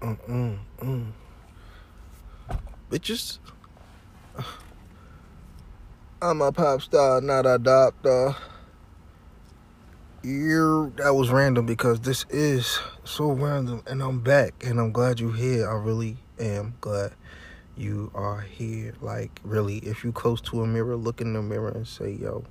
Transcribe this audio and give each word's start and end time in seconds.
Mm, 0.00 0.18
mm, 0.28 0.58
Bitches. 2.90 3.38
I'm 6.22 6.40
a 6.42 6.52
pop 6.52 6.82
star, 6.82 7.20
not 7.20 7.46
a 7.46 7.58
doctor. 7.58 8.36
You 10.22 10.92
that 10.96 11.14
was 11.14 11.30
random 11.30 11.66
because 11.66 12.00
this 12.00 12.26
is 12.30 12.78
so 13.04 13.32
random 13.32 13.82
and 13.86 14.02
I'm 14.02 14.20
back 14.20 14.54
and 14.64 14.80
I'm 14.80 14.92
glad 14.92 15.20
you're 15.20 15.34
here. 15.34 15.68
I 15.68 15.74
really 15.74 16.16
am 16.38 16.74
glad 16.80 17.12
you 17.76 18.10
are 18.14 18.40
here. 18.40 18.94
Like 19.00 19.40
really, 19.44 19.78
if 19.78 20.04
you 20.04 20.12
close 20.12 20.40
to 20.42 20.62
a 20.62 20.66
mirror, 20.66 20.96
look 20.96 21.20
in 21.20 21.32
the 21.32 21.42
mirror 21.42 21.70
and 21.70 21.86
say, 21.86 22.12
yo, 22.12 22.44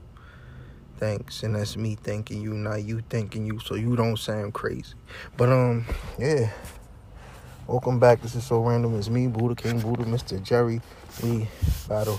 thanks. 0.98 1.44
And 1.44 1.56
that's 1.56 1.78
me 1.78 1.96
thanking 1.96 2.42
you, 2.42 2.54
not 2.54 2.84
you 2.84 3.04
thanking 3.10 3.46
you, 3.46 3.60
so 3.60 3.76
you 3.76 3.96
don't 3.96 4.18
sound 4.18 4.54
crazy. 4.54 4.96
But 5.38 5.50
um, 5.50 5.86
yeah. 6.20 6.52
Welcome 7.68 8.00
back. 8.00 8.22
This 8.22 8.34
is 8.34 8.46
so 8.46 8.62
random. 8.64 8.98
It's 8.98 9.10
me, 9.10 9.28
Buddha 9.28 9.54
King 9.54 9.82
Buddha, 9.82 10.06
Mr. 10.06 10.42
Jerry 10.42 10.80
Lee 11.22 11.50
Battle 11.90 12.18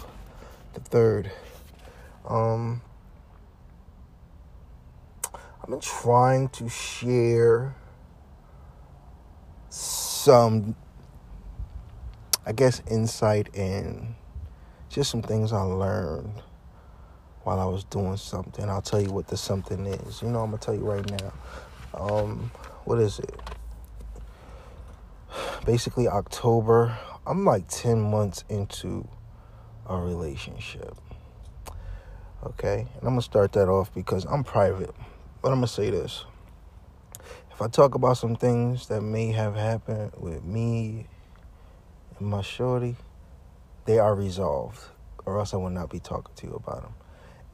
the 0.75 0.81
third. 0.81 1.31
Um, 2.29 2.83
I've 5.35 5.71
been 5.71 5.81
trying 5.81 6.51
to 6.51 6.69
share 6.69 7.75
some, 9.71 10.77
I 12.45 12.53
guess, 12.53 12.83
insight 12.91 13.49
and 13.57 14.17
just 14.91 15.11
some 15.11 15.23
things 15.23 15.55
I 15.55 15.63
learned 15.63 16.43
while 17.45 17.59
I 17.59 17.65
was 17.65 17.85
doing 17.85 18.19
something. 18.19 18.69
I'll 18.69 18.83
tell 18.83 19.01
you 19.01 19.13
what 19.13 19.29
the 19.29 19.39
something 19.39 19.87
is. 19.87 20.21
You 20.21 20.29
know, 20.29 20.41
I'm 20.41 20.51
gonna 20.51 20.59
tell 20.59 20.75
you 20.75 20.85
right 20.85 21.11
now. 21.11 21.33
Um, 21.95 22.51
what 22.85 22.99
is 22.99 23.19
it? 23.19 23.41
Basically 25.65 26.09
October. 26.09 26.97
I'm 27.27 27.45
like 27.45 27.69
10 27.69 28.01
months 28.01 28.45
into 28.49 29.07
a 29.87 29.97
relationship. 29.97 30.97
Okay? 32.45 32.81
And 32.81 33.03
I'm 33.03 33.11
going 33.11 33.17
to 33.17 33.23
start 33.23 33.53
that 33.53 33.69
off 33.69 33.93
because 33.95 34.25
I'm 34.25 34.45
private. 34.45 34.95
But 35.43 35.49
I'm 35.49 35.57
going 35.59 35.67
to 35.67 35.73
say 35.73 35.91
this. 35.91 36.25
If 37.51 37.63
I 37.63 37.67
talk 37.69 37.95
about 37.95 38.17
some 38.17 38.37
things 38.37 38.87
that 38.87 39.03
may 39.03 39.33
have 39.33 39.57
happened 39.57 40.13
with 40.17 40.45
me 40.45 41.07
and 42.19 42.29
my 42.29 42.41
shorty, 42.41 42.97
they 43.85 43.99
are 43.99 44.15
resolved, 44.15 44.81
or 45.27 45.39
else 45.39 45.55
I 45.55 45.57
would 45.57 45.73
not 45.73 45.91
be 45.91 45.99
talking 45.99 46.35
to 46.37 46.47
you 46.47 46.55
about 46.55 46.83
them. 46.83 46.95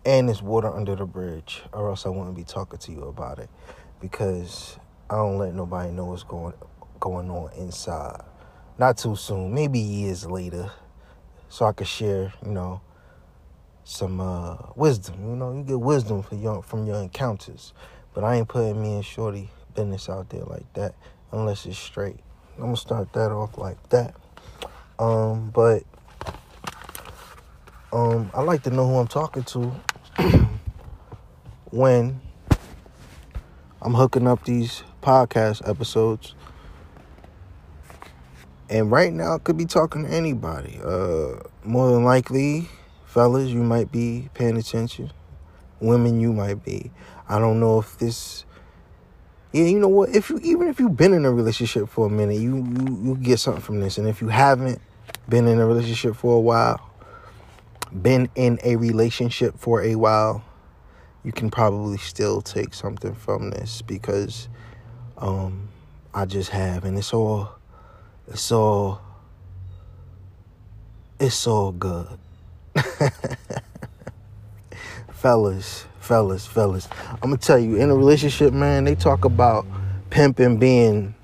And 0.05 0.29
it's 0.29 0.43
water 0.43 0.69
under 0.69 0.95
the 0.95 1.07
bridge, 1.07 1.63
or 1.73 1.89
else 1.89 2.05
I 2.05 2.11
wouldn't 2.11 2.37
be 2.37 2.45
talking 2.45 2.79
to 2.81 2.93
you 2.93 3.05
about 3.05 3.39
it 3.39 3.49
because 4.01 4.79
I 5.09 5.17
don't 5.17 5.39
let 5.39 5.55
nobody 5.55 5.91
know 5.91 6.05
what's 6.05 6.23
going 6.23 6.53
going 7.05 7.31
on 7.31 7.53
inside. 7.59 8.23
Not 8.79 8.97
too 8.97 9.15
soon, 9.15 9.53
maybe 9.53 9.79
years 9.79 10.25
later, 10.25 10.71
so 11.51 11.67
I 11.67 11.73
could 11.73 11.87
share, 11.87 12.33
you 12.43 12.51
know, 12.51 12.81
some 13.85 14.23
uh, 14.23 14.57
wisdom. 14.75 15.17
You 15.21 15.37
know, 15.37 15.53
you 15.53 15.65
get 15.65 15.79
wisdom 15.79 16.23
from 16.23 16.41
your 16.41 16.63
from 16.63 16.87
your 16.87 16.97
encounters, 17.03 17.75
but 18.15 18.25
I 18.25 18.37
ain't 18.37 18.49
putting 18.49 18.81
me 18.83 18.95
and 18.95 19.05
Shorty 19.05 19.51
business 19.75 20.09
out 20.09 20.31
there 20.31 20.45
like 20.45 20.73
that 20.73 20.95
unless 21.31 21.67
it's 21.67 21.77
straight. 21.77 22.21
I'm 22.57 22.63
gonna 22.63 22.77
start 22.77 23.13
that 23.13 23.31
off 23.31 23.59
like 23.59 23.87
that. 23.91 24.15
Um, 24.99 25.51
but 25.51 25.83
um, 27.93 28.31
I 28.33 28.41
like 28.41 28.63
to 28.63 28.71
know 28.71 28.89
who 28.89 28.97
I'm 28.97 29.09
talking 29.09 29.43
to 29.43 29.73
when 31.71 32.23
I'm 33.83 33.93
hooking 33.93 34.27
up 34.27 34.43
these 34.47 34.83
podcast 35.03 35.69
episodes 35.69 36.35
and 38.75 38.91
right 38.91 39.13
now, 39.13 39.39
could 39.39 39.57
be 39.57 39.67
talking 39.67 40.03
to 40.03 40.11
anybody. 40.11 40.81
Uh, 40.85 41.37
more 41.63 41.93
than 41.93 42.03
likely, 42.03 42.69
fellas, 43.07 43.49
you 43.49 43.63
might 43.63 43.93
be 43.93 44.31
paying 44.35 44.57
attention. 44.57 45.13
Women, 45.79 46.19
you 46.19 46.33
might 46.33 46.65
be. 46.65 46.91
I 47.29 47.39
don't 47.39 47.61
know 47.61 47.79
if 47.79 47.97
this. 47.99 48.45
Yeah, 49.53 49.67
you 49.67 49.79
know 49.79 49.87
what? 49.87 50.09
If 50.09 50.29
you 50.29 50.41
even 50.43 50.67
if 50.67 50.81
you've 50.81 50.97
been 50.97 51.13
in 51.13 51.25
a 51.25 51.31
relationship 51.31 51.89
for 51.89 52.07
a 52.07 52.11
minute, 52.11 52.39
you 52.41 52.57
you 52.57 52.99
you 53.01 53.17
get 53.23 53.39
something 53.39 53.63
from 53.63 53.79
this. 53.79 53.97
And 53.97 54.09
if 54.09 54.21
you 54.21 54.27
haven't 54.27 54.81
been 55.29 55.47
in 55.47 55.61
a 55.61 55.67
relationship 55.67 56.17
for 56.17 56.35
a 56.35 56.41
while, 56.41 56.81
been 58.03 58.29
in 58.35 58.59
a 58.65 58.75
relationship 58.75 59.57
for 59.57 59.85
a 59.85 59.95
while, 59.95 60.45
you 61.23 61.31
can 61.31 61.49
probably 61.49 61.99
still 61.99 62.43
take 62.43 62.75
something 62.75 63.15
from 63.15 63.51
this 63.51 63.83
because 63.83 64.49
um, 65.17 65.69
I 66.13 66.25
just 66.25 66.51
have, 66.51 66.85
and 66.85 66.99
it's 66.99 67.15
all 67.15 67.55
it's 68.29 68.51
all 68.53 69.01
it's 71.21 71.47
all 71.47 71.73
good. 71.73 72.19
fellas, 75.13 75.87
fellas, 76.01 76.47
fellas. 76.47 76.89
I'm 77.15 77.31
gonna 77.31 77.39
tell 77.39 77.59
you, 77.59 77.77
in 77.77 77.91
a 77.91 77.95
relationship, 77.95 78.53
man, 78.53 78.85
they 78.85 78.95
talk 78.95 79.25
about 79.25 79.65
pimping 80.11 80.59
being 80.59 81.15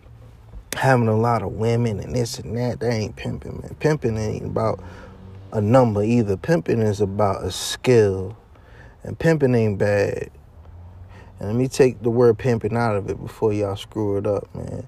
having 0.74 1.08
a 1.08 1.16
lot 1.16 1.42
of 1.42 1.52
women 1.52 2.00
and 2.00 2.14
this 2.14 2.38
and 2.38 2.56
that. 2.56 2.80
That 2.80 2.92
ain't 2.92 3.16
pimping, 3.16 3.60
man. 3.60 3.76
Pimping 3.80 4.16
ain't 4.16 4.46
about 4.46 4.82
a 5.52 5.60
number 5.60 6.02
either. 6.02 6.36
Pimping 6.36 6.80
is 6.80 7.00
about 7.00 7.44
a 7.44 7.50
skill. 7.50 8.36
And 9.02 9.18
pimping 9.18 9.54
ain't 9.54 9.78
bad. 9.78 10.30
And 11.38 11.48
let 11.48 11.56
me 11.56 11.68
take 11.68 12.02
the 12.02 12.10
word 12.10 12.38
pimping 12.38 12.76
out 12.76 12.96
of 12.96 13.08
it 13.08 13.20
before 13.20 13.52
y'all 13.52 13.76
screw 13.76 14.18
it 14.18 14.26
up, 14.26 14.54
man. 14.54 14.86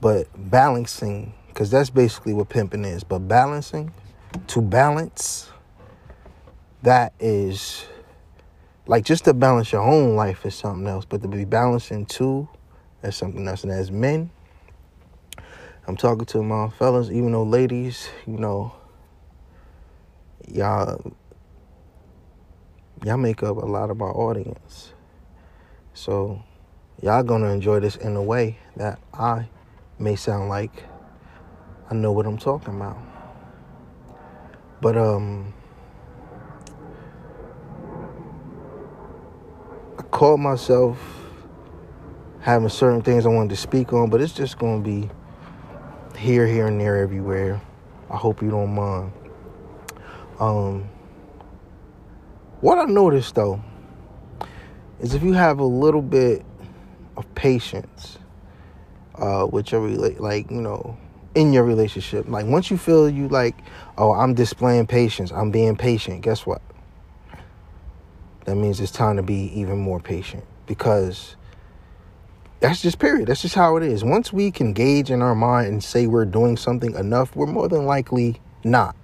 But 0.00 0.28
balancing 0.50 1.32
because 1.52 1.70
that's 1.70 1.90
basically 1.90 2.32
what 2.32 2.48
pimping 2.48 2.84
is. 2.84 3.04
But 3.04 3.20
balancing, 3.20 3.92
to 4.48 4.62
balance, 4.62 5.50
that 6.82 7.12
is 7.20 7.84
like 8.86 9.04
just 9.04 9.24
to 9.24 9.34
balance 9.34 9.70
your 9.70 9.82
own 9.82 10.16
life 10.16 10.44
is 10.46 10.54
something 10.54 10.86
else, 10.86 11.04
but 11.04 11.22
to 11.22 11.28
be 11.28 11.44
balancing 11.44 12.06
too, 12.06 12.48
that's 13.00 13.16
something 13.16 13.46
else. 13.46 13.64
And 13.64 13.72
as 13.72 13.90
men, 13.90 14.30
I'm 15.86 15.96
talking 15.96 16.24
to 16.26 16.42
my 16.42 16.70
fellas, 16.70 17.10
even 17.10 17.32
though 17.32 17.42
ladies, 17.42 18.08
you 18.26 18.38
know, 18.38 18.72
y'all 20.48 21.12
y'all 23.04 23.16
make 23.16 23.42
up 23.42 23.56
a 23.56 23.66
lot 23.66 23.90
of 23.90 23.98
my 23.98 24.06
audience. 24.06 24.94
So 25.92 26.42
y'all 27.02 27.22
gonna 27.22 27.50
enjoy 27.50 27.80
this 27.80 27.96
in 27.96 28.16
a 28.16 28.22
way 28.22 28.58
that 28.76 28.98
I 29.12 29.48
may 29.98 30.16
sound 30.16 30.48
like 30.48 30.84
I 31.90 31.94
know 31.94 32.12
what 32.12 32.26
I'm 32.26 32.38
talking 32.38 32.76
about. 32.76 32.98
But 34.80 34.96
um 34.96 35.52
I 39.98 40.02
caught 40.04 40.38
myself 40.38 40.98
having 42.40 42.68
certain 42.68 43.02
things 43.02 43.24
I 43.24 43.28
wanted 43.28 43.50
to 43.50 43.56
speak 43.56 43.92
on, 43.92 44.10
but 44.10 44.20
it's 44.20 44.32
just 44.32 44.58
gonna 44.58 44.80
be 44.80 45.08
here, 46.16 46.46
here, 46.46 46.66
and 46.66 46.80
there, 46.80 46.96
everywhere. 46.96 47.60
I 48.10 48.16
hope 48.16 48.42
you 48.42 48.50
don't 48.50 48.74
mind. 48.74 49.12
Um, 50.38 50.88
what 52.60 52.78
I 52.78 52.84
noticed 52.84 53.34
though 53.34 53.62
is 55.00 55.14
if 55.14 55.22
you 55.22 55.32
have 55.32 55.58
a 55.58 55.64
little 55.64 56.02
bit 56.02 56.44
of 57.16 57.32
patience 57.34 58.18
uh, 59.16 59.46
with 59.50 59.72
your 59.72 59.88
like 59.88 60.50
you 60.50 60.60
know 60.60 60.96
in 61.34 61.52
your 61.52 61.64
relationship. 61.64 62.28
Like 62.28 62.46
once 62.46 62.70
you 62.70 62.76
feel 62.76 63.08
you 63.08 63.28
like, 63.28 63.56
oh, 63.98 64.12
I'm 64.12 64.34
displaying 64.34 64.86
patience, 64.86 65.32
I'm 65.32 65.50
being 65.50 65.76
patient, 65.76 66.22
guess 66.22 66.46
what? 66.46 66.62
That 68.44 68.56
means 68.56 68.80
it's 68.80 68.92
time 68.92 69.16
to 69.16 69.22
be 69.22 69.50
even 69.58 69.78
more 69.78 70.00
patient 70.00 70.44
because 70.66 71.36
that's 72.60 72.82
just 72.82 72.98
period. 72.98 73.28
That's 73.28 73.42
just 73.42 73.54
how 73.54 73.76
it 73.76 73.82
is. 73.82 74.04
Once 74.04 74.32
we 74.32 74.50
can 74.50 74.72
gauge 74.72 75.10
in 75.10 75.22
our 75.22 75.34
mind 75.34 75.68
and 75.68 75.82
say 75.82 76.06
we're 76.06 76.24
doing 76.24 76.56
something 76.56 76.94
enough, 76.94 77.34
we're 77.34 77.46
more 77.46 77.68
than 77.68 77.86
likely 77.86 78.40
not. 78.64 78.94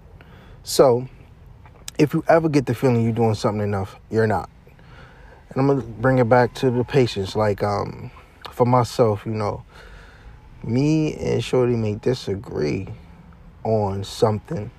So, 0.63 1.09
if 1.99 2.15
you 2.15 2.25
ever 2.29 2.49
get 2.49 2.67
the 2.67 2.75
feeling 2.75 3.03
you're 3.03 3.13
doing 3.13 3.35
something 3.35 3.63
enough, 3.63 3.97
you're 4.11 4.27
not. 4.27 4.49
And 5.51 5.61
I'm 5.61 5.67
gonna 5.67 5.83
bring 5.83 6.19
it 6.19 6.29
back 6.29 6.55
to 6.55 6.71
the 6.71 6.85
patience. 6.85 7.35
Like, 7.35 7.63
um, 7.63 8.11
for 8.53 8.67
myself, 8.67 9.25
you 9.27 9.33
know, 9.33 9.65
me 10.63 11.15
and 11.15 11.43
Shorty 11.43 11.77
may 11.77 11.95
disagree 11.95 12.89
on 13.65 14.05
something, 14.05 14.71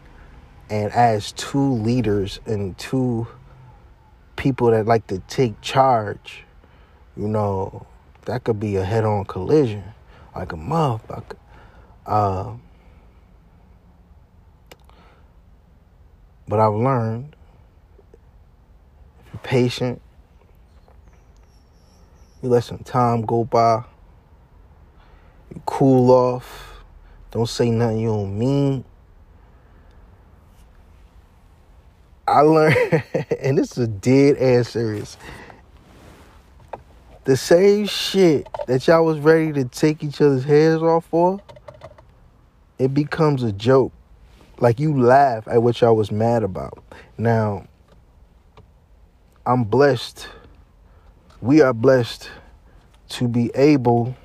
and 0.70 0.92
as 0.92 1.31
two 1.31 1.74
leaders 1.74 2.40
and 2.46 2.78
two 2.78 3.28
people 4.36 4.72
that 4.72 4.86
like 4.86 5.08
to 5.08 5.20
take 5.28 5.60
charge, 5.62 6.44
you 7.18 7.28
know, 7.28 7.86
that 8.26 8.44
could 8.44 8.60
be 8.60 8.76
a 8.76 8.84
head 8.84 9.04
on 9.04 9.26
collision, 9.26 9.84
like 10.36 10.52
a 10.52 10.56
motherfucker. 10.56 11.38
Uh, 12.06 12.54
but 16.48 16.60
I've 16.60 16.74
learned 16.74 17.36
if 19.26 19.34
you're 19.34 19.42
patient, 19.44 20.02
you 22.42 22.50
let 22.50 22.64
some 22.64 22.80
time 22.80 23.22
go 23.22 23.44
by 23.44 23.84
cool 25.66 26.12
off, 26.12 26.84
Don't 27.31 27.50
say 27.50 27.69
nothing 27.69 28.00
you 28.00 28.10
don't 28.10 28.38
mean. 28.38 28.84
I 32.28 32.42
learned, 32.42 33.04
and 33.42 33.57
this 33.57 33.72
is 33.72 33.78
a 33.80 33.88
dead 33.88 34.38
ass 34.38 34.69
serious. 34.69 35.18
The 37.25 37.38
same 37.38 37.86
shit 37.86 38.48
that 38.68 38.88
y'all 38.88 39.06
was 39.06 39.19
ready 39.19 39.54
to 39.54 39.66
take 39.66 40.04
each 40.04 40.22
other's 40.22 40.44
heads 40.44 40.81
off 40.81 41.06
for, 41.06 41.40
it 42.78 42.94
becomes 42.94 43.44
a 43.44 43.52
joke. 43.52 43.92
Like 44.60 44.80
you 44.80 45.00
laugh 45.00 45.48
at 45.48 45.62
what 45.62 45.80
y'all 45.81 45.95
was 45.95 46.12
mad 46.12 46.44
about. 46.44 46.84
Now, 47.18 47.68
I'm 49.45 49.63
blessed. 49.63 50.28
We 51.42 51.62
are 51.62 51.74
blessed 51.74 52.30
to 53.10 53.28
be 53.28 53.52
able 53.56 54.16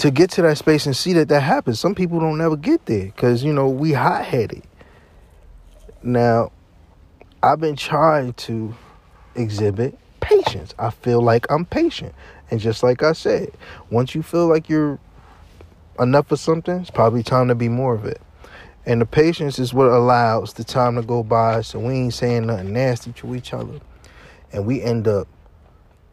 to 0.00 0.10
get 0.10 0.30
to 0.30 0.40
that 0.40 0.56
space 0.56 0.86
and 0.86 0.96
see 0.96 1.12
that 1.12 1.28
that 1.28 1.42
happens. 1.42 1.78
Some 1.78 1.94
people 1.94 2.20
don't 2.20 2.38
never 2.38 2.56
get 2.56 2.86
there 2.86 3.04
because, 3.04 3.44
you 3.44 3.52
know, 3.52 3.68
we 3.68 3.92
hot 3.92 4.24
headed. 4.24 4.62
Now, 6.02 6.52
I've 7.42 7.60
been 7.60 7.76
trying 7.76 8.32
to 8.32 8.74
exhibit 9.34 9.98
patience. 10.20 10.74
I 10.78 10.88
feel 10.88 11.20
like 11.20 11.46
I'm 11.52 11.66
patient. 11.66 12.14
And 12.50 12.60
just 12.60 12.82
like 12.82 13.02
I 13.02 13.12
said, 13.12 13.52
once 13.90 14.14
you 14.14 14.22
feel 14.22 14.46
like 14.46 14.70
you're 14.70 14.98
enough 15.98 16.32
of 16.32 16.40
something, 16.40 16.80
it's 16.80 16.90
probably 16.90 17.22
time 17.22 17.48
to 17.48 17.54
be 17.54 17.68
more 17.68 17.94
of 17.94 18.06
it. 18.06 18.22
And 18.86 19.02
the 19.02 19.06
patience 19.06 19.58
is 19.58 19.74
what 19.74 19.88
allows 19.88 20.54
the 20.54 20.64
time 20.64 20.96
to 20.96 21.02
go 21.02 21.22
by 21.22 21.60
so 21.60 21.78
we 21.78 21.92
ain't 21.92 22.14
saying 22.14 22.46
nothing 22.46 22.72
nasty 22.72 23.12
to 23.12 23.34
each 23.34 23.52
other. 23.52 23.80
And 24.50 24.64
we 24.64 24.80
end 24.80 25.06
up 25.06 25.28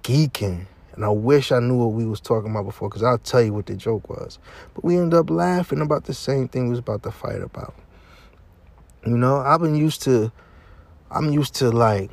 geeking. 0.04 0.66
And 0.98 1.06
I 1.06 1.10
wish 1.10 1.52
I 1.52 1.60
knew 1.60 1.78
what 1.78 1.94
we 1.94 2.08
was 2.08 2.20
talking 2.20 2.50
about 2.50 2.66
before, 2.66 2.90
because 2.90 3.04
I'll 3.04 3.20
tell 3.20 3.44
you 3.44 3.54
what 3.54 3.68
the 3.68 3.76
joke 3.76 4.10
was. 4.10 4.40
But 4.74 4.84
we 4.84 4.98
end 4.98 5.14
up 5.14 5.30
laughing 5.30 5.80
about 5.80 6.06
the 6.06 6.14
same 6.16 6.48
thing 6.48 6.64
we 6.64 6.70
was 6.72 6.80
about 6.80 7.04
to 7.04 7.12
fight 7.12 7.44
about. 7.44 7.76
You 9.06 9.16
know, 9.16 9.38
I've 9.38 9.62
been 9.62 9.76
used 9.76 10.02
to 10.04 10.32
I'm 11.12 11.32
used 11.32 11.54
to 11.56 11.70
like 11.70 12.10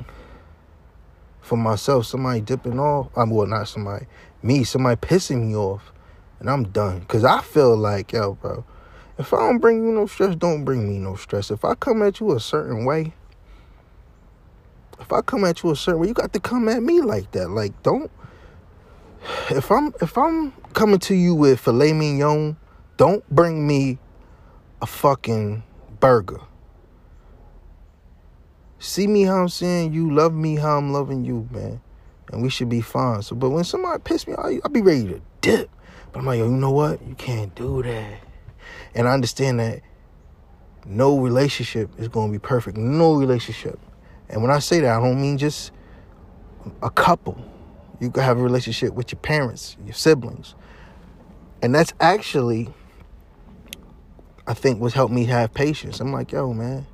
for 1.41 1.57
myself, 1.57 2.05
somebody 2.05 2.41
dipping 2.41 2.79
off. 2.79 3.09
I'm 3.17 3.31
well 3.31 3.47
not 3.47 3.67
somebody, 3.67 4.05
me, 4.43 4.63
somebody 4.63 4.97
pissing 4.97 5.47
me 5.47 5.55
off. 5.55 5.91
And 6.39 6.47
I'm 6.47 6.65
done. 6.65 7.01
Cause 7.05 7.23
I 7.23 7.41
feel 7.41 7.75
like, 7.75 8.11
yo, 8.11 8.33
bro, 8.35 8.65
if 9.17 9.33
I 9.33 9.39
don't 9.39 9.57
bring 9.57 9.83
you 9.83 9.91
no 9.93 10.05
stress, 10.05 10.35
don't 10.35 10.63
bring 10.63 10.87
me 10.87 10.99
no 10.99 11.15
stress. 11.15 11.49
If 11.49 11.65
I 11.65 11.73
come 11.73 12.03
at 12.03 12.19
you 12.19 12.33
a 12.35 12.39
certain 12.39 12.85
way, 12.85 13.15
if 14.99 15.11
I 15.11 15.21
come 15.21 15.43
at 15.43 15.63
you 15.63 15.71
a 15.71 15.75
certain 15.75 16.01
way, 16.01 16.07
you 16.07 16.13
got 16.13 16.33
to 16.33 16.39
come 16.39 16.69
at 16.69 16.83
me 16.83 17.01
like 17.01 17.31
that. 17.31 17.49
Like, 17.49 17.81
don't 17.81 18.11
if 19.49 19.71
I'm 19.71 19.93
if 20.01 20.17
I'm 20.17 20.51
coming 20.73 20.99
to 20.99 21.15
you 21.15 21.35
with 21.35 21.59
filet 21.59 21.93
mignon, 21.93 22.57
don't 22.97 23.27
bring 23.29 23.65
me 23.65 23.99
a 24.81 24.85
fucking 24.85 25.63
burger. 25.99 26.41
See 28.79 29.07
me 29.07 29.23
how 29.23 29.41
I'm 29.41 29.49
saying 29.49 29.93
you 29.93 30.13
love 30.13 30.33
me 30.33 30.55
how 30.55 30.77
I'm 30.77 30.93
loving 30.93 31.25
you, 31.25 31.47
man. 31.51 31.81
And 32.31 32.41
we 32.41 32.49
should 32.49 32.69
be 32.69 32.81
fine. 32.81 33.21
So, 33.21 33.35
but 33.35 33.49
when 33.49 33.63
somebody 33.63 34.01
piss 34.03 34.27
me 34.27 34.33
off, 34.33 34.51
I'll 34.63 34.71
be 34.71 34.81
ready 34.81 35.07
to 35.07 35.21
dip. 35.41 35.69
But 36.11 36.19
I'm 36.19 36.25
like, 36.25 36.39
yo, 36.39 36.45
you 36.45 36.51
know 36.55 36.71
what? 36.71 37.01
You 37.07 37.15
can't 37.15 37.53
do 37.55 37.83
that. 37.83 38.19
And 38.93 39.07
I 39.07 39.13
understand 39.13 39.59
that 39.59 39.81
no 40.85 41.19
relationship 41.19 41.89
is 41.97 42.07
going 42.07 42.31
to 42.31 42.31
be 42.31 42.39
perfect. 42.39 42.77
No 42.77 43.15
relationship. 43.15 43.79
And 44.29 44.41
when 44.41 44.51
I 44.51 44.59
say 44.59 44.79
that, 44.81 44.97
I 44.97 45.01
don't 45.01 45.21
mean 45.21 45.37
just 45.37 45.71
a 46.81 46.89
couple. 46.89 47.43
You 47.99 48.11
can 48.11 48.23
have 48.23 48.37
a 48.37 48.41
relationship 48.41 48.93
with 48.93 49.11
your 49.11 49.19
parents, 49.19 49.77
your 49.85 49.93
siblings. 49.93 50.55
And 51.61 51.73
that's 51.73 51.93
actually, 51.99 52.69
I 54.45 54.53
think, 54.53 54.81
what's 54.81 54.93
helped 54.93 55.13
me 55.13 55.25
have 55.25 55.53
patience. 55.53 55.99
I'm 55.99 56.11
like, 56.11 56.31
yo, 56.31 56.53
man, 56.53 56.85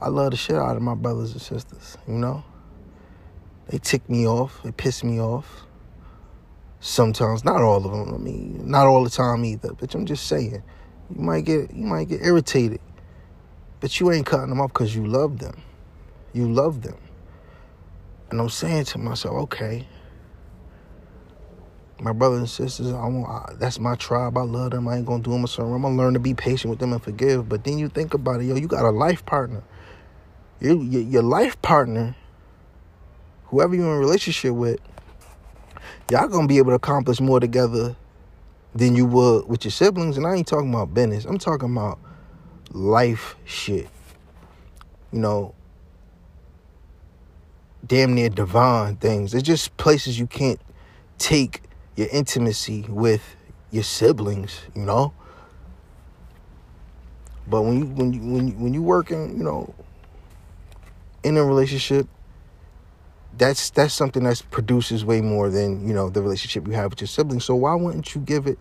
I 0.00 0.08
love 0.08 0.30
the 0.30 0.36
shit 0.36 0.56
out 0.56 0.76
of 0.76 0.82
my 0.82 0.94
brothers 0.94 1.32
and 1.32 1.40
sisters, 1.40 1.96
you 2.08 2.14
know? 2.14 2.42
They 3.68 3.78
tick 3.78 4.08
me 4.08 4.26
off, 4.26 4.62
they 4.62 4.72
piss 4.72 5.02
me 5.02 5.20
off. 5.20 5.66
Sometimes, 6.78 7.44
not 7.44 7.62
all 7.62 7.84
of 7.84 7.90
them. 7.90 8.14
I 8.14 8.18
mean, 8.18 8.70
not 8.70 8.86
all 8.86 9.02
the 9.02 9.10
time 9.10 9.44
either. 9.44 9.72
But 9.72 9.92
I'm 9.94 10.06
just 10.06 10.26
saying, 10.28 10.62
you 11.10 11.20
might 11.20 11.44
get 11.44 11.74
you 11.74 11.84
might 11.84 12.08
get 12.08 12.22
irritated, 12.22 12.80
but 13.80 13.98
you 13.98 14.12
ain't 14.12 14.26
cutting 14.26 14.50
them 14.50 14.60
off 14.60 14.72
because 14.72 14.94
you 14.94 15.06
love 15.06 15.38
them. 15.38 15.62
You 16.32 16.52
love 16.52 16.82
them, 16.82 16.98
and 18.30 18.40
I'm 18.40 18.50
saying 18.50 18.84
to 18.86 18.98
myself, 18.98 19.34
okay, 19.44 19.88
my 22.00 22.12
brothers 22.12 22.38
and 22.38 22.50
sisters, 22.50 22.92
I 22.92 23.06
want 23.06 23.28
I, 23.28 23.54
that's 23.54 23.78
my 23.78 23.94
tribe. 23.96 24.36
I 24.36 24.42
love 24.42 24.72
them. 24.72 24.86
I 24.88 24.96
ain't 24.96 25.06
gonna 25.06 25.22
do 25.22 25.30
them 25.30 25.44
a 25.44 25.48
certain. 25.48 25.72
I'm 25.72 25.82
gonna 25.82 25.96
learn 25.96 26.14
to 26.14 26.20
be 26.20 26.34
patient 26.34 26.70
with 26.70 26.78
them 26.78 26.92
and 26.92 27.02
forgive. 27.02 27.48
But 27.48 27.64
then 27.64 27.78
you 27.78 27.88
think 27.88 28.14
about 28.14 28.40
it, 28.40 28.44
yo, 28.44 28.56
you 28.56 28.68
got 28.68 28.84
a 28.84 28.90
life 28.90 29.24
partner. 29.24 29.62
Your, 30.60 30.76
your, 30.76 31.02
your 31.02 31.22
life 31.22 31.60
partner, 31.62 32.14
whoever 33.46 33.74
you're 33.74 33.86
in 33.86 33.96
a 33.96 33.98
relationship 33.98 34.52
with, 34.52 34.80
y'all 36.10 36.28
gonna 36.28 36.46
be 36.46 36.58
able 36.58 36.70
to 36.70 36.76
accomplish 36.76 37.20
more 37.20 37.40
together 37.40 37.96
than 38.74 38.94
you 38.94 39.06
would 39.06 39.48
with 39.48 39.64
your 39.64 39.72
siblings. 39.72 40.18
And 40.18 40.26
I 40.26 40.34
ain't 40.34 40.46
talking 40.46 40.72
about 40.72 40.92
business. 40.92 41.24
I'm 41.24 41.38
talking 41.38 41.72
about 41.72 41.98
life 42.72 43.36
shit. 43.44 43.88
You 45.12 45.20
know, 45.20 45.54
damn 47.86 48.14
near 48.14 48.28
divine 48.28 48.96
things. 48.96 49.32
It's 49.32 49.42
just 49.42 49.76
places 49.78 50.18
you 50.18 50.26
can't 50.26 50.60
take 51.18 51.62
your 51.96 52.08
intimacy 52.12 52.84
with 52.88 53.36
your 53.70 53.82
siblings, 53.82 54.60
you 54.74 54.82
know. 54.82 55.12
But 57.48 57.62
when 57.62 57.78
you 57.78 57.86
when 57.86 58.12
you 58.12 58.20
when 58.20 58.48
you 58.48 58.54
when 58.54 58.74
you 58.74 58.82
working, 58.82 59.36
you 59.38 59.44
know, 59.44 59.74
in 61.22 61.36
a 61.36 61.44
relationship, 61.44 62.06
that's 63.36 63.70
that's 63.70 63.94
something 63.94 64.24
that 64.24 64.42
produces 64.50 65.04
way 65.04 65.20
more 65.20 65.48
than 65.48 65.86
you 65.86 65.94
know 65.94 66.10
the 66.10 66.22
relationship 66.22 66.66
you 66.66 66.74
have 66.74 66.90
with 66.90 67.00
your 67.00 67.08
siblings. 67.08 67.44
So 67.44 67.54
why 67.54 67.74
wouldn't 67.74 68.14
you 68.14 68.20
give 68.20 68.46
it 68.46 68.58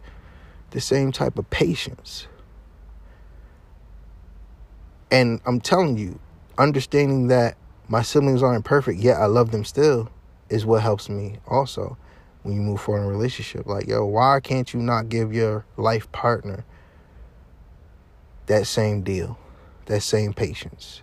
the 0.72 0.80
same 0.82 1.12
type 1.12 1.38
of 1.38 1.50
patience? 1.50 2.28
And 5.12 5.40
I'm 5.46 5.62
telling 5.62 5.98
you, 5.98 6.20
understanding 6.58 7.28
that 7.28 7.58
my 7.88 8.02
siblings 8.02 8.42
aren't 8.42 8.66
perfect, 8.66 9.00
yet 9.00 9.18
I 9.18 9.26
love 9.26 9.52
them 9.52 9.64
still, 9.64 10.10
is 10.50 10.66
what 10.66 10.82
helps 10.82 11.10
me 11.10 11.38
also 11.48 11.98
when 12.46 12.56
you 12.56 12.62
move 12.62 12.80
forward 12.80 13.02
in 13.02 13.06
a 13.08 13.10
relationship. 13.10 13.66
Like, 13.66 13.88
yo, 13.88 14.06
why 14.06 14.40
can't 14.40 14.74
you 14.74 14.80
not 14.80 15.10
give 15.10 15.34
your 15.34 15.66
life 15.78 16.12
partner 16.12 16.64
that 18.46 18.68
same 18.68 19.02
deal, 19.02 19.38
that 19.88 20.02
same 20.02 20.34
patience? 20.34 21.02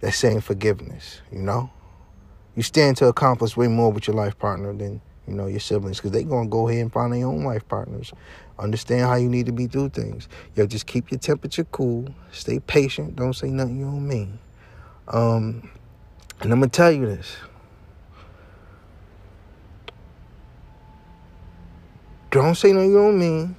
that 0.00 0.12
same 0.12 0.40
forgiveness, 0.40 1.20
you 1.30 1.40
know? 1.40 1.70
You 2.56 2.62
stand 2.62 2.96
to 2.98 3.06
accomplish 3.06 3.56
way 3.56 3.68
more 3.68 3.92
with 3.92 4.06
your 4.06 4.16
life 4.16 4.38
partner 4.38 4.74
than, 4.74 5.00
you 5.26 5.34
know, 5.34 5.46
your 5.46 5.60
siblings 5.60 5.98
because 5.98 6.10
they're 6.10 6.22
going 6.22 6.46
to 6.46 6.50
go 6.50 6.68
ahead 6.68 6.82
and 6.82 6.92
find 6.92 7.12
their 7.12 7.26
own 7.26 7.44
life 7.44 7.66
partners. 7.68 8.12
Understand 8.58 9.02
how 9.02 9.14
you 9.14 9.28
need 9.28 9.46
to 9.46 9.52
be 9.52 9.66
through 9.66 9.90
things. 9.90 10.28
Yo, 10.56 10.66
just 10.66 10.86
keep 10.86 11.10
your 11.10 11.20
temperature 11.20 11.64
cool. 11.64 12.08
Stay 12.32 12.58
patient. 12.58 13.16
Don't 13.16 13.34
say 13.34 13.48
nothing 13.48 13.78
you 13.78 13.84
don't 13.84 14.06
mean. 14.06 14.38
Um, 15.08 15.70
and 16.40 16.52
I'm 16.52 16.58
going 16.58 16.70
to 16.70 16.76
tell 16.76 16.90
you 16.90 17.06
this. 17.06 17.36
Don't 22.30 22.54
say 22.54 22.72
no 22.72 22.82
you 22.82 22.94
don't 22.94 23.18
mean. 23.18 23.56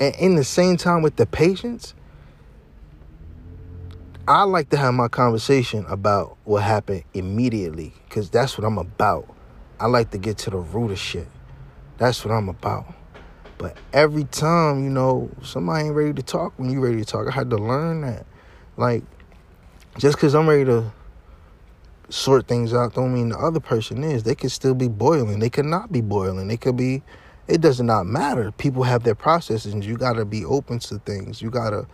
And 0.00 0.14
in 0.16 0.34
the 0.34 0.44
same 0.44 0.76
time 0.76 1.02
with 1.02 1.16
the 1.16 1.26
patience, 1.26 1.94
I 4.26 4.42
like 4.44 4.70
to 4.70 4.76
have 4.76 4.94
my 4.94 5.08
conversation 5.08 5.84
about 5.88 6.36
what 6.44 6.62
happened 6.62 7.04
immediately 7.14 7.92
because 8.08 8.30
that's 8.30 8.56
what 8.56 8.66
I'm 8.66 8.78
about. 8.78 9.34
I 9.78 9.86
like 9.86 10.10
to 10.10 10.18
get 10.18 10.38
to 10.38 10.50
the 10.50 10.58
root 10.58 10.90
of 10.90 10.98
shit. 10.98 11.28
That's 11.98 12.24
what 12.24 12.32
I'm 12.32 12.48
about. 12.48 12.94
But 13.58 13.76
every 13.92 14.24
time, 14.24 14.84
you 14.84 14.90
know, 14.90 15.30
somebody 15.42 15.86
ain't 15.86 15.94
ready 15.94 16.14
to 16.14 16.22
talk 16.22 16.54
when 16.56 16.70
you 16.70 16.80
ready 16.80 16.98
to 16.98 17.04
talk, 17.04 17.28
I 17.28 17.30
had 17.30 17.50
to 17.50 17.56
learn 17.56 18.00
that. 18.02 18.24
Like, 18.76 19.04
just 19.98 20.16
because 20.16 20.34
I'm 20.34 20.48
ready 20.48 20.64
to 20.64 20.92
sort 22.08 22.46
things 22.48 22.74
out 22.74 22.94
don't 22.94 23.12
mean 23.12 23.30
the 23.30 23.38
other 23.38 23.60
person 23.60 24.02
is. 24.02 24.22
They 24.22 24.34
could 24.34 24.50
still 24.50 24.74
be 24.74 24.88
boiling. 24.88 25.38
They 25.38 25.50
could 25.50 25.66
not 25.66 25.92
be 25.92 26.00
boiling. 26.00 26.48
They 26.48 26.56
could 26.56 26.76
be, 26.76 27.02
it 27.50 27.60
does 27.60 27.80
not 27.80 28.06
matter. 28.06 28.52
People 28.52 28.84
have 28.84 29.02
their 29.02 29.14
processes 29.14 29.74
you 29.74 29.96
got 29.96 30.14
to 30.14 30.24
be 30.24 30.44
open 30.44 30.78
to 30.80 30.98
things. 30.98 31.42
You 31.42 31.50
got 31.50 31.70
to 31.70 31.86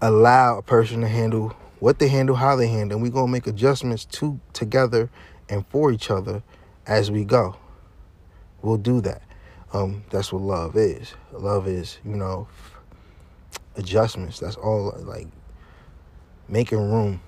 allow 0.00 0.58
a 0.58 0.62
person 0.62 1.00
to 1.02 1.08
handle 1.08 1.54
what 1.78 1.98
they 1.98 2.08
handle, 2.08 2.36
how 2.36 2.56
they 2.56 2.68
handle, 2.68 2.96
and 2.96 3.02
we're 3.02 3.12
gonna 3.12 3.30
make 3.30 3.46
adjustments 3.46 4.04
to 4.04 4.38
together 4.52 5.10
and 5.48 5.66
for 5.66 5.90
each 5.90 6.10
other 6.10 6.42
as 6.86 7.10
we 7.10 7.24
go. 7.24 7.56
We'll 8.62 8.76
do 8.76 9.00
that. 9.00 9.22
Um, 9.72 10.04
that's 10.10 10.32
what 10.32 10.42
love 10.42 10.76
is. 10.76 11.14
Love 11.32 11.66
is, 11.66 11.98
you 12.04 12.14
know, 12.14 12.46
adjustments. 13.76 14.38
That's 14.38 14.56
all 14.56 14.94
like 14.98 15.26
making 16.48 16.78
room 16.78 17.20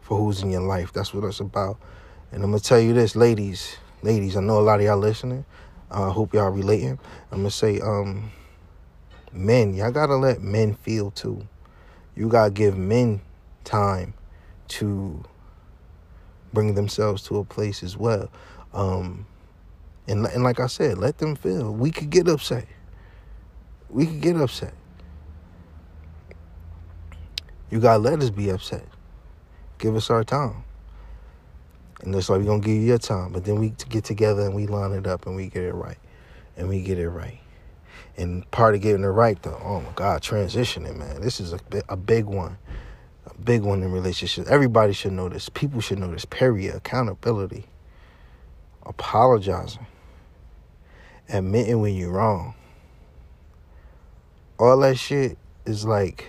for 0.00 0.18
who's 0.18 0.42
in 0.42 0.50
your 0.50 0.62
life. 0.62 0.92
That's 0.92 1.12
what 1.14 1.24
it's 1.24 1.40
about. 1.40 1.78
And 2.30 2.44
I'm 2.44 2.50
gonna 2.50 2.60
tell 2.60 2.80
you 2.80 2.92
this, 2.92 3.16
ladies, 3.16 3.76
ladies, 4.02 4.36
I 4.36 4.40
know 4.40 4.58
a 4.58 4.62
lot 4.62 4.80
of 4.80 4.86
y'all 4.86 4.98
listening. 4.98 5.44
I 5.90 6.10
hope 6.10 6.34
y'all 6.34 6.50
relating. 6.50 6.98
I'm 7.30 7.38
gonna 7.38 7.50
say, 7.50 7.80
um, 7.80 8.30
men, 9.32 9.74
y'all 9.74 9.92
gotta 9.92 10.16
let 10.16 10.42
men 10.42 10.74
feel 10.74 11.10
too. 11.10 11.46
You 12.16 12.28
gotta 12.28 12.50
give 12.50 12.76
men 12.76 13.20
time 13.64 14.14
to 14.68 15.24
bring 16.52 16.74
themselves 16.74 17.22
to 17.24 17.38
a 17.38 17.44
place 17.44 17.82
as 17.82 17.96
well. 17.96 18.30
Um, 18.72 19.26
and 20.08 20.26
and 20.26 20.42
like 20.42 20.60
I 20.60 20.66
said, 20.66 20.98
let 20.98 21.18
them 21.18 21.36
feel. 21.36 21.72
We 21.72 21.90
could 21.90 22.10
get 22.10 22.28
upset. 22.28 22.66
We 23.88 24.06
could 24.06 24.20
get 24.20 24.36
upset. 24.36 24.74
You 27.70 27.80
gotta 27.80 27.98
let 27.98 28.20
us 28.20 28.30
be 28.30 28.50
upset. 28.50 28.86
Give 29.78 29.96
us 29.96 30.10
our 30.10 30.24
time. 30.24 30.64
And 32.02 32.12
that's 32.12 32.28
why 32.28 32.36
we're 32.36 32.44
gonna 32.44 32.60
give 32.60 32.74
you 32.74 32.82
your 32.82 32.98
time. 32.98 33.32
But 33.32 33.44
then 33.44 33.58
we 33.58 33.70
get 33.88 34.04
together 34.04 34.42
and 34.42 34.54
we 34.54 34.66
line 34.66 34.92
it 34.92 35.06
up 35.06 35.26
and 35.26 35.36
we 35.36 35.48
get 35.48 35.62
it 35.62 35.72
right. 35.72 35.98
And 36.56 36.68
we 36.68 36.82
get 36.82 36.98
it 36.98 37.08
right. 37.08 37.38
And 38.16 38.48
part 38.50 38.74
of 38.74 38.82
getting 38.82 39.04
it 39.04 39.08
right, 39.08 39.40
though, 39.42 39.60
oh 39.62 39.80
my 39.80 39.92
God, 39.94 40.22
transitioning, 40.22 40.96
man. 40.96 41.20
This 41.20 41.40
is 41.40 41.52
a, 41.52 41.60
a 41.88 41.96
big 41.96 42.26
one. 42.26 42.58
A 43.26 43.34
big 43.34 43.62
one 43.62 43.82
in 43.82 43.92
relationships. 43.92 44.48
Everybody 44.50 44.92
should 44.92 45.12
know 45.12 45.28
this. 45.28 45.48
People 45.48 45.80
should 45.80 45.98
know 45.98 46.10
this. 46.10 46.24
Period. 46.24 46.74
Accountability. 46.74 47.66
Apologizing. 48.84 49.86
Admitting 51.28 51.80
when 51.80 51.94
you're 51.94 52.10
wrong. 52.10 52.54
All 54.58 54.78
that 54.80 54.98
shit 54.98 55.38
is 55.64 55.84
like, 55.84 56.26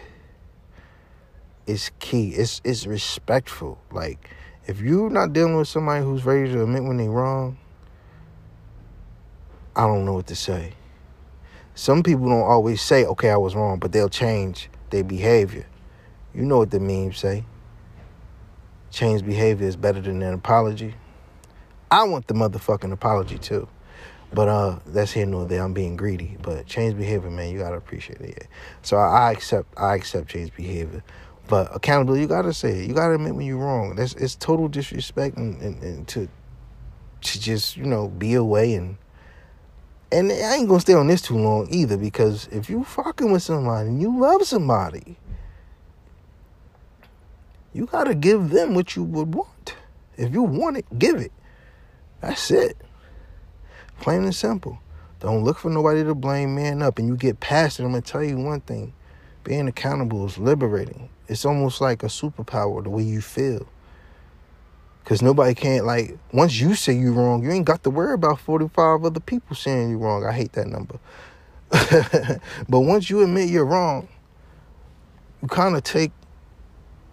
it's 1.66 1.92
key. 2.00 2.30
It's 2.30 2.62
it's 2.64 2.86
respectful. 2.86 3.80
Like, 3.92 4.30
if 4.66 4.80
you're 4.80 5.10
not 5.10 5.34
dealing 5.34 5.58
with 5.58 5.68
somebody 5.68 6.04
who's 6.04 6.26
ready 6.26 6.52
to 6.52 6.64
admit 6.64 6.84
when 6.84 6.98
they're 6.98 7.10
wrong, 7.10 7.58
I 9.76 9.88
don't 9.88 10.06
know 10.06 10.14
what 10.14 10.28
to 10.28 10.36
say. 10.36 10.74
Some 11.76 12.04
people 12.04 12.28
don't 12.28 12.44
always 12.44 12.82
say, 12.82 13.06
okay, 13.06 13.32
I 13.32 13.38
was 13.38 13.56
wrong, 13.56 13.80
but 13.80 13.92
they'll 13.92 14.10
change 14.10 14.70
their 14.92 15.04
behavior. 15.04 15.66
You 16.34 16.44
know 16.44 16.60
what 16.60 16.72
the 16.72 16.80
memes 16.80 17.18
say. 17.18 17.46
Change 18.92 19.26
behavior 19.26 19.68
is 19.68 19.76
better 19.76 20.00
than 20.00 20.22
an 20.22 20.34
apology. 20.34 20.94
I 21.90 22.04
want 22.04 22.28
the 22.28 22.36
motherfucking 22.36 22.92
apology 22.92 23.40
too. 23.40 23.68
But 24.32 24.48
uh 24.48 24.80
that's 24.88 25.12
here 25.12 25.26
nor 25.26 25.46
there. 25.46 25.64
I'm 25.64 25.74
being 25.74 25.96
greedy. 25.96 26.38
But 26.42 26.66
change 26.66 26.98
behavior, 26.98 27.30
man, 27.30 27.52
you 27.52 27.60
gotta 27.60 27.78
appreciate 27.78 28.22
it. 28.22 28.48
So 28.82 28.98
I, 28.98 29.30
I 29.30 29.32
accept 29.32 29.68
I 29.78 29.96
accept 29.96 30.30
change 30.30 30.56
behavior. 30.56 31.04
But 31.48 31.76
accountability, 31.76 32.22
you 32.22 32.28
gotta 32.28 32.54
say 32.54 32.80
it. 32.80 32.88
You 32.88 32.94
gotta 32.94 33.16
admit 33.16 33.36
when 33.36 33.46
you're 33.46 33.58
wrong. 33.58 33.96
That's 33.96 34.14
it's 34.16 34.36
total 34.36 34.68
disrespect 34.68 35.38
and, 35.38 35.62
and, 35.62 35.84
and 35.84 36.08
to 36.10 36.30
to 37.22 37.40
just, 37.40 37.78
you 37.78 37.86
know, 37.86 38.10
be 38.10 38.34
away 38.34 38.74
and 38.74 38.98
and 40.12 40.32
I 40.32 40.56
ain't 40.56 40.68
gonna 40.68 40.80
stay 40.80 40.94
on 40.94 41.08
this 41.08 41.22
too 41.22 41.38
long 41.38 41.68
either 41.72 41.98
because 41.98 42.48
if 42.52 42.70
you 42.70 42.84
fucking 42.84 43.32
with 43.32 43.42
somebody 43.42 43.90
and 43.90 44.02
you 44.02 44.20
love 44.20 44.44
somebody, 44.44 45.18
you 47.74 47.88
gotta 47.88 48.14
give 48.14 48.52
them 48.52 48.76
what 48.76 48.96
you 48.96 49.04
would 49.04 49.34
want. 49.34 49.76
If 50.16 50.32
you 50.32 50.44
want 50.44 50.78
it, 50.78 50.86
give 51.00 51.16
it. 51.16 51.32
That's 52.22 52.52
it. 52.52 52.78
Plain 54.00 54.24
and 54.24 54.36
simple. 54.36 54.80
Don't 55.20 55.44
look 55.44 55.58
for 55.58 55.70
nobody 55.70 56.04
to 56.04 56.14
blame 56.14 56.56
man 56.56 56.82
up 56.82 57.00
and 57.00 57.08
you 57.08 57.18
get 57.18 57.40
past 57.40 57.80
it. 57.80 57.84
I'm 57.84 57.92
gonna 57.92 58.02
tell 58.02 58.24
you 58.24 58.38
one 58.38 58.62
thing. 58.62 58.94
Being 59.44 59.68
accountable 59.68 60.26
is 60.26 60.38
liberating. 60.38 61.10
It's 61.34 61.46
almost 61.46 61.82
like 61.82 62.04
a 62.04 62.08
superpower 62.08 62.84
the 62.84 62.92
way 62.92 63.02
you 63.02 63.20
feel. 63.20 63.68
Cause 65.04 65.24
nobody 65.24 65.56
can't 65.56 65.84
like 65.84 66.16
once 66.32 66.60
you 66.60 66.76
say 66.76 66.94
you're 66.94 67.12
wrong, 67.12 67.44
you 67.44 67.52
ain't 67.52 67.66
got 67.66 67.84
to 67.84 67.90
worry 67.90 68.14
about 68.14 68.40
45 68.40 69.04
other 69.04 69.20
people 69.20 69.56
saying 69.56 69.90
you're 69.90 69.98
wrong. 69.98 70.24
I 70.24 70.32
hate 70.32 70.54
that 70.54 70.68
number. 70.68 71.00
but 72.70 72.80
once 72.80 73.10
you 73.10 73.24
admit 73.24 73.50
you're 73.50 73.66
wrong, 73.66 74.08
you 75.42 75.48
kind 75.48 75.76
of 75.76 75.84
take 75.84 76.12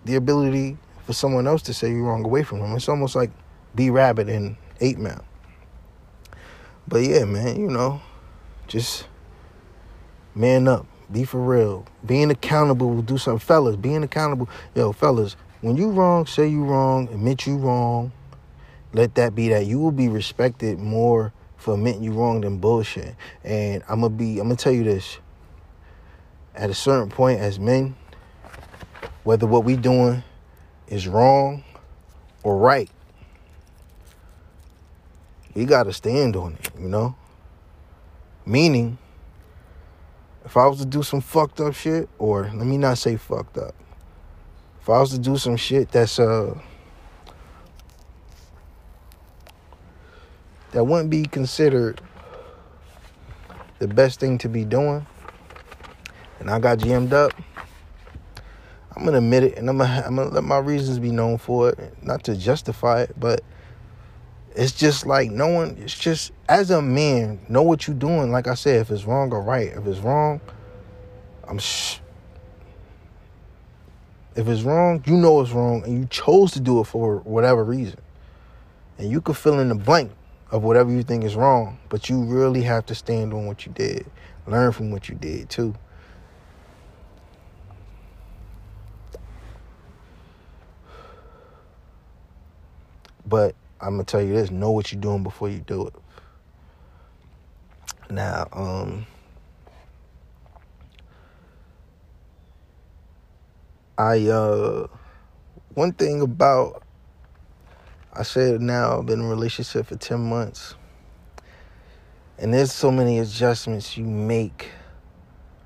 the 0.04 0.16
ability 0.16 0.76
for 1.06 1.14
someone 1.14 1.46
else 1.46 1.62
to 1.62 1.72
say 1.72 1.90
you're 1.90 2.04
wrong 2.04 2.22
away 2.22 2.42
from 2.42 2.60
them. 2.60 2.76
It's 2.76 2.90
almost 2.90 3.16
like 3.16 3.30
B 3.74 3.88
Rabbit 3.88 4.28
and 4.28 4.56
Eight 4.82 4.98
Man. 4.98 5.22
But 6.86 6.98
yeah, 7.04 7.24
man, 7.24 7.58
you 7.58 7.70
know, 7.70 8.02
just 8.66 9.08
man 10.34 10.68
up, 10.68 10.86
be 11.12 11.24
for 11.24 11.40
real. 11.40 11.86
Being 12.04 12.30
accountable 12.30 12.90
will 12.90 13.02
do 13.02 13.18
something. 13.18 13.38
Fellas, 13.38 13.76
being 13.76 14.02
accountable, 14.02 14.48
yo, 14.74 14.92
fellas, 14.92 15.36
when 15.60 15.76
you 15.76 15.90
wrong, 15.90 16.26
say 16.26 16.48
you 16.48 16.64
wrong, 16.64 17.08
admit 17.08 17.46
you 17.46 17.56
wrong. 17.56 18.12
Let 18.92 19.14
that 19.16 19.34
be 19.34 19.48
that. 19.50 19.66
You 19.66 19.78
will 19.78 19.92
be 19.92 20.08
respected 20.08 20.78
more 20.78 21.32
for 21.56 21.74
admitting 21.74 22.02
you 22.02 22.12
wrong 22.12 22.40
than 22.40 22.58
bullshit. 22.58 23.14
And 23.44 23.82
I'm 23.88 24.00
gonna 24.00 24.10
be 24.10 24.38
I'm 24.38 24.48
gonna 24.48 24.56
tell 24.56 24.72
you 24.72 24.84
this. 24.84 25.18
At 26.54 26.70
a 26.70 26.74
certain 26.74 27.10
point 27.10 27.40
as 27.40 27.58
men, 27.58 27.94
whether 29.22 29.46
what 29.46 29.64
we 29.64 29.76
doing 29.76 30.22
is 30.88 31.06
wrong 31.06 31.62
or 32.42 32.56
right, 32.56 32.90
we 35.54 35.64
gotta 35.64 35.92
stand 35.92 36.36
on 36.36 36.54
it, 36.54 36.70
you 36.78 36.88
know? 36.88 37.14
Meaning, 38.46 38.98
if 40.44 40.56
I 40.56 40.66
was 40.66 40.78
to 40.80 40.86
do 40.86 41.02
some 41.02 41.20
fucked 41.20 41.60
up 41.60 41.74
shit, 41.74 42.08
or 42.18 42.44
let 42.44 42.66
me 42.66 42.78
not 42.78 42.98
say 42.98 43.16
fucked 43.16 43.58
up, 43.58 43.74
if 44.80 44.88
I 44.88 45.00
was 45.00 45.10
to 45.10 45.18
do 45.18 45.36
some 45.36 45.56
shit 45.56 45.90
that's 45.90 46.18
uh 46.18 46.58
that 50.72 50.84
wouldn't 50.84 51.10
be 51.10 51.24
considered 51.24 52.00
the 53.78 53.88
best 53.88 54.20
thing 54.20 54.38
to 54.38 54.48
be 54.48 54.64
doing, 54.64 55.06
and 56.38 56.50
I 56.50 56.58
got 56.58 56.78
jammed 56.78 57.12
up, 57.12 57.32
I'm 58.96 59.04
gonna 59.04 59.18
admit 59.18 59.44
it, 59.44 59.58
and 59.58 59.68
I'm 59.68 59.78
gonna, 59.78 60.02
I'm 60.06 60.16
gonna 60.16 60.30
let 60.30 60.44
my 60.44 60.58
reasons 60.58 60.98
be 60.98 61.10
known 61.10 61.38
for 61.38 61.70
it, 61.70 62.02
not 62.02 62.24
to 62.24 62.36
justify 62.36 63.02
it, 63.02 63.18
but 63.18 63.42
it's 64.54 64.72
just 64.72 65.06
like 65.06 65.30
knowing. 65.30 65.78
It's 65.78 65.98
just 65.98 66.32
as 66.48 66.70
a 66.70 66.82
man, 66.82 67.40
know 67.48 67.62
what 67.62 67.86
you're 67.86 67.96
doing. 67.96 68.32
Like 68.32 68.48
I 68.48 68.54
said, 68.54 68.80
if 68.80 68.90
it's 68.90 69.04
wrong 69.04 69.32
or 69.32 69.40
right, 69.40 69.68
if 69.68 69.86
it's 69.86 70.00
wrong, 70.00 70.40
I'm. 71.46 71.58
Sh- 71.58 71.98
if 74.36 74.48
it's 74.48 74.62
wrong, 74.62 75.02
you 75.06 75.16
know 75.16 75.40
it's 75.40 75.50
wrong, 75.50 75.82
and 75.84 75.98
you 75.98 76.06
chose 76.06 76.52
to 76.52 76.60
do 76.60 76.80
it 76.80 76.84
for 76.84 77.16
whatever 77.18 77.64
reason. 77.64 77.98
And 78.96 79.10
you 79.10 79.20
could 79.20 79.36
fill 79.36 79.58
in 79.58 79.68
the 79.68 79.74
blank 79.74 80.12
of 80.50 80.62
whatever 80.62 80.90
you 80.90 81.02
think 81.02 81.24
is 81.24 81.34
wrong, 81.34 81.78
but 81.88 82.08
you 82.08 82.22
really 82.22 82.62
have 82.62 82.86
to 82.86 82.94
stand 82.94 83.32
on 83.32 83.46
what 83.46 83.66
you 83.66 83.72
did, 83.72 84.06
learn 84.46 84.72
from 84.72 84.90
what 84.90 85.08
you 85.08 85.14
did 85.14 85.50
too. 85.50 85.74
But 93.26 93.54
I'm 93.80 93.92
gonna 93.92 94.04
tell 94.04 94.22
you 94.22 94.34
this: 94.34 94.50
know 94.50 94.70
what 94.70 94.92
you're 94.92 95.00
doing 95.00 95.22
before 95.22 95.48
you 95.48 95.58
do 95.58 95.86
it. 95.86 95.94
Now, 98.10 98.48
um, 98.52 99.06
I 103.96 104.26
uh 104.28 104.86
one 105.74 105.92
thing 105.92 106.22
about 106.22 106.82
I 108.12 108.24
said 108.24 108.60
now 108.60 108.98
I've 108.98 109.06
been 109.06 109.20
in 109.20 109.26
a 109.26 109.28
relationship 109.28 109.86
for 109.86 109.96
10 109.96 110.18
months. 110.20 110.74
And 112.38 112.52
there's 112.52 112.72
so 112.72 112.90
many 112.90 113.18
adjustments 113.18 113.96
you 113.96 114.04
make 114.04 114.70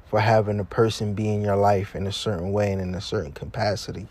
for 0.07 0.21
having 0.21 0.61
a 0.61 0.65
person 0.65 1.15
be 1.15 1.33
in 1.33 1.41
your 1.43 1.57
life 1.57 1.95
in 1.95 2.07
a 2.07 2.13
certain 2.13 2.53
way 2.53 2.73
and 2.73 2.83
in 2.83 2.95
a 2.95 3.01
certain 3.01 3.33
capacity. 3.33 4.09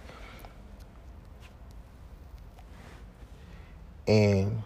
And 4.07 4.63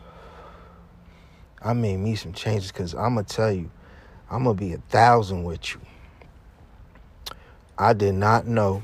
I 1.62 1.74
made 1.74 1.98
me 1.98 2.16
some 2.16 2.34
changes 2.34 2.72
because 2.72 2.94
I'm 2.94 3.16
going 3.16 3.26
to 3.26 3.36
tell 3.36 3.52
you, 3.52 3.70
I'm 4.30 4.44
going 4.44 4.56
to 4.56 4.60
be 4.60 4.74
a 4.74 4.78
thousand 4.90 5.44
with 5.44 5.74
you. 5.74 5.82
I 7.78 7.94
did 7.94 8.16
not 8.16 8.48
know 8.48 8.82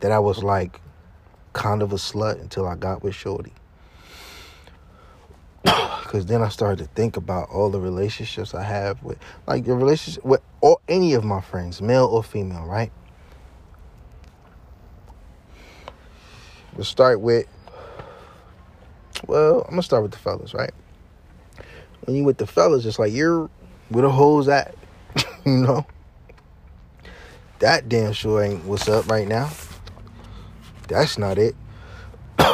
that 0.00 0.12
I 0.12 0.18
was 0.18 0.42
like 0.42 0.80
kind 1.52 1.82
of 1.82 1.92
a 1.92 1.96
slut 1.96 2.40
until 2.40 2.68
I 2.68 2.76
got 2.76 3.02
with 3.02 3.14
Shorty. 3.14 3.52
Cause 5.66 6.26
then 6.26 6.42
I 6.42 6.48
started 6.48 6.84
to 6.84 6.90
think 6.94 7.16
about 7.16 7.48
all 7.50 7.70
the 7.70 7.80
relationships 7.80 8.54
I 8.54 8.62
have 8.62 9.02
with, 9.02 9.18
like 9.46 9.64
the 9.64 9.74
relationship 9.74 10.24
with 10.24 10.42
or 10.60 10.78
any 10.88 11.14
of 11.14 11.24
my 11.24 11.40
friends, 11.40 11.82
male 11.82 12.04
or 12.04 12.22
female, 12.22 12.64
right? 12.64 12.92
We'll 16.74 16.84
start 16.84 17.20
with, 17.20 17.46
well, 19.26 19.62
I'm 19.62 19.70
gonna 19.70 19.82
start 19.82 20.02
with 20.02 20.12
the 20.12 20.18
fellas, 20.18 20.54
right? 20.54 20.72
When 22.04 22.16
you 22.16 22.24
with 22.24 22.38
the 22.38 22.46
fellas, 22.46 22.84
it's 22.86 22.98
like 22.98 23.12
you're 23.12 23.50
where 23.88 24.02
the 24.02 24.10
hoes 24.10 24.48
at, 24.48 24.74
you 25.46 25.52
know. 25.58 25.86
That 27.60 27.88
damn 27.88 28.12
sure 28.12 28.42
ain't 28.42 28.64
what's 28.64 28.86
up 28.88 29.08
right 29.08 29.26
now 29.26 29.50
that's 30.88 31.18
not 31.18 31.38
it. 31.38 31.54
you 32.38 32.46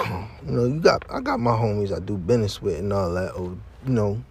know, 0.42 0.64
you 0.64 0.81
got 0.81 1.04
I 1.11 1.21
got 1.21 1.40
my 1.40 1.52
homies 1.52 1.95
I 1.95 2.00
do 2.00 2.16
business 2.16 2.62
with 2.62 2.78
and 2.78 2.92
all 2.92 3.12
that, 3.14 3.33
or 3.33 3.57
you 3.87 3.92
know, 3.92 4.23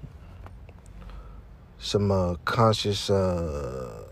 some 1.77 2.11
uh, 2.11 2.35
conscious, 2.45 3.09
uh, 3.09 4.03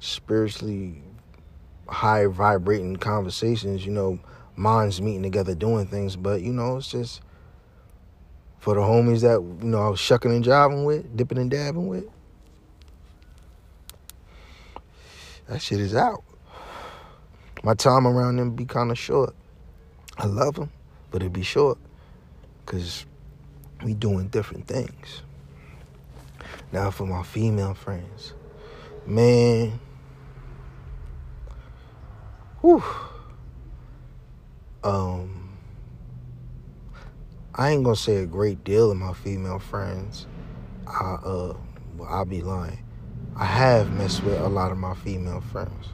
spiritually 0.00 1.02
high 1.88 2.26
vibrating 2.26 2.96
conversations, 2.96 3.84
you 3.84 3.92
know, 3.92 4.18
minds 4.58 5.00
meeting 5.00 5.22
together 5.22 5.54
doing 5.54 5.86
things. 5.86 6.16
But, 6.16 6.42
you 6.42 6.52
know, 6.52 6.76
it's 6.78 6.90
just 6.90 7.22
for 8.58 8.74
the 8.74 8.80
homies 8.80 9.22
that, 9.22 9.40
you 9.40 9.70
know, 9.70 9.82
I 9.82 9.88
was 9.88 10.00
shucking 10.00 10.30
and 10.30 10.44
jiving 10.44 10.84
with, 10.84 11.16
dipping 11.16 11.38
and 11.38 11.50
dabbing 11.50 11.86
with. 11.86 12.04
That 15.48 15.62
shit 15.62 15.80
is 15.80 15.94
out. 15.94 16.24
My 17.62 17.74
time 17.74 18.06
around 18.06 18.36
them 18.36 18.54
be 18.54 18.64
kind 18.64 18.90
of 18.90 18.98
short. 18.98 19.34
I 20.18 20.26
love 20.26 20.56
them, 20.56 20.70
but 21.10 21.22
it 21.22 21.32
be 21.32 21.42
short 21.42 21.78
because 22.64 23.06
we 23.82 23.94
doing 23.94 24.28
different 24.28 24.66
things. 24.66 25.22
Now 26.72 26.90
for 26.90 27.06
my 27.06 27.22
female 27.22 27.74
friends, 27.74 28.34
man, 29.06 29.80
whew, 32.60 32.82
um, 34.84 35.58
I 37.54 37.70
ain't 37.70 37.84
gonna 37.84 37.96
say 37.96 38.16
a 38.16 38.26
great 38.26 38.62
deal 38.64 38.90
of 38.90 38.96
my 38.96 39.12
female 39.12 39.58
friends. 39.58 40.26
I 40.86 41.18
uh, 41.24 41.54
well, 41.96 42.08
I'll 42.08 42.24
be 42.24 42.42
lying. 42.42 42.78
I 43.36 43.44
have 43.44 43.92
messed 43.92 44.22
with 44.22 44.40
a 44.40 44.48
lot 44.48 44.72
of 44.72 44.78
my 44.78 44.94
female 44.94 45.40
friends 45.40 45.88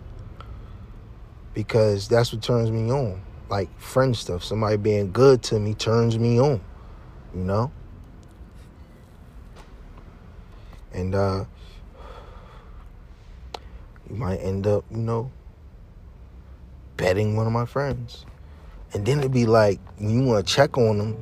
because 1.55 2.09
that's 2.09 2.33
what 2.33 2.43
turns 2.43 2.71
me 2.71 2.91
on. 2.91 3.23
Like 3.49 3.79
friend 3.79 4.17
stuff, 4.17 4.45
somebody 4.45 4.77
being 4.77 5.13
good 5.13 5.43
to 5.45 5.59
me 5.59 5.75
turns 5.75 6.19
me 6.19 6.39
on, 6.41 6.61
you 7.35 7.45
know. 7.45 7.71
And 10.93 11.15
uh, 11.15 11.45
you 14.09 14.17
might 14.17 14.37
end 14.37 14.67
up, 14.67 14.85
you 14.91 14.99
know, 14.99 15.31
betting 16.97 17.37
one 17.37 17.47
of 17.47 17.53
my 17.53 17.65
friends. 17.65 18.25
And 18.95 19.05
then 19.05 19.19
it'd 19.19 19.33
be 19.33 19.45
like, 19.45 19.81
you 19.99 20.23
want 20.23 20.47
to 20.47 20.55
check 20.55 20.79
on 20.79 20.99
them, 20.99 21.17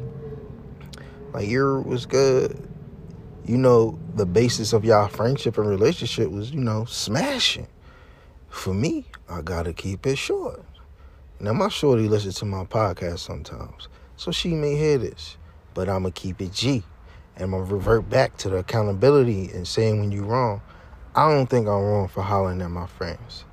like, 1.33 1.49
your 1.49 1.81
was 1.81 2.05
good. 2.05 2.69
You 3.47 3.57
know, 3.57 3.99
the 4.15 4.27
basis 4.27 4.75
of 4.75 4.85
y'all 4.85 5.09
friendship 5.09 5.57
and 5.57 5.67
relationship 5.67 6.31
was, 6.31 6.51
you 6.53 6.61
know, 6.61 6.85
smashing. 6.85 7.67
For 8.51 8.75
me, 8.75 9.07
I 9.29 9.41
gotta 9.41 9.73
keep 9.73 10.07
it 10.07 10.17
short. 10.17 10.63
Now, 11.41 11.55
my 11.55 11.69
shorty 11.69 12.09
listens 12.09 12.35
to 12.37 12.45
my 12.45 12.65
podcast 12.65 13.21
sometimes, 13.21 13.89
so 14.17 14.31
she 14.31 14.51
may 14.51 14.77
hear 14.77 14.99
this, 14.99 15.39
but 15.73 15.89
I'm 15.89 16.03
gonna 16.03 16.13
keep 16.13 16.43
it 16.43 16.53
G. 16.53 16.85
And 17.37 17.45
I'm 17.45 17.51
gonna 17.53 17.65
revert 17.65 18.11
back 18.11 18.37
to 18.39 18.51
the 18.51 18.59
accountability 18.59 19.51
and 19.53 19.67
saying 19.67 19.99
when 19.99 20.13
you're 20.13 20.25
wrong. 20.25 20.61
I 21.17 21.31
don't 21.31 21.49
think 21.49 21.67
I'm 21.67 21.83
wrong 21.83 22.09
for 22.09 22.23
hollering 22.23 22.61
at 22.61 22.71
my 22.71 22.87
friends. 22.87 23.47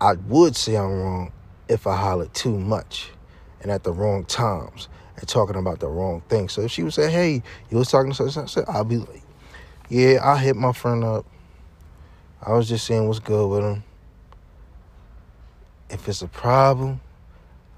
I 0.00 0.14
would 0.14 0.56
say 0.56 0.76
I'm 0.76 1.00
wrong 1.00 1.32
if 1.68 1.86
I 1.86 1.96
hollered 1.96 2.34
too 2.34 2.58
much 2.58 3.12
and 3.62 3.70
at 3.70 3.84
the 3.84 3.92
wrong 3.92 4.24
times 4.24 4.88
and 5.16 5.28
talking 5.28 5.56
about 5.56 5.80
the 5.80 5.88
wrong 5.88 6.22
thing. 6.28 6.48
So 6.48 6.62
if 6.62 6.70
she 6.70 6.82
would 6.82 6.94
say, 6.94 7.10
hey, 7.10 7.42
you 7.70 7.78
was 7.78 7.90
talking 7.90 8.12
to 8.12 8.30
such 8.30 8.58
I'll 8.68 8.84
be 8.84 8.98
like, 8.98 9.22
yeah, 9.88 10.18
I 10.22 10.38
hit 10.38 10.56
my 10.56 10.72
friend 10.72 11.04
up. 11.04 11.26
I 12.42 12.52
was 12.52 12.68
just 12.68 12.86
saying 12.86 13.06
what's 13.06 13.18
good 13.18 13.48
with 13.48 13.62
him. 13.62 13.84
If 15.88 16.08
it's 16.08 16.22
a 16.22 16.28
problem, 16.28 17.00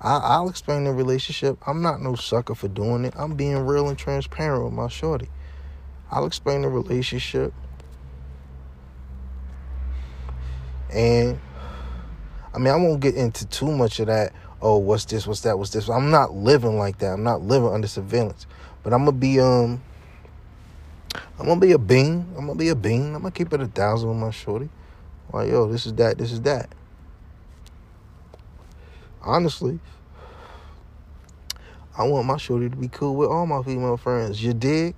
I, 0.01 0.41
will 0.41 0.49
explain 0.49 0.85
the 0.85 0.93
relationship. 0.93 1.59
I'm 1.67 1.83
not 1.83 2.01
no 2.01 2.15
sucker 2.15 2.55
for 2.55 2.69
doing 2.69 3.05
it. 3.05 3.15
I'm 3.17 3.35
being 3.35 3.59
real 3.59 3.89
and 3.89 3.99
transparent 3.99 4.65
with 4.65 4.73
my 4.73 4.89
shorty. 4.89 5.29
I'll 6.11 6.27
explain 6.27 6.63
the 6.63 6.69
relationship. 6.69 7.53
And 10.93 11.39
I 12.55 12.59
mean, 12.59 12.69
I 12.69 12.77
won't 12.77 13.01
get 13.01 13.15
into 13.15 13.47
too 13.47 13.71
much 13.71 14.01
of 14.01 14.07
that. 14.07 14.33
Oh, 14.61 14.79
what's 14.79 15.05
this? 15.05 15.27
What's 15.27 15.41
that? 15.43 15.59
What's 15.59 15.71
this? 15.71 15.89
I'm 15.89 16.11
not 16.11 16.35
living 16.35 16.79
like 16.79 16.99
that. 16.99 17.13
I'm 17.13 17.23
not 17.23 17.43
living 17.43 17.69
under 17.69 17.87
surveillance. 17.87 18.47
But 18.83 18.93
I'm 18.93 19.05
gonna 19.05 19.13
be 19.13 19.41
um. 19.41 19.83
I'm 21.39 21.47
gonna 21.47 21.61
be 21.61 21.73
a 21.73 21.79
bean. 21.79 22.27
I'm 22.37 22.47
gonna 22.47 22.59
be 22.59 22.69
a 22.69 22.75
bean. 22.75 23.15
I'm 23.15 23.23
gonna 23.23 23.31
keep 23.31 23.53
it 23.53 23.61
a 23.61 23.67
thousand 23.67 24.09
with 24.09 24.19
my 24.19 24.31
shorty. 24.31 24.69
Like 25.33 25.51
yo, 25.51 25.69
this 25.69 25.87
is 25.87 25.95
that. 25.95 26.19
This 26.19 26.33
is 26.33 26.41
that. 26.43 26.69
Honestly, 29.23 29.79
I 31.97 32.05
want 32.05 32.27
my 32.27 32.37
shorty 32.37 32.69
to 32.69 32.77
be 32.77 32.89
cool 32.89 33.15
with 33.15 33.29
all 33.29 33.47
my 33.47 33.63
female 33.63 33.97
friends. 33.97 34.43
You 34.43 34.55
dig? 34.55 34.95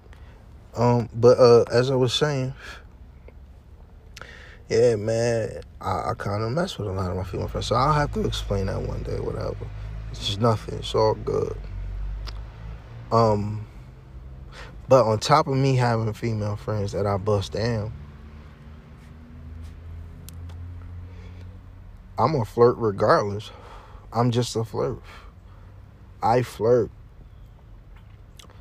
Um, 0.76 1.08
but 1.12 1.38
uh, 1.38 1.64
as 1.72 1.90
I 1.90 1.96
was 1.96 2.12
saying, 2.12 2.54
yeah, 4.70 4.94
man, 4.94 5.62
I, 5.80 6.10
I 6.10 6.14
kind 6.16 6.44
of 6.44 6.52
mess 6.52 6.78
with 6.78 6.86
a 6.86 6.92
lot 6.92 7.10
of 7.10 7.16
my 7.16 7.24
female 7.24 7.48
friends, 7.48 7.66
so 7.66 7.74
I'll 7.74 7.92
have 7.92 8.12
to 8.12 8.24
explain 8.24 8.66
that 8.66 8.80
one 8.80 9.02
day, 9.02 9.18
whatever. 9.18 9.68
It's 10.12 10.24
just 10.24 10.40
nothing. 10.40 10.78
It's 10.78 10.94
all 10.94 11.14
good. 11.14 11.56
Um, 13.10 13.66
but 14.88 15.06
on 15.06 15.18
top 15.18 15.48
of 15.48 15.56
me 15.56 15.74
having 15.74 16.12
female 16.12 16.54
friends 16.54 16.92
that 16.92 17.04
I 17.04 17.16
bust 17.16 17.52
down, 17.52 17.92
I'm 22.16 22.36
a 22.36 22.44
flirt 22.44 22.76
regardless. 22.78 23.50
I'm 24.12 24.30
just 24.30 24.54
a 24.54 24.64
flirt. 24.64 25.02
I 26.22 26.42
flirt. 26.42 26.92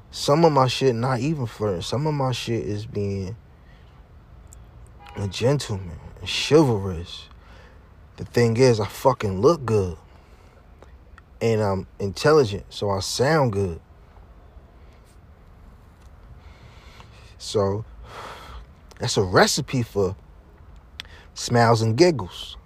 Some 0.09 0.43
of 0.43 0.51
my 0.51 0.67
shit 0.67 0.95
not 0.95 1.19
even 1.19 1.45
flirting. 1.45 1.83
Some 1.83 2.07
of 2.07 2.15
my 2.15 2.31
shit 2.31 2.63
is 2.65 2.87
being 2.87 3.35
a 5.15 5.27
gentleman, 5.27 5.99
chivalrous. 6.25 7.27
The 8.17 8.25
thing 8.25 8.57
is, 8.57 8.79
I 8.79 8.87
fucking 8.87 9.41
look 9.41 9.65
good. 9.65 9.97
And 11.41 11.61
I'm 11.61 11.87
intelligent, 11.99 12.65
so 12.69 12.89
I 12.89 12.99
sound 12.99 13.53
good. 13.53 13.79
So 17.37 17.85
that's 18.99 19.15
a 19.15 19.23
recipe 19.23 19.81
for 19.81 20.15
smiles 21.33 21.81
and 21.81 21.97
giggles. 21.97 22.57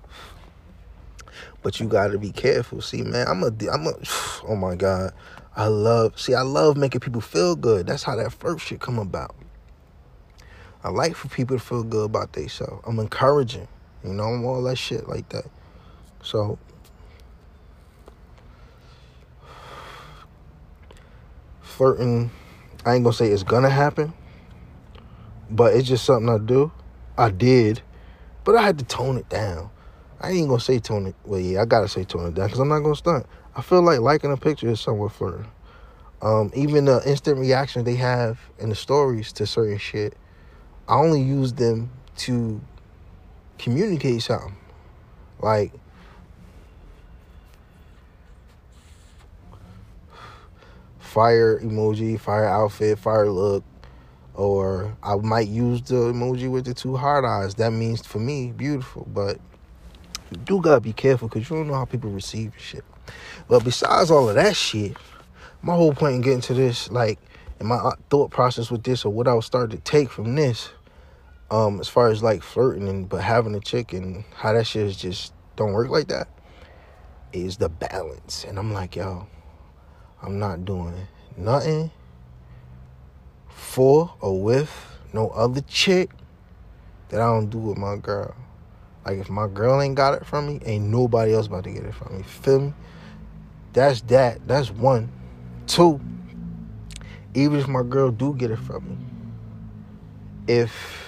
But 1.62 1.80
you 1.80 1.88
got 1.88 2.08
to 2.08 2.18
be 2.18 2.32
careful. 2.32 2.82
See, 2.82 3.04
man, 3.04 3.28
I'm 3.28 3.44
a, 3.44 3.52
I'm 3.72 3.88
a, 3.88 3.94
oh 4.48 4.56
my 4.56 4.76
God. 4.76 5.14
I 5.56 5.68
love, 5.68 6.20
see, 6.20 6.34
I 6.34 6.42
love 6.42 6.78
making 6.78 7.02
people 7.02 7.22
feel 7.22 7.56
good. 7.56 7.86
That's 7.86 8.02
how 8.02 8.16
that 8.16 8.34
first 8.34 8.66
shit 8.66 8.80
come 8.80 8.98
about. 8.98 9.36
I 10.84 10.90
like 10.90 11.16
for 11.16 11.30
people 11.30 11.58
to 11.58 11.64
feel 11.64 11.84
good 11.84 12.06
about 12.06 12.34
themselves. 12.34 12.84
I'm 12.86 13.00
encouraging, 13.00 13.68
you 14.04 14.14
know, 14.14 14.24
I'm 14.24 14.46
all 14.46 14.62
that 14.64 14.78
shit 14.78 15.08
like 15.08 15.30
that. 15.30 15.46
So, 16.22 16.60
flirting, 21.62 22.32
I 22.86 22.96
ain't 22.96 23.04
gonna 23.04 23.14
say 23.14 23.30
it's 23.30 23.44
gonna 23.44 23.70
happen, 23.70 24.14
but 25.50 25.74
it's 25.74 25.88
just 25.88 26.04
something 26.04 26.30
I 26.30 26.38
do. 26.38 26.72
I 27.18 27.30
did, 27.30 27.82
but 28.44 28.56
I 28.56 28.62
had 28.62 28.78
to 28.80 28.86
tone 28.86 29.18
it 29.18 29.30
down. 29.30 29.70
I 30.20 30.32
ain't 30.32 30.50
gonna 30.50 30.60
say 30.60 30.80
tone 30.80 31.08
it. 31.08 31.16
Well, 31.24 31.40
yeah, 31.40 31.62
I 31.62 31.66
gotta 31.66 31.88
say 31.88 32.04
tone 32.04 32.28
it 32.28 32.34
down 32.34 32.48
because 32.48 32.60
I'm 32.60 32.70
not 32.70 32.80
gonna 32.80 32.96
stunt. 32.96 33.26
I 33.56 33.62
feel 33.62 33.82
like 33.82 34.00
liking 34.00 34.32
a 34.32 34.38
picture 34.38 34.70
is 34.70 34.82
somewhat 34.82 35.14
flirting. 35.14 35.48
Um, 36.22 36.52
even 36.56 36.86
the 36.86 37.02
instant 37.06 37.38
reaction 37.38 37.84
they 37.84 37.96
have 37.96 38.40
in 38.58 38.70
the 38.70 38.76
stories 38.76 39.32
to 39.34 39.46
certain 39.46 39.78
shit, 39.78 40.18
I 40.88 40.96
only 40.96 41.22
use 41.22 41.54
them 41.54 41.90
to 42.18 42.62
communicate 43.58 44.22
something. 44.22 44.56
Like 45.40 45.72
fire 51.00 51.60
emoji, 51.60 52.20
fire 52.20 52.46
outfit, 52.46 52.98
fire 52.98 53.30
look, 53.30 53.64
or 54.34 54.98
I 55.04 55.16
might 55.16 55.48
use 55.48 55.82
the 55.84 55.96
emoji 55.96 56.50
with 56.50 56.66
the 56.66 56.74
two 56.74 56.98
hard 56.98 57.24
eyes. 57.24 57.56
That 57.56 57.72
means 57.72 58.06
for 58.06 58.20
me 58.20 58.52
beautiful, 58.52 59.08
but 59.14 59.38
you 60.32 60.38
do 60.38 60.62
gotta 60.62 60.82
be 60.82 60.94
careful 60.94 61.28
because 61.28 61.50
you 61.50 61.56
don't 61.56 61.68
know 61.68 61.76
how 61.76 61.86
people 61.86 62.10
receive 62.10 62.54
shit. 62.58 62.84
But 63.48 63.64
besides 63.64 64.10
all 64.10 64.28
of 64.30 64.36
that 64.36 64.56
shit, 64.56 64.98
my 65.62 65.76
whole 65.76 65.94
point 65.94 66.16
in 66.16 66.22
getting 66.22 66.42
to 66.42 66.54
this, 66.54 66.90
like, 66.90 67.20
and 67.64 67.70
my 67.70 67.94
thought 68.10 68.30
process 68.30 68.70
with 68.70 68.84
this, 68.84 69.06
or 69.06 69.14
what 69.14 69.26
I 69.26 69.34
was 69.34 69.46
starting 69.46 69.78
to 69.78 69.84
take 69.84 70.10
from 70.10 70.36
this, 70.36 70.70
um, 71.50 71.80
as 71.80 71.88
far 71.88 72.10
as 72.10 72.22
like 72.22 72.44
flirting 72.44 72.90
and 72.90 73.08
but 73.08 73.22
having 73.22 73.56
a 73.56 73.62
chick 73.62 73.94
and 73.94 74.26
how 74.36 74.52
that 74.52 74.68
shit 74.68 74.86
is 74.86 74.98
just 74.98 75.34
don't 75.56 75.72
work 75.72 75.88
like 75.90 76.10
that, 76.10 76.28
is 77.32 77.56
the 77.56 77.70
balance. 77.70 78.44
And 78.44 78.60
I'm 78.60 78.74
like, 78.74 78.98
yo, 78.98 79.28
I'm 80.22 80.40
not 80.40 80.66
doing 80.66 81.08
nothing 81.38 81.90
for 83.48 84.14
or 84.20 84.42
with 84.42 84.70
no 85.14 85.30
other 85.30 85.62
chick 85.62 86.10
that 87.10 87.22
I 87.22 87.26
don't 87.28 87.50
do 87.50 87.60
with 87.60 87.78
my 87.78 87.96
girl. 87.96 88.36
Like 89.06 89.20
if 89.20 89.30
my 89.30 89.48
girl 89.48 89.82
ain't 89.82 89.96
got 89.96 90.16
it 90.16 90.26
from 90.26 90.48
me, 90.48 90.60
ain't 90.66 90.86
nobody 90.86 91.34
else 91.34 91.48
about 91.48 91.64
to 91.64 91.72
get 91.72 91.84
it 91.86 91.96
from 91.96 92.18
me. 92.18 92.24
Feel 92.24 92.60
me? 92.60 92.74
That's 93.72 94.02
that. 94.02 94.46
That's 94.50 94.70
one. 94.70 95.10
Two. 95.66 96.02
Even 97.36 97.60
if 97.60 97.68
my 97.68 97.84
girl 97.84 98.12
do 98.12 98.36
get 98.36 98.52
it 98.52 98.60
from 98.60 98.88
me, 98.90 98.98
if 100.48 101.04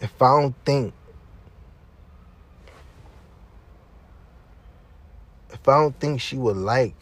if 0.00 0.22
I 0.22 0.40
don't 0.40 0.54
think 0.64 0.94
if 5.50 5.68
I 5.68 5.80
don't 5.80 5.98
think 5.98 6.20
she 6.20 6.36
would 6.36 6.56
like 6.56 6.94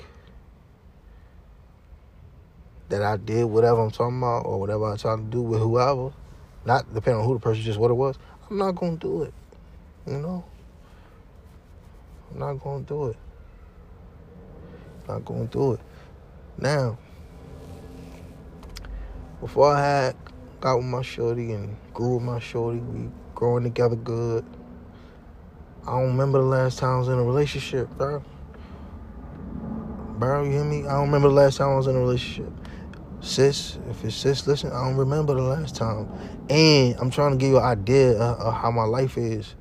that 2.89 3.03
I 3.03 3.17
did 3.17 3.45
whatever 3.45 3.81
I'm 3.81 3.91
talking 3.91 4.19
about 4.19 4.47
or 4.47 4.61
whatever 4.61 4.91
I'm 4.91 4.97
trying 4.97 5.25
to 5.25 5.31
do 5.31 5.43
with 5.43 5.61
whoever, 5.61 6.13
not 6.65 6.93
depending 6.95 7.21
on 7.21 7.27
who 7.27 7.35
the 7.35 7.41
person, 7.41 7.63
just 7.63 7.79
what 7.79 7.91
it 7.91 7.95
was, 7.95 8.17
I'm 8.49 8.59
not 8.59 8.73
gonna 8.73 8.97
do 8.97 9.23
it. 9.25 9.35
You 10.07 10.19
know? 10.19 10.45
I'm 12.31 12.39
not 12.39 12.55
gonna 12.55 12.85
do 12.85 13.09
it. 13.09 13.17
Not 15.09 15.25
gonna 15.25 15.47
do 15.47 15.73
it. 15.73 15.81
Now, 16.59 16.99
before 19.45 19.75
I 19.75 19.81
had 19.85 20.17
got 20.61 20.77
with 20.77 20.87
my 20.87 21.03
shorty 21.03 21.53
and 21.53 21.77
grew 21.93 22.15
with 22.15 22.23
my 22.23 22.39
shorty, 22.39 22.79
we 22.79 23.11
growing 23.35 23.65
together 23.65 23.95
good. 23.95 24.43
I 25.87 25.91
don't 25.91 26.13
remember 26.13 26.39
the 26.39 26.47
last 26.47 26.79
time 26.79 26.95
I 26.95 26.99
was 27.01 27.09
in 27.09 27.19
a 27.19 27.23
relationship, 27.23 27.91
bro. 27.91 28.25
Bro, 30.19 30.45
you 30.45 30.53
hear 30.53 30.65
me? 30.65 30.87
I 30.87 30.93
don't 30.93 31.09
remember 31.09 31.29
the 31.29 31.35
last 31.35 31.59
time 31.59 31.69
I 31.69 31.77
was 31.77 31.89
in 31.89 31.95
a 31.95 31.99
relationship. 31.99 32.51
Sis, 33.21 33.79
if 33.91 34.03
it's 34.03 34.17
sis, 34.17 34.47
listen, 34.47 34.73
I 34.73 34.83
don't 34.83 34.97
remember 34.97 35.35
the 35.35 35.43
last 35.43 35.77
time. 35.77 36.09
And 36.49 36.97
I'm 36.99 37.11
trying 37.11 37.33
to 37.33 37.37
give 37.37 37.51
you 37.51 37.59
an 37.59 37.65
idea 37.65 38.13
of, 38.13 38.41
of 38.41 38.55
how 38.55 38.71
my 38.71 38.85
life 38.85 39.19
is. 39.19 39.57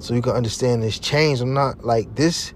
So 0.00 0.12
you 0.12 0.20
can 0.20 0.32
understand 0.32 0.82
this 0.82 0.98
change. 0.98 1.40
I'm 1.40 1.54
not 1.54 1.82
like 1.82 2.14
this 2.14 2.52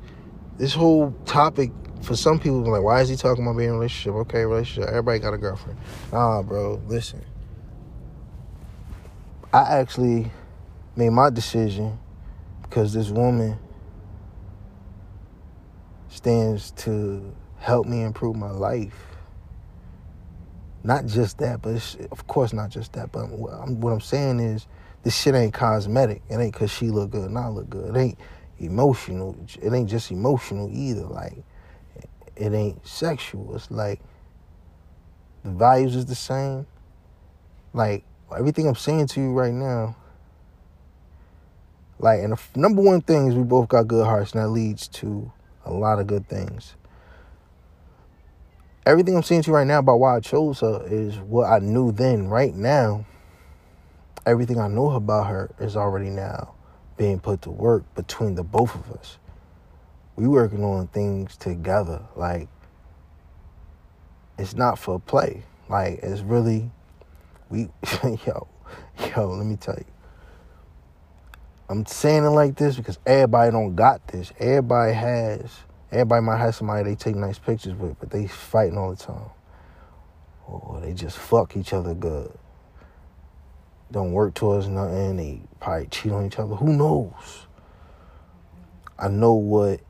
this 0.58 0.74
whole 0.74 1.12
topic 1.24 1.70
for 2.06 2.14
some 2.14 2.38
people 2.38 2.60
like, 2.60 2.82
why 2.82 3.00
is 3.00 3.08
he 3.08 3.16
talking 3.16 3.42
about 3.42 3.56
being 3.56 3.70
in 3.70 3.74
a 3.74 3.78
relationship? 3.78 4.14
Okay, 4.14 4.44
relationship. 4.44 4.88
Everybody 4.88 5.18
got 5.18 5.34
a 5.34 5.38
girlfriend. 5.38 5.76
Nah, 6.12 6.40
bro, 6.42 6.80
listen. 6.86 7.20
I 9.52 9.78
actually 9.78 10.30
made 10.94 11.10
my 11.10 11.30
decision 11.30 11.98
because 12.62 12.92
this 12.92 13.10
woman 13.10 13.58
stands 16.08 16.70
to 16.72 17.34
help 17.58 17.86
me 17.86 18.02
improve 18.02 18.36
my 18.36 18.50
life. 18.50 19.16
Not 20.84 21.06
just 21.06 21.38
that, 21.38 21.60
but 21.60 21.74
of 22.12 22.26
course 22.28 22.52
not 22.52 22.70
just 22.70 22.92
that. 22.92 23.10
But 23.10 23.30
what 23.30 23.52
I'm, 23.54 23.80
what 23.80 23.92
I'm 23.92 24.00
saying 24.00 24.38
is, 24.38 24.68
this 25.02 25.20
shit 25.20 25.34
ain't 25.34 25.52
cosmetic. 25.54 26.22
It 26.28 26.36
ain't 26.36 26.54
cause 26.54 26.70
she 26.70 26.90
look 26.90 27.10
good 27.10 27.28
and 27.28 27.38
I 27.38 27.48
look 27.48 27.68
good. 27.68 27.96
It 27.96 27.98
ain't 27.98 28.18
emotional. 28.58 29.36
It 29.60 29.72
ain't 29.72 29.90
just 29.90 30.12
emotional 30.12 30.70
either. 30.72 31.04
Like, 31.06 31.42
it 32.36 32.52
ain't 32.52 32.86
sexual. 32.86 33.54
It's 33.54 33.70
like 33.70 34.00
the 35.42 35.50
values 35.50 35.96
is 35.96 36.06
the 36.06 36.14
same. 36.14 36.66
Like 37.72 38.04
everything 38.36 38.66
I'm 38.68 38.74
saying 38.74 39.08
to 39.08 39.20
you 39.20 39.32
right 39.32 39.52
now. 39.52 39.96
Like, 41.98 42.20
and 42.20 42.32
the 42.34 42.60
number 42.60 42.82
one 42.82 43.00
thing 43.00 43.28
is 43.28 43.34
we 43.34 43.42
both 43.42 43.68
got 43.68 43.88
good 43.88 44.04
hearts, 44.04 44.32
and 44.32 44.42
that 44.42 44.48
leads 44.48 44.86
to 44.88 45.32
a 45.64 45.72
lot 45.72 45.98
of 45.98 46.06
good 46.06 46.28
things. 46.28 46.74
Everything 48.84 49.16
I'm 49.16 49.22
saying 49.22 49.42
to 49.42 49.50
you 49.50 49.56
right 49.56 49.66
now 49.66 49.78
about 49.78 49.98
why 49.98 50.16
I 50.16 50.20
chose 50.20 50.60
her 50.60 50.86
is 50.86 51.16
what 51.16 51.50
I 51.50 51.58
knew 51.58 51.90
then. 51.92 52.28
Right 52.28 52.54
now, 52.54 53.06
everything 54.26 54.60
I 54.60 54.68
know 54.68 54.90
about 54.90 55.26
her 55.28 55.50
is 55.58 55.76
already 55.76 56.10
now 56.10 56.54
being 56.96 57.18
put 57.18 57.42
to 57.42 57.50
work 57.50 57.82
between 57.94 58.34
the 58.34 58.44
both 58.44 58.74
of 58.74 58.90
us. 58.92 59.18
We 60.16 60.26
working 60.26 60.64
on 60.64 60.88
things 60.88 61.36
together. 61.36 62.02
Like 62.16 62.48
it's 64.38 64.54
not 64.54 64.78
for 64.78 64.98
play. 64.98 65.42
Like 65.68 66.00
it's 66.02 66.22
really 66.22 66.70
we 67.50 67.68
yo, 68.26 68.48
yo, 69.14 69.28
let 69.28 69.46
me 69.46 69.56
tell 69.56 69.76
you. 69.76 69.84
I'm 71.68 71.84
saying 71.84 72.24
it 72.24 72.30
like 72.30 72.56
this 72.56 72.76
because 72.76 72.98
everybody 73.04 73.50
don't 73.50 73.74
got 73.74 74.06
this. 74.08 74.32
Everybody 74.38 74.94
has 74.94 75.50
everybody 75.92 76.22
might 76.22 76.38
have 76.38 76.54
somebody 76.54 76.84
they 76.84 76.94
take 76.94 77.16
nice 77.16 77.38
pictures 77.38 77.74
with, 77.74 77.98
but 77.98 78.10
they 78.10 78.26
fighting 78.26 78.78
all 78.78 78.90
the 78.90 78.96
time. 78.96 79.30
Or 80.46 80.80
they 80.80 80.94
just 80.94 81.18
fuck 81.18 81.56
each 81.56 81.72
other 81.72 81.94
good. 81.94 82.32
Don't 83.90 84.12
work 84.12 84.34
towards 84.34 84.68
nothing. 84.68 85.16
They 85.16 85.40
probably 85.60 85.88
cheat 85.88 86.12
on 86.12 86.26
each 86.26 86.38
other. 86.38 86.54
Who 86.54 86.72
knows? 86.72 87.46
I 88.98 89.08
know 89.08 89.34
what 89.34 89.80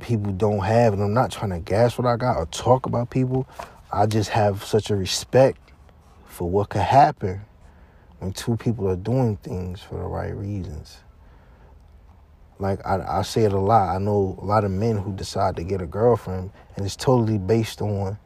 people 0.00 0.32
don't 0.32 0.60
have, 0.60 0.92
and 0.92 1.02
I'm 1.02 1.14
not 1.14 1.30
trying 1.30 1.50
to 1.50 1.60
gas 1.60 1.98
what 1.98 2.06
I 2.06 2.16
got 2.16 2.36
or 2.36 2.46
talk 2.46 2.86
about 2.86 3.10
people. 3.10 3.48
I 3.92 4.06
just 4.06 4.30
have 4.30 4.64
such 4.64 4.90
a 4.90 4.96
respect 4.96 5.58
for 6.26 6.48
what 6.48 6.70
could 6.70 6.82
happen 6.82 7.42
when 8.18 8.32
two 8.32 8.56
people 8.56 8.88
are 8.88 8.96
doing 8.96 9.36
things 9.36 9.80
for 9.80 9.96
the 9.96 10.04
right 10.04 10.34
reasons. 10.34 10.98
Like 12.58 12.84
I, 12.86 13.18
I 13.18 13.22
say 13.22 13.44
it 13.44 13.52
a 13.52 13.58
lot. 13.58 13.94
I 13.94 13.98
know 13.98 14.38
a 14.40 14.44
lot 14.44 14.64
of 14.64 14.70
men 14.70 14.96
who 14.96 15.14
decide 15.14 15.56
to 15.56 15.64
get 15.64 15.80
a 15.80 15.86
girlfriend, 15.86 16.50
and 16.76 16.84
it's 16.84 16.96
totally 16.96 17.38
based 17.38 17.82
on. 17.82 18.18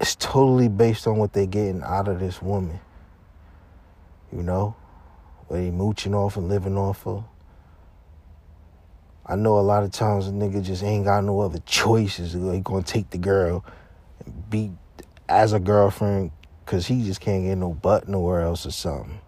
It's 0.00 0.16
totally 0.16 0.68
based 0.68 1.06
on 1.06 1.18
what 1.18 1.32
they're 1.32 1.46
getting 1.46 1.82
out 1.82 2.06
of 2.06 2.20
this 2.20 2.42
woman. 2.42 2.80
You 4.32 4.42
know, 4.42 4.76
what 5.46 5.56
they 5.56 5.70
mooching 5.70 6.14
off 6.14 6.36
and 6.36 6.48
living 6.48 6.76
off 6.76 7.06
of. 7.06 7.24
I 9.28 9.34
know 9.34 9.58
a 9.58 9.60
lot 9.60 9.82
of 9.82 9.90
times 9.90 10.28
a 10.28 10.30
nigga 10.30 10.62
just 10.62 10.84
ain't 10.84 11.04
got 11.04 11.24
no 11.24 11.40
other 11.40 11.58
choices. 11.66 12.32
He 12.32 12.60
gonna 12.60 12.82
take 12.82 13.10
the 13.10 13.18
girl 13.18 13.64
and 14.24 14.50
be 14.50 14.70
as 15.28 15.52
a 15.52 15.58
girlfriend 15.58 16.30
because 16.64 16.86
he 16.86 17.02
just 17.02 17.20
can't 17.20 17.44
get 17.44 17.56
no 17.56 17.72
butt 17.72 18.08
nowhere 18.08 18.42
else 18.42 18.66
or 18.66 18.70
something. 18.70 19.18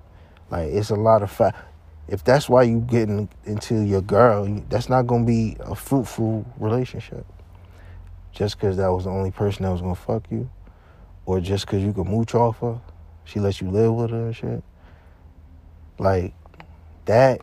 Like 0.51 0.69
it's 0.69 0.91
a 0.91 0.95
lot 0.95 1.23
of 1.23 1.31
fact. 1.33 1.57
If 2.07 2.23
that's 2.23 2.49
why 2.49 2.63
you 2.63 2.81
getting 2.81 3.29
into 3.45 3.81
your 3.81 4.01
girl, 4.01 4.47
that's 4.69 4.89
not 4.89 5.09
gonna 5.09 5.27
be 5.27 5.57
a 5.61 5.75
fruitful 5.75 6.47
relationship. 6.59 7.27
Just 8.33 8.57
because 8.57 8.77
that 8.77 8.89
was 8.89 9.05
the 9.05 9.11
only 9.11 9.33
person 9.33 9.65
that 9.65 9.73
was 9.73 9.81
gonna 9.81 9.97
fuck 9.97 10.31
you, 10.31 10.49
or 11.27 11.41
just 11.41 11.67
because 11.67 11.83
you 11.83 11.93
could 11.93 12.07
mooch 12.07 12.37
off 12.37 12.61
her, 12.61 12.81
she 13.25 13.41
let 13.41 13.61
you 13.61 13.69
live 13.69 13.93
with 13.93 14.11
her 14.11 14.27
and 14.27 14.37
shit. 14.37 14.63
Like 15.99 16.35
that. 17.07 17.41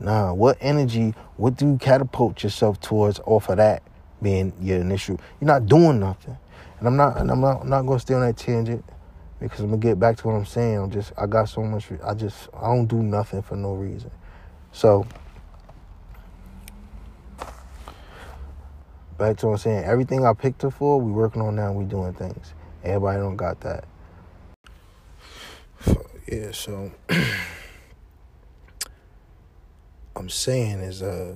Nah, 0.00 0.32
what 0.32 0.56
energy? 0.62 1.14
What 1.36 1.56
do 1.56 1.66
you 1.66 1.78
catapult 1.78 2.42
yourself 2.42 2.80
towards 2.80 3.20
off 3.26 3.50
of 3.50 3.58
that 3.58 3.82
being 4.22 4.52
your 4.60 4.80
initial? 4.80 5.20
You're 5.40 5.48
not 5.48 5.66
doing 5.66 6.00
nothing, 6.00 6.38
and 6.78 6.88
I'm 6.88 6.96
not. 6.96 7.18
And 7.18 7.30
I'm 7.30 7.40
not. 7.40 7.66
Not 7.66 7.82
gonna 7.82 8.00
stay 8.00 8.14
on 8.14 8.22
that 8.22 8.38
tangent 8.38 8.82
because 9.38 9.60
I'm 9.60 9.66
gonna 9.66 9.78
get 9.78 9.98
back 10.00 10.16
to 10.18 10.26
what 10.26 10.34
I'm 10.34 10.46
saying. 10.46 10.78
I'm 10.78 10.90
just 10.90 11.12
I 11.18 11.26
got 11.26 11.50
so 11.50 11.62
much. 11.62 11.88
I 12.02 12.14
just 12.14 12.48
I 12.54 12.68
don't 12.68 12.86
do 12.86 13.02
nothing 13.02 13.42
for 13.42 13.56
no 13.56 13.74
reason. 13.74 14.10
So 14.72 15.06
back 19.18 19.36
to 19.38 19.46
what 19.48 19.52
I'm 19.52 19.58
saying. 19.58 19.84
Everything 19.84 20.24
I 20.24 20.32
picked 20.32 20.62
her 20.62 20.70
for, 20.70 20.98
we 20.98 21.12
working 21.12 21.42
on 21.42 21.56
now. 21.56 21.72
We 21.72 21.84
doing 21.84 22.14
things. 22.14 22.54
Everybody 22.82 23.18
don't 23.18 23.36
got 23.36 23.60
that. 23.60 23.84
Yeah. 26.26 26.52
So 26.52 26.90
I'm 30.16 30.28
saying 30.28 30.80
is 30.80 31.02
uh. 31.02 31.34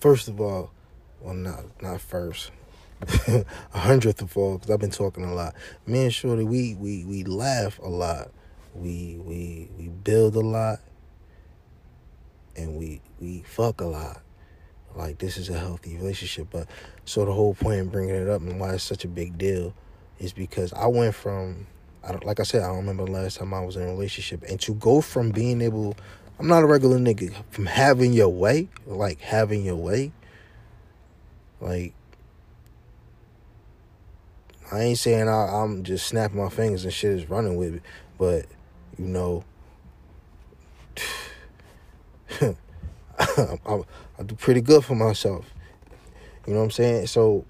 First 0.00 0.26
of 0.26 0.40
all, 0.40 0.72
well, 1.20 1.34
not 1.34 1.64
not 1.80 2.00
first 2.00 2.50
a 3.28 3.44
hundredth 3.78 4.22
of 4.22 4.36
all, 4.36 4.58
because 4.58 4.70
I've 4.70 4.80
been 4.80 4.90
talking 4.90 5.24
a 5.24 5.34
lot. 5.34 5.54
Me 5.86 6.04
and 6.04 6.14
Shorty, 6.14 6.44
we 6.44 6.74
we 6.74 7.04
we 7.04 7.24
laugh 7.24 7.78
a 7.78 7.88
lot. 7.88 8.30
We 8.74 9.20
we 9.24 9.68
we 9.78 9.88
build 9.88 10.36
a 10.36 10.40
lot, 10.40 10.80
and 12.56 12.76
we 12.76 13.00
we 13.20 13.42
fuck 13.42 13.80
a 13.80 13.86
lot. 13.86 14.22
Like 14.94 15.18
this 15.18 15.36
is 15.36 15.48
a 15.48 15.58
healthy 15.58 15.96
relationship. 15.96 16.48
But 16.50 16.68
so 17.04 17.24
the 17.24 17.32
whole 17.32 17.54
point 17.54 17.80
in 17.80 17.88
bringing 17.88 18.14
it 18.14 18.28
up 18.28 18.40
and 18.42 18.60
why 18.60 18.74
it's 18.74 18.84
such 18.84 19.04
a 19.04 19.08
big 19.08 19.38
deal 19.38 19.74
is 20.18 20.32
because 20.32 20.72
I 20.72 20.86
went 20.86 21.14
from, 21.14 21.66
I 22.04 22.12
like 22.24 22.40
I 22.40 22.42
said, 22.42 22.62
I 22.62 22.68
don't 22.68 22.78
remember 22.78 23.04
the 23.04 23.12
last 23.12 23.38
time 23.38 23.54
I 23.54 23.60
was 23.60 23.76
in 23.76 23.82
a 23.82 23.86
relationship, 23.86 24.42
and 24.48 24.60
to 24.60 24.74
go 24.74 25.00
from 25.00 25.30
being 25.30 25.60
able, 25.60 25.96
I'm 26.38 26.48
not 26.48 26.62
a 26.62 26.66
regular 26.66 26.98
nigga, 26.98 27.34
from 27.50 27.66
having 27.66 28.12
your 28.12 28.28
way, 28.28 28.68
like 28.86 29.20
having 29.20 29.64
your 29.64 29.76
way, 29.76 30.12
like 31.60 31.94
I 34.72 34.80
ain't 34.80 34.98
saying 34.98 35.28
I, 35.28 35.62
am 35.62 35.84
just 35.84 36.06
snapping 36.06 36.38
my 36.38 36.48
fingers 36.48 36.84
and 36.84 36.92
shit 36.92 37.12
is 37.12 37.28
running 37.28 37.56
with 37.56 37.76
it, 37.76 37.82
but 38.18 38.46
you 38.98 39.04
know, 39.04 39.44
I, 42.38 42.54
I, 43.66 43.80
I, 44.18 44.22
do 44.24 44.34
pretty 44.34 44.60
good 44.60 44.84
for 44.84 44.94
myself. 44.94 45.44
You 46.46 46.54
know 46.54 46.60
what 46.60 46.64
I'm 46.64 46.70
saying? 46.70 47.06
So, 47.06 47.44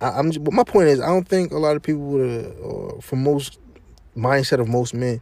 I, 0.00 0.18
am 0.18 0.30
But 0.30 0.52
my 0.52 0.64
point 0.64 0.88
is, 0.88 1.00
I 1.00 1.06
don't 1.06 1.26
think 1.26 1.52
a 1.52 1.58
lot 1.58 1.76
of 1.76 1.82
people 1.82 2.02
would, 2.02 2.56
or 2.60 3.00
for 3.00 3.16
most 3.16 3.58
mindset 4.16 4.60
of 4.60 4.68
most 4.68 4.94
men, 4.94 5.20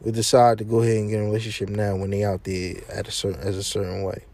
would 0.00 0.14
decide 0.14 0.58
to 0.58 0.64
go 0.64 0.82
ahead 0.82 0.96
and 0.96 1.10
get 1.10 1.16
in 1.16 1.22
a 1.22 1.26
relationship 1.26 1.68
now 1.68 1.96
when 1.96 2.10
they 2.10 2.24
out 2.24 2.44
there 2.44 2.76
at 2.92 3.08
a 3.08 3.10
certain 3.10 3.40
as 3.40 3.56
a 3.56 3.62
certain 3.62 4.02
way. 4.02 4.24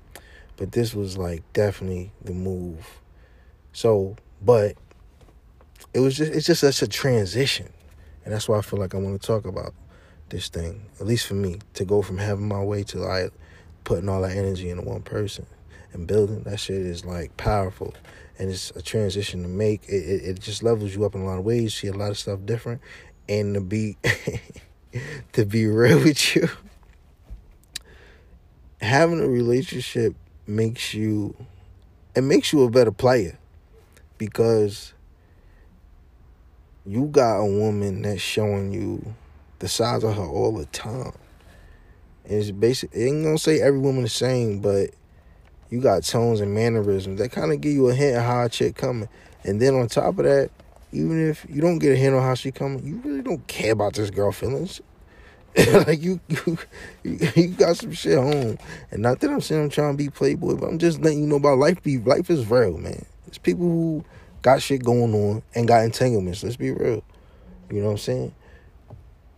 But 0.57 0.73
this 0.73 0.95
was 0.95 1.17
like 1.17 1.43
definitely 1.53 2.13
the 2.23 2.33
move. 2.33 3.01
So, 3.73 4.17
but 4.43 4.77
it 5.95 6.01
was 6.01 6.17
just 6.17 6.33
it's 6.33 6.47
just 6.47 6.61
such 6.61 6.83
a 6.83 6.89
transition. 6.89 7.73
And 8.25 8.35
that's 8.35 8.49
why 8.49 8.59
I 8.59 8.63
feel 8.63 8.79
like 8.79 8.95
I 8.95 8.99
want 8.99 9.21
to 9.21 9.27
talk 9.27 9.47
about 9.47 9.75
this 10.29 10.49
thing. 10.49 10.83
At 11.01 11.07
least 11.07 11.27
for 11.27 11.35
me, 11.35 11.59
to 11.75 11.85
go 11.85 12.03
from 12.03 12.19
having 12.19 12.47
my 12.47 12.63
way 12.63 12.83
to 12.85 12.99
like 12.99 13.33
putting 13.85 14.09
all 14.09 14.23
that 14.23 14.37
energy 14.37 14.71
into 14.71 14.83
one 14.83 15.03
person 15.03 15.47
and 15.93 16.07
building 16.07 16.43
that 16.43 16.61
shit 16.61 16.77
is 16.77 17.05
like 17.05 17.37
powerful 17.37 17.95
and 18.41 18.51
it's 18.51 18.73
a 18.73 18.83
transition 18.83 19.43
to 19.43 19.49
make 19.49 19.85
it, 19.89 19.95
it, 19.95 20.25
it 20.25 20.41
just 20.41 20.65
levels 20.65 20.95
you 20.95 21.05
up 21.05 21.15
in 21.15 21.21
a 21.21 21.25
lot 21.25 21.39
of 21.39 21.45
ways 21.45 21.75
see 21.75 21.87
a 21.87 21.93
lot 21.93 22.11
of 22.11 22.19
stuff 22.19 22.41
different 22.45 22.81
and 23.29 23.55
to 23.55 23.61
be 23.61 23.97
to 25.33 25.45
be 25.45 25.67
real 25.67 25.99
with 26.05 26.35
you 26.35 26.49
having 28.81 29.21
a 29.21 29.29
relationship 29.29 30.17
makes 30.49 30.93
you 30.93 31.37
it 32.17 32.23
makes 32.23 32.53
you 32.53 32.65
a 32.65 32.71
better 32.71 32.91
player 32.91 33.39
because 34.19 34.95
you 36.87 37.07
got 37.07 37.39
a 37.39 37.45
woman 37.45 38.03
that's 38.03 38.21
showing 38.21 38.73
you 38.73 39.15
the 39.61 39.69
size 39.69 40.03
of 40.03 40.17
her 40.17 40.27
all 40.27 40.53
the 40.53 40.67
time. 40.67 41.13
And 42.25 42.35
it's 42.35 42.51
basic. 42.51 42.91
It 42.93 43.05
ain't 43.05 43.25
gonna 43.25 43.39
say 43.39 43.61
every 43.61 43.79
woman 43.79 44.03
the 44.03 44.09
same, 44.09 44.61
but 44.61 44.91
you 45.71 45.81
got 45.81 46.03
tones 46.03 46.41
and 46.41 46.53
mannerisms 46.53 47.19
that 47.21 47.33
kind 47.33 47.53
of 47.53 47.61
give 47.61 47.73
you 47.73 47.89
a 47.89 47.95
hint 47.95 48.17
of 48.17 48.25
how 48.25 48.45
a 48.45 48.49
chick 48.49 48.77
coming. 48.77 49.09
And 49.45 49.61
then 49.61 49.75
on 49.75 49.89
top 49.89 50.19
of 50.19 50.25
that, 50.25 50.51
even 50.93 51.31
if 51.31 51.47
you 51.49 51.61
don't 51.61 51.79
get 51.79 51.93
a 51.93 51.97
hint 51.97 52.15
on 52.15 52.23
how 52.23 52.35
she 52.35 52.51
coming, 52.51 52.85
you 52.85 52.97
really 53.05 53.23
don't 53.23 53.47
care 53.47 53.73
about 53.73 53.95
this 53.95 54.11
girl 54.11 54.33
feelings. 54.33 54.81
like 55.87 56.01
you, 56.01 56.21
you, 56.29 56.59
you 57.03 57.49
got 57.49 57.77
some 57.77 57.93
shit 57.93 58.19
home. 58.19 58.59
And 58.91 59.03
not 59.03 59.21
that 59.21 59.31
I'm 59.31 59.41
saying 59.41 59.63
I'm 59.63 59.71
trying 59.71 59.97
to 59.97 60.03
be 60.03 60.11
playboy, 60.11 60.57
but 60.57 60.67
I'm 60.67 60.79
just 60.79 61.01
letting 61.01 61.21
you 61.21 61.27
know 61.27 61.37
about 61.37 61.59
life. 61.59 61.83
Be 61.83 61.99
life 61.99 62.31
is 62.31 62.49
real, 62.49 62.79
man. 62.79 63.05
It's 63.27 63.39
people 63.39 63.67
who 63.67 64.05
got 64.43 64.63
shit 64.63 64.85
going 64.85 65.15
on 65.15 65.43
and 65.55 65.67
got 65.67 65.85
entanglements. 65.85 66.43
Let's 66.43 66.57
be 66.57 66.71
real. 66.71 67.03
You 67.71 67.81
know 67.81 67.87
what 67.87 67.93
I'm 67.93 67.99
saying? 67.99 68.35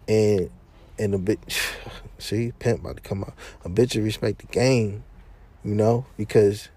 And 0.09 0.51
and 0.99 1.14
a 1.14 1.18
bitch, 1.18 1.75
see, 2.18 2.53
pimp 2.59 2.81
about 2.81 2.97
to 2.97 3.03
come 3.03 3.25
out. 3.25 3.35
A 3.64 3.68
bitch 3.68 3.97
of 3.97 4.05
respect 4.05 4.40
the 4.40 4.47
game, 4.47 5.05
you 5.64 5.75
know, 5.75 6.07
because 6.16 6.68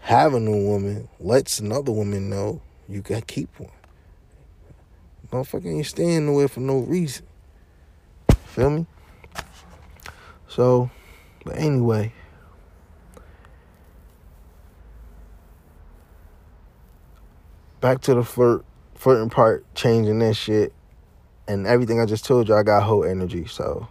having 0.00 0.46
a 0.46 0.56
woman 0.56 1.08
lets 1.20 1.58
another 1.60 1.92
woman 1.92 2.30
know 2.30 2.60
you 2.88 3.02
can 3.02 3.20
keep 3.22 3.48
one. 3.58 3.70
Motherfucker 5.30 5.66
ain't 5.66 5.86
staying 5.86 6.26
nowhere 6.26 6.48
for 6.48 6.60
no 6.60 6.78
reason. 6.78 7.26
Feel 8.46 8.70
me? 8.70 8.86
So, 10.48 10.90
but 11.44 11.58
anyway. 11.58 12.12
Back 17.80 18.00
to 18.02 18.14
the 18.14 18.24
flirt 18.24 18.64
flirting 18.94 19.30
part, 19.30 19.64
changing 19.74 20.18
that 20.18 20.34
shit. 20.34 20.72
And 21.46 21.66
everything 21.66 22.00
I 22.00 22.06
just 22.06 22.24
told 22.24 22.48
you, 22.48 22.54
I 22.54 22.62
got 22.62 22.82
whole 22.82 23.04
energy. 23.04 23.46
So 23.46 23.86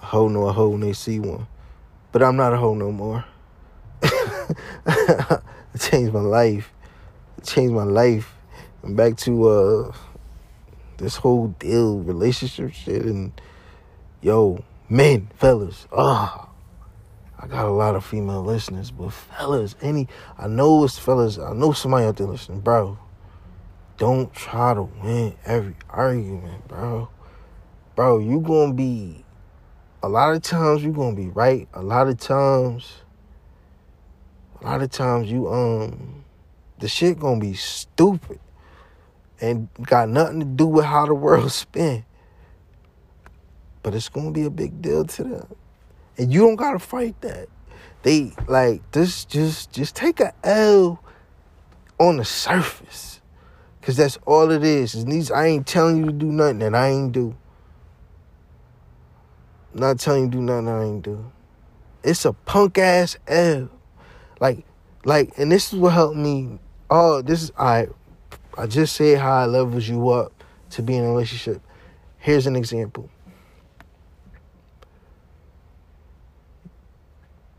a 0.00 0.06
hoe 0.06 0.28
know 0.28 0.46
a 0.46 0.52
hoe 0.52 0.70
when 0.70 0.80
they 0.80 0.92
see 0.92 1.18
one. 1.18 1.46
But 2.14 2.22
I'm 2.22 2.36
not 2.36 2.52
a 2.52 2.56
hoe 2.56 2.74
no 2.74 2.92
more. 2.92 3.24
it 4.86 5.40
changed 5.80 6.12
my 6.12 6.20
life. 6.20 6.72
It 7.38 7.44
changed 7.44 7.74
my 7.74 7.82
life. 7.82 8.36
And 8.84 8.96
back 8.96 9.16
to 9.16 9.48
uh 9.48 9.92
this 10.98 11.16
whole 11.16 11.48
deal, 11.48 11.98
relationship 11.98 12.72
shit, 12.72 13.02
and 13.02 13.32
yo, 14.22 14.62
men, 14.88 15.28
fellas, 15.34 15.88
ah, 15.90 16.50
I 17.36 17.48
got 17.48 17.66
a 17.66 17.72
lot 17.72 17.96
of 17.96 18.04
female 18.04 18.44
listeners, 18.44 18.92
but 18.92 19.12
fellas, 19.12 19.74
any, 19.82 20.06
I 20.38 20.46
know 20.46 20.84
it's 20.84 20.96
fellas, 20.96 21.36
I 21.36 21.52
know 21.52 21.72
somebody 21.72 22.06
out 22.06 22.16
there 22.16 22.28
listening, 22.28 22.60
bro. 22.60 22.96
Don't 23.96 24.32
try 24.32 24.72
to 24.72 24.82
win 24.82 25.34
every 25.44 25.74
argument, 25.90 26.68
bro. 26.68 27.08
Bro, 27.96 28.20
you 28.20 28.38
gonna 28.38 28.72
be, 28.72 29.23
a 30.04 30.08
lot 30.08 30.34
of 30.34 30.42
times 30.42 30.82
you're 30.82 30.92
gonna 30.92 31.16
be 31.16 31.28
right. 31.28 31.66
A 31.72 31.82
lot 31.82 32.08
of 32.08 32.18
times, 32.18 33.00
a 34.60 34.64
lot 34.64 34.82
of 34.82 34.90
times 34.90 35.30
you, 35.30 35.48
um, 35.48 36.24
the 36.78 36.88
shit 36.88 37.18
gonna 37.18 37.40
be 37.40 37.54
stupid 37.54 38.38
and 39.40 39.68
got 39.86 40.10
nothing 40.10 40.40
to 40.40 40.46
do 40.46 40.66
with 40.66 40.84
how 40.84 41.06
the 41.06 41.14
world 41.26 41.50
spin. 41.52 42.04
But 43.82 43.94
it's 43.94 44.10
gonna 44.10 44.30
be 44.30 44.44
a 44.44 44.50
big 44.50 44.82
deal 44.82 45.04
to 45.06 45.24
them. 45.24 45.54
And 46.18 46.32
you 46.32 46.40
don't 46.40 46.56
gotta 46.56 46.78
fight 46.78 47.18
that. 47.22 47.48
They 48.02 48.32
like 48.46 48.82
this 48.92 49.24
just 49.24 49.72
just 49.72 49.96
take 49.96 50.20
a 50.20 50.34
L 50.44 51.02
on 51.98 52.18
the 52.18 52.24
surface. 52.26 53.22
Cause 53.80 53.96
that's 53.96 54.18
all 54.26 54.50
it 54.50 54.64
is. 54.64 54.94
Is 54.94 55.04
these 55.06 55.30
I 55.30 55.46
ain't 55.46 55.66
telling 55.66 55.96
you 55.96 56.06
to 56.06 56.12
do 56.12 56.26
nothing 56.26 56.58
that 56.58 56.74
I 56.74 56.88
ain't 56.88 57.12
do. 57.12 57.36
Not 59.74 59.98
telling 59.98 60.24
you 60.24 60.30
do 60.30 60.40
nothing 60.40 60.68
I 60.68 60.84
ain't 60.84 61.02
do. 61.02 61.30
It's 62.02 62.24
a 62.24 62.32
punk 62.32 62.78
ass 62.78 63.16
L. 63.26 63.70
Like 64.40 64.64
like 65.04 65.32
and 65.38 65.50
this 65.50 65.72
is 65.72 65.78
what 65.78 65.92
helped 65.92 66.16
me. 66.16 66.58
Oh, 66.90 67.22
this 67.22 67.42
is 67.42 67.52
I 67.58 67.88
I 68.56 68.66
just 68.66 68.94
said 68.94 69.18
how 69.18 69.44
it 69.44 69.48
levels 69.48 69.88
you 69.88 70.08
up 70.10 70.32
to 70.70 70.82
be 70.82 70.96
in 70.96 71.04
a 71.04 71.08
relationship. 71.08 71.60
Here's 72.18 72.46
an 72.46 72.56
example. 72.56 73.10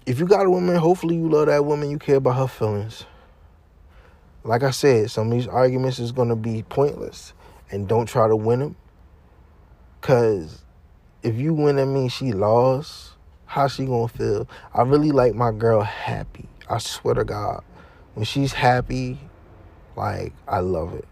If 0.06 0.20
you 0.20 0.28
got 0.28 0.46
a 0.46 0.50
woman, 0.50 0.76
hopefully 0.76 1.16
you 1.16 1.30
love 1.30 1.48
that 1.48 1.66
woman, 1.66 1.90
you 1.90 1.98
care 1.98 2.18
about 2.18 2.38
her 2.38 2.48
feelings. 2.48 3.06
Like 4.44 4.62
I 4.62 4.70
said, 4.70 5.10
some 5.10 5.28
of 5.28 5.34
these 5.34 5.48
arguments 5.48 5.98
is 5.98 6.12
to 6.12 6.36
be 6.36 6.64
pointless 6.64 7.34
and 7.72 7.88
don't 7.88 8.06
try 8.06 8.28
to 8.28 8.36
win 8.36 8.60
them. 8.60 8.76
Cuz 10.02 10.65
if 11.26 11.36
you 11.38 11.56
win 11.56 11.78
that 11.78 11.88
means 11.88 12.14
she 12.14 12.32
lost, 12.34 13.14
how 13.46 13.68
she 13.68 13.88
to 13.88 14.08
feel? 14.08 14.48
I 14.74 14.84
really 14.84 15.12
like 15.12 15.34
my 15.34 15.52
girl 15.52 15.82
happy. 15.82 16.48
I 16.70 16.78
swear 16.78 17.16
to 17.16 17.24
God. 17.24 17.64
When 18.14 18.26
she's 18.26 18.54
happy, 18.54 19.20
like, 19.96 20.34
I 20.48 20.60
love 20.60 20.94
it 20.94 21.08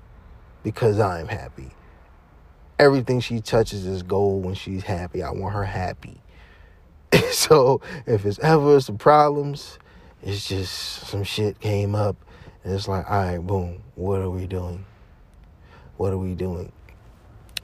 because 0.61 0.99
I'm 0.99 1.27
happy. 1.27 1.71
Everything 2.77 3.21
she 3.21 3.41
touches 3.41 3.87
is 3.87 4.03
gold 4.03 4.45
when 4.45 4.53
she's 4.53 4.83
happy. 4.83 5.23
I 5.23 5.31
want 5.31 5.55
her 5.55 5.65
happy. 5.65 6.21
so 7.31 7.81
if 8.05 8.25
it's 8.25 8.39
ever 8.39 8.79
some 8.81 8.99
problems, 8.99 9.79
it's 10.21 10.47
just 10.47 11.07
some 11.07 11.23
shit 11.23 11.59
came 11.59 11.95
up 11.95 12.17
and 12.63 12.73
it's 12.73 12.87
like, 12.87 13.09
all 13.09 13.17
right, 13.17 13.39
boom, 13.39 13.81
what 13.95 14.21
are 14.21 14.29
we 14.29 14.45
doing? 14.45 14.85
What 15.97 16.13
are 16.13 16.17
we 16.17 16.35
doing? 16.35 16.71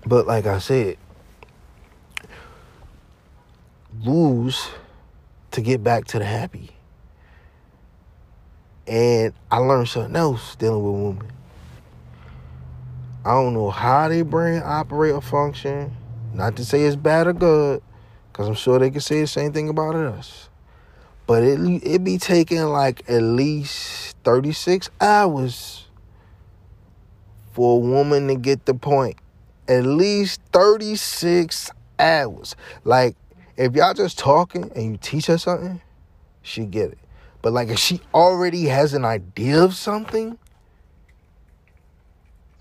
But 0.05 0.25
like 0.25 0.47
I 0.47 0.57
said, 0.57 0.97
lose 4.04 4.69
to 5.52 5.62
get 5.62 5.84
back 5.84 6.06
to 6.06 6.19
the 6.19 6.25
happy. 6.25 6.71
And 8.88 9.34
I 9.52 9.58
learned 9.58 9.88
something 9.88 10.15
else 10.15 10.56
dealing 10.56 10.84
with 10.84 10.93
women. 10.93 11.32
I 13.25 13.32
don't 13.32 13.54
know 13.54 13.69
how 13.69 14.08
they 14.08 14.21
brain 14.21 14.62
operate 14.63 15.13
or 15.13 15.21
function. 15.21 15.95
Not 16.34 16.56
to 16.56 16.65
say 16.65 16.84
it's 16.84 16.95
bad 16.95 17.28
or 17.28 17.34
good, 17.34 17.82
because 18.32 18.47
I'm 18.47 18.56
sure 18.56 18.80
they 18.80 18.89
can 18.89 19.02
say 19.02 19.21
the 19.21 19.28
same 19.28 19.52
thing 19.52 19.69
about 19.69 19.95
us. 19.95 20.49
But 21.28 21.43
it 21.43 21.60
it 21.84 22.04
be 22.04 22.17
taking 22.17 22.63
like 22.63 23.08
at 23.08 23.21
least 23.21 24.15
36 24.23 24.89
hours 24.99 25.86
for 27.52 27.78
a 27.78 27.80
woman 27.80 28.28
to 28.28 28.36
get 28.36 28.65
the 28.65 28.73
point. 28.73 29.17
At 29.67 29.86
least 29.86 30.41
36 30.54 31.69
hours. 31.99 32.56
Like, 32.84 33.15
if 33.60 33.76
y'all 33.76 33.93
just 33.93 34.17
talking 34.17 34.72
and 34.74 34.91
you 34.91 34.98
teach 34.98 35.26
her 35.26 35.38
something, 35.38 35.82
she 36.41 36.63
get 36.63 36.91
it. 36.91 36.98
But 37.41 37.52
like 37.52 37.67
if 37.67 37.78
she 37.78 38.00
already 38.13 38.65
has 38.65 38.93
an 38.93 39.04
idea 39.04 39.62
of 39.62 39.76
something, 39.76 40.38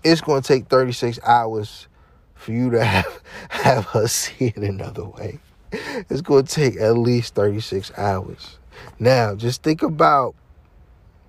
it's 0.03 0.19
to 0.43 0.47
take 0.47 0.67
36 0.67 1.17
hours 1.23 1.87
for 2.35 2.51
you 2.51 2.69
to 2.71 2.83
have 2.85 3.23
have 3.49 3.85
her 3.85 4.07
see 4.07 4.47
it 4.47 4.57
another 4.57 5.05
way. 5.05 5.39
It's 5.71 6.21
to 6.47 6.53
take 6.53 6.75
at 6.81 6.97
least 6.97 7.33
36 7.33 7.93
hours. 7.97 8.57
Now, 8.99 9.35
just 9.35 9.63
think 9.63 9.81
about 9.81 10.35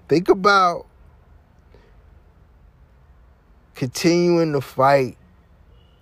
think 0.08 0.28
about 0.28 0.86
continuing 3.76 4.52
to 4.52 4.60
fight 4.60 5.16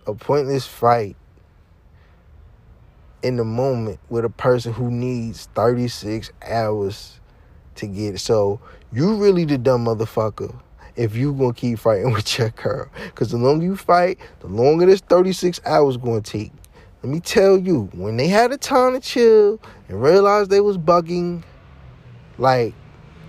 a 0.07 0.15
pointless 0.15 0.67
fight 0.67 1.17
in 3.23 3.37
the 3.37 3.45
moment 3.45 3.99
with 4.09 4.25
a 4.25 4.31
person 4.31 4.73
who 4.73 4.91
needs 4.91 5.49
36 5.55 6.31
hours 6.43 7.21
to 7.77 7.87
get 7.87 8.15
it. 8.15 8.19
So 8.19 8.61
you 8.93 9.17
really 9.17 9.45
the 9.45 9.59
dumb 9.59 9.87
motherfucker 9.87 10.55
if 10.97 11.15
you 11.15 11.33
gonna 11.33 11.55
keep 11.55 11.79
fighting 11.79 12.13
with 12.13 12.39
your 12.39 12.51
girl. 12.51 12.89
Cause 13.15 13.31
the 13.31 13.39
longer 13.39 13.65
you 13.65 13.77
fight, 13.77 14.19
the 14.41 14.49
longer 14.49 14.87
this 14.87 15.01
36 15.01 15.61
hours 15.65 15.97
gonna 15.97 16.21
take. 16.21 16.53
let 17.03 17.11
me 17.11 17.21
tell 17.21 17.57
you, 17.57 17.89
when 17.93 18.17
they 18.17 18.29
had 18.29 18.53
a 18.53 18.59
time 18.59 18.95
to 18.95 19.01
chill 19.01 19.61
and 19.89 20.03
realized 20.03 20.51
they 20.51 20.61
was 20.61 20.77
bugging, 20.77 21.43
like 22.37 22.75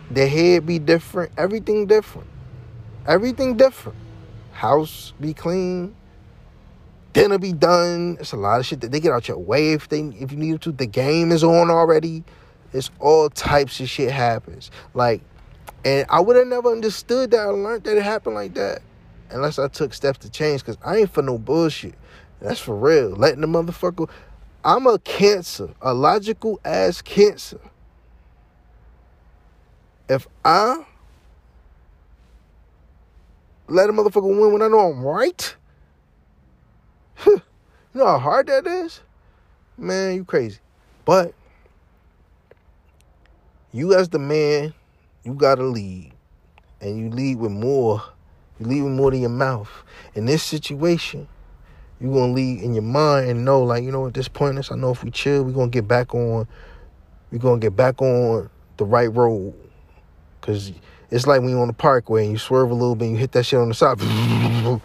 their 0.09 0.27
head 0.27 0.65
be 0.65 0.79
different, 0.79 1.31
everything 1.37 1.85
different. 1.85 2.27
Everything 3.07 3.55
different. 3.57 3.97
House 4.51 5.13
be 5.21 5.33
clean, 5.33 5.95
dinner 7.13 7.37
be 7.37 7.53
done. 7.53 8.17
It's 8.19 8.31
a 8.31 8.37
lot 8.37 8.59
of 8.59 8.65
shit 8.65 8.81
that 8.81 8.91
they 8.91 8.99
get 8.99 9.11
out 9.11 9.27
your 9.27 9.37
way 9.37 9.73
if 9.73 9.89
they 9.89 10.01
if 10.01 10.31
you 10.31 10.37
need 10.37 10.61
to. 10.61 10.71
The 10.71 10.85
game 10.85 11.31
is 11.31 11.43
on 11.43 11.69
already. 11.69 12.23
It's 12.73 12.91
all 12.99 13.29
types 13.29 13.79
of 13.79 13.89
shit 13.89 14.11
happens. 14.11 14.69
Like, 14.93 15.21
and 15.83 16.05
I 16.09 16.19
would 16.19 16.35
have 16.35 16.47
never 16.47 16.71
understood 16.71 17.31
that 17.31 17.39
I 17.39 17.45
learned 17.45 17.83
that 17.85 17.97
it 17.97 18.03
happened 18.03 18.35
like 18.35 18.53
that 18.53 18.81
unless 19.31 19.59
I 19.59 19.67
took 19.67 19.93
steps 19.93 20.19
to 20.19 20.29
change. 20.29 20.63
Cause 20.63 20.77
I 20.83 20.97
ain't 20.97 21.13
for 21.13 21.21
no 21.21 21.37
bullshit. 21.37 21.95
That's 22.41 22.59
for 22.59 22.75
real. 22.75 23.09
Letting 23.09 23.41
the 23.41 23.47
motherfucker. 23.47 24.09
I'm 24.63 24.87
a 24.87 24.99
cancer, 24.99 25.69
a 25.81 25.93
logical 25.93 26.59
ass 26.65 27.01
cancer. 27.01 27.59
If 30.09 30.27
I 30.43 30.83
let 33.67 33.89
a 33.89 33.93
motherfucker 33.93 34.23
win 34.23 34.51
when 34.51 34.61
I 34.61 34.67
know 34.67 34.91
I'm 34.91 35.01
right, 35.01 35.55
you 37.25 37.41
know 37.93 38.05
how 38.05 38.19
hard 38.19 38.47
that 38.47 38.67
is? 38.67 39.01
Man, 39.77 40.15
you 40.15 40.25
crazy. 40.25 40.59
But 41.05 41.33
you 43.71 43.93
as 43.93 44.09
the 44.09 44.19
man, 44.19 44.73
you 45.23 45.33
gotta 45.33 45.63
lead. 45.63 46.13
And 46.81 46.97
you 46.97 47.09
lead 47.09 47.37
with 47.37 47.51
more. 47.51 48.01
You 48.59 48.65
lead 48.65 48.83
with 48.83 48.91
more 48.93 49.11
than 49.11 49.21
your 49.21 49.29
mouth. 49.29 49.69
In 50.15 50.25
this 50.25 50.43
situation, 50.43 51.27
you 51.99 52.11
gonna 52.11 52.33
lead 52.33 52.61
in 52.61 52.73
your 52.73 52.83
mind 52.83 53.29
and 53.29 53.45
know, 53.45 53.61
like, 53.61 53.83
you 53.83 53.91
know, 53.91 54.07
at 54.07 54.13
this 54.13 54.27
point, 54.27 54.71
I 54.71 54.75
know 54.75 54.91
if 54.91 55.03
we 55.03 55.11
chill, 55.11 55.43
we 55.43 55.53
gonna 55.53 55.69
get 55.69 55.87
back 55.87 56.13
on, 56.15 56.47
we 57.31 57.37
gonna 57.37 57.59
get 57.59 57.75
back 57.75 58.01
on 58.01 58.49
the 58.77 58.85
right 58.85 59.13
road. 59.13 59.53
Cause 60.41 60.71
it's 61.11 61.27
like 61.27 61.41
when 61.41 61.49
you're 61.49 61.61
on 61.61 61.67
the 61.67 61.73
parkway 61.73 62.23
and 62.23 62.31
you 62.31 62.37
swerve 62.37 62.71
a 62.71 62.73
little 62.73 62.95
bit 62.95 63.05
and 63.05 63.13
you 63.13 63.19
hit 63.19 63.33
that 63.33 63.43
shit 63.43 63.59
on 63.59 63.67
the 63.67 63.73
side. 63.73 63.99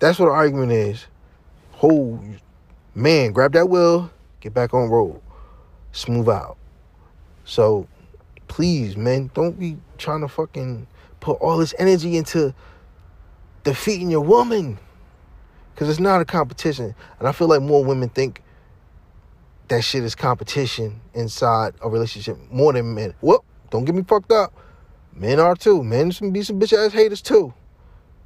That's 0.00 0.18
what 0.18 0.30
argument 0.30 0.72
is. 0.72 1.06
Hold, 1.82 2.24
man, 2.94 3.32
grab 3.32 3.54
that 3.54 3.68
wheel, 3.68 4.08
get 4.38 4.54
back 4.54 4.72
on 4.72 4.88
road, 4.88 5.20
smooth 5.90 6.28
out. 6.28 6.56
So 7.44 7.88
please, 8.46 8.96
man, 8.96 9.32
don't 9.34 9.58
be 9.58 9.76
trying 9.98 10.20
to 10.20 10.28
fucking 10.28 10.86
put 11.18 11.40
all 11.40 11.58
this 11.58 11.74
energy 11.80 12.16
into 12.16 12.54
defeating 13.64 14.12
your 14.12 14.20
woman. 14.20 14.78
Cause 15.74 15.88
it's 15.88 15.98
not 15.98 16.20
a 16.20 16.24
competition. 16.24 16.94
And 17.18 17.26
I 17.26 17.32
feel 17.32 17.48
like 17.48 17.62
more 17.62 17.84
women 17.84 18.10
think 18.10 18.44
that 19.66 19.82
shit 19.82 20.04
is 20.04 20.14
competition 20.14 21.00
inside 21.14 21.74
a 21.80 21.90
relationship 21.90 22.38
more 22.48 22.72
than 22.72 22.94
men. 22.94 23.12
Whoop, 23.22 23.44
don't 23.70 23.84
get 23.84 23.96
me 23.96 24.04
fucked 24.04 24.30
up. 24.30 24.54
Men 25.12 25.40
are 25.40 25.56
too. 25.56 25.82
Men 25.82 26.12
can 26.12 26.30
be 26.30 26.44
some 26.44 26.60
bitch 26.60 26.72
ass 26.72 26.92
haters 26.92 27.20
too. 27.20 27.52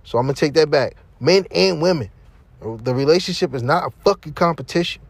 So 0.04 0.18
I'm 0.18 0.26
gonna 0.26 0.34
take 0.34 0.52
that 0.52 0.70
back. 0.70 0.96
Men 1.20 1.46
and 1.50 1.80
women. 1.80 2.10
The 2.60 2.94
relationship 2.94 3.54
is 3.54 3.62
not 3.62 3.86
a 3.86 3.90
fucking 4.04 4.32
competition. 4.32 5.02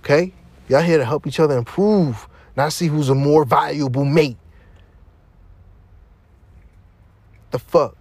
Okay? 0.00 0.32
Y'all 0.68 0.82
here 0.82 0.98
to 0.98 1.04
help 1.04 1.26
each 1.26 1.40
other 1.40 1.56
improve, 1.56 2.28
not 2.56 2.72
see 2.72 2.86
who's 2.86 3.08
a 3.08 3.14
more 3.14 3.44
valuable 3.44 4.04
mate. 4.04 4.36
The 7.50 7.58
fuck? 7.58 7.96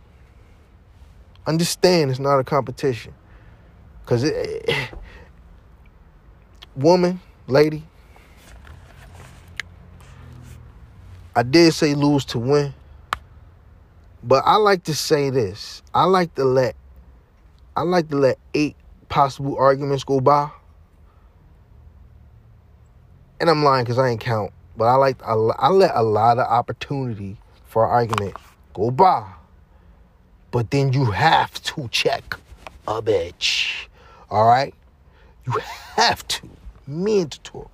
Understand 1.48 2.12
it's 2.12 2.20
not 2.20 2.40
a 2.40 2.44
competition. 2.44 3.14
Cause 4.06 4.24
it, 4.24 4.36
it 4.68 4.90
woman, 6.76 7.20
lady, 7.48 7.84
I 11.36 11.44
did 11.44 11.74
say 11.74 11.96
lose 11.96 12.26
to 12.26 12.40
win. 12.40 12.74
But 14.24 14.44
I 14.46 14.56
like 14.56 14.84
to 14.84 14.96
say 14.96 15.30
this. 15.30 15.84
I 15.94 16.06
like 16.06 16.34
to 16.36 16.44
let 16.46 16.76
I 17.76 17.82
like 17.82 18.10
to 18.10 18.18
let 18.18 18.38
eight 18.54 18.76
possible 19.10 19.58
arguments 19.58 20.04
go 20.04 20.20
by. 20.20 20.50
And 23.40 23.50
I'm 23.50 23.64
lying 23.64 23.84
because 23.84 24.00
I 24.00 24.10
ain't 24.10 24.22
count. 24.22 24.52
But 24.78 24.86
I 24.86 24.96
like 24.96 25.22
I, 25.24 25.34
I 25.34 25.70
let 25.70 25.96
a 25.96 26.04
lot 26.04 26.38
of 26.38 26.48
opportunity 26.48 27.38
for 27.66 27.86
argument 27.86 28.36
go 28.74 28.92
by. 28.92 29.26
But 30.52 30.72
then 30.72 30.94
you 30.94 31.06
have 31.06 31.62
to 31.64 31.88
check 31.90 32.38
a 32.88 33.02
bitch. 33.02 33.88
All 34.30 34.48
right? 34.48 34.74
You 35.46 35.60
have 35.96 36.28
to. 36.28 36.50
Mandatory 36.88 37.68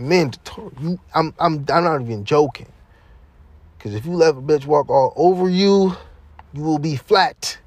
mandatory. 0.00 0.74
You, 0.80 1.00
I'm, 1.14 1.34
I'm, 1.38 1.64
I'm 1.68 1.84
not 1.84 2.00
even 2.00 2.24
joking. 2.24 2.66
Because 3.76 3.94
if 3.94 4.04
you 4.04 4.12
let 4.12 4.30
a 4.30 4.40
bitch 4.40 4.66
walk 4.66 4.90
all 4.90 5.12
over 5.16 5.48
you, 5.48 5.94
you 6.52 6.62
will 6.62 6.78
be 6.78 6.96
flat. 6.96 7.58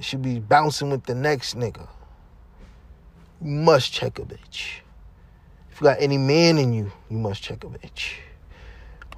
Should 0.00 0.22
be 0.22 0.40
bouncing 0.40 0.90
with 0.90 1.04
the 1.04 1.14
next 1.14 1.56
nigga. 1.56 1.88
You 3.40 3.50
must 3.50 3.92
check 3.92 4.18
a 4.18 4.22
bitch. 4.22 4.80
If 5.70 5.80
you 5.80 5.84
got 5.84 5.96
any 6.00 6.18
man 6.18 6.58
in 6.58 6.72
you, 6.72 6.92
you 7.08 7.16
must 7.16 7.42
check 7.42 7.64
a 7.64 7.68
bitch. 7.68 8.14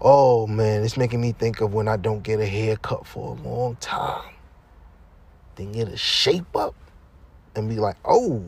Oh 0.00 0.46
man, 0.46 0.84
it's 0.84 0.96
making 0.96 1.20
me 1.20 1.32
think 1.32 1.60
of 1.60 1.72
when 1.74 1.88
I 1.88 1.96
don't 1.96 2.22
get 2.22 2.40
a 2.40 2.46
haircut 2.46 3.06
for 3.06 3.36
a 3.36 3.48
long 3.48 3.76
time. 3.76 4.34
Then 5.56 5.72
get 5.72 5.88
a 5.88 5.96
shape 5.96 6.54
up 6.54 6.74
and 7.54 7.68
be 7.68 7.76
like, 7.76 7.96
oh, 8.04 8.44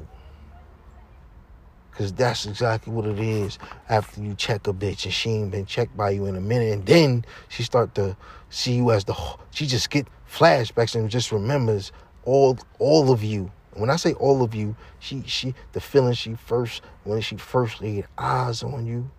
Cause 1.99 2.13
that's 2.13 2.47
exactly 2.47 2.93
what 2.93 3.07
it 3.07 3.19
is 3.19 3.59
after 3.89 4.23
you 4.23 4.33
check 4.35 4.69
a 4.69 4.73
bitch 4.73 5.05
and 5.05 5.13
she 5.13 5.31
ain't 5.31 5.51
been 5.51 5.67
checked 5.67 5.97
by 5.97 6.11
you 6.11 6.27
in 6.27 6.37
a 6.37 6.41
minute. 6.41 6.73
And 6.73 6.87
then 6.87 7.25
she 7.49 7.65
start 7.65 7.97
to 7.97 8.17
see 8.51 8.75
you 8.75 8.93
as 8.93 9.05
the 9.05 9.17
she 9.51 9.67
just 9.67 9.91
get 9.91 10.07
flashbacks 10.31 10.95
and 10.95 11.11
just 11.11 11.33
remembers 11.33 11.91
all 12.29 12.59
all 12.79 13.11
of 13.11 13.25
you. 13.25 13.51
When 13.73 13.91
I 13.91 13.97
say 13.97 14.13
all 14.15 14.43
of 14.43 14.55
you, 14.55 14.77
she 14.99 15.23
she 15.27 15.55
the 15.73 15.81
feeling 15.81 16.13
she 16.13 16.35
first 16.35 16.83
when 17.05 17.23
she 17.23 17.37
first 17.37 17.81
laid 17.81 18.07
eyes 18.19 18.63
on 18.63 18.87
you 18.87 19.11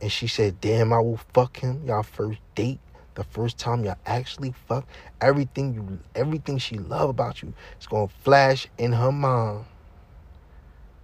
and 0.00 0.12
she 0.12 0.28
said, 0.28 0.60
Damn, 0.60 0.92
I 0.92 1.00
will 1.00 1.20
fuck 1.34 1.58
him. 1.58 1.82
Y'all 1.86 2.04
first 2.04 2.38
date. 2.54 2.78
The 3.14 3.24
first 3.24 3.58
time 3.58 3.84
y'all 3.84 3.98
actually 4.06 4.54
fuck. 4.68 4.86
Everything 5.20 5.74
you 5.74 5.98
everything 6.14 6.58
she 6.58 6.78
love 6.78 7.10
about 7.10 7.42
you 7.42 7.52
is 7.80 7.86
gonna 7.88 8.08
flash 8.22 8.68
in 8.78 8.92
her 8.92 9.12
mind 9.12 9.64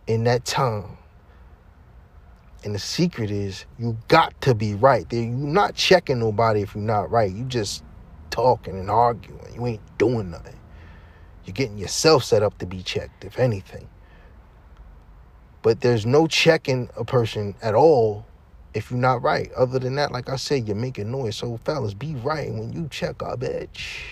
in 0.07 0.25
that 0.25 0.45
time. 0.45 0.97
And 2.65 2.75
the 2.75 2.79
secret 2.79 3.31
is 3.31 3.65
you 3.79 3.99
got 4.07 4.41
to 4.43 4.55
be 4.55 4.75
right. 4.75 5.07
You're 5.13 5.27
not 5.27 5.75
checking 5.75 6.21
nobody 6.21 6.63
if 6.63 6.75
you're 6.75 6.85
not 6.85 7.11
right. 7.11 7.31
You 7.31 7.45
just 7.45 7.83
talking 8.31 8.79
and 8.79 8.91
arguing. 8.91 9.55
You 9.55 9.67
ain't 9.67 9.99
doing 9.99 10.31
nothing. 10.31 10.55
You're 11.47 11.55
getting 11.55 11.79
yourself 11.79 12.25
set 12.25 12.43
up 12.43 12.59
to 12.59 12.67
be 12.67 12.83
checked, 12.83 13.25
if 13.25 13.39
anything. 13.39 13.89
But 15.63 15.81
there's 15.81 16.05
no 16.05 16.27
checking 16.27 16.91
a 16.97 17.05
person 17.05 17.55
at 17.63 17.75
all 17.75 18.27
if 18.75 18.91
you're 18.91 19.01
not 19.01 19.23
right. 19.23 19.51
Other 19.55 19.79
than 19.79 19.95
that, 19.95 20.13
like 20.13 20.29
I 20.29 20.37
said, 20.37 20.67
you're 20.67 20.77
making 20.77 21.11
noise. 21.11 21.37
So 21.37 21.59
fellas, 21.65 21.95
be 21.95 22.15
right 22.17 22.53
when 22.53 22.73
you 22.73 22.89
check 22.91 23.23
a 23.23 23.37
bitch. 23.37 24.03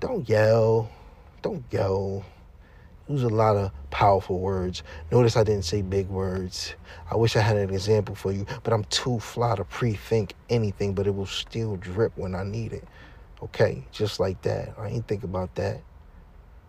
Don't 0.00 0.28
yell. 0.28 0.90
Don't 1.42 1.64
yell 1.70 2.24
use 3.10 3.22
a 3.22 3.28
lot 3.28 3.56
of 3.56 3.72
powerful 3.90 4.38
words. 4.38 4.82
Notice 5.10 5.36
I 5.36 5.42
didn't 5.42 5.64
say 5.64 5.82
big 5.82 6.08
words. 6.08 6.74
I 7.10 7.16
wish 7.16 7.36
I 7.36 7.40
had 7.40 7.56
an 7.56 7.70
example 7.70 8.14
for 8.14 8.32
you, 8.32 8.46
but 8.62 8.72
I'm 8.72 8.84
too 8.84 9.18
fly 9.18 9.56
to 9.56 9.64
pre-think 9.64 10.34
anything, 10.48 10.94
but 10.94 11.06
it 11.06 11.14
will 11.14 11.26
still 11.26 11.76
drip 11.76 12.12
when 12.16 12.34
I 12.34 12.44
need 12.44 12.72
it. 12.72 12.84
Okay, 13.42 13.84
just 13.90 14.20
like 14.20 14.40
that. 14.42 14.74
I 14.78 14.88
ain't 14.88 15.08
think 15.08 15.24
about 15.24 15.54
that. 15.56 15.80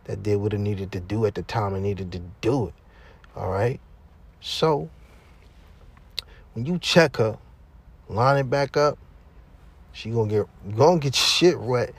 That 0.06 0.24
did 0.24 0.38
what 0.38 0.54
it 0.54 0.60
needed 0.60 0.92
to 0.94 1.00
do 1.00 1.26
at 1.26 1.36
the 1.36 1.44
time 1.44 1.76
I 1.76 1.80
needed 1.80 2.12
to 2.14 2.20
do 2.42 2.68
it. 2.68 2.74
All 3.36 3.50
right? 3.50 3.80
So, 4.40 4.90
when 6.54 6.66
you 6.66 6.80
check 6.80 7.18
her, 7.18 7.38
line 8.10 8.38
it 8.38 8.50
back 8.50 8.76
up, 8.76 8.98
she 9.92 10.10
gonna 10.10 10.30
get 10.30 10.76
gonna 10.76 11.00
get 11.00 11.16
shit 11.32 11.60
wet 11.60 11.94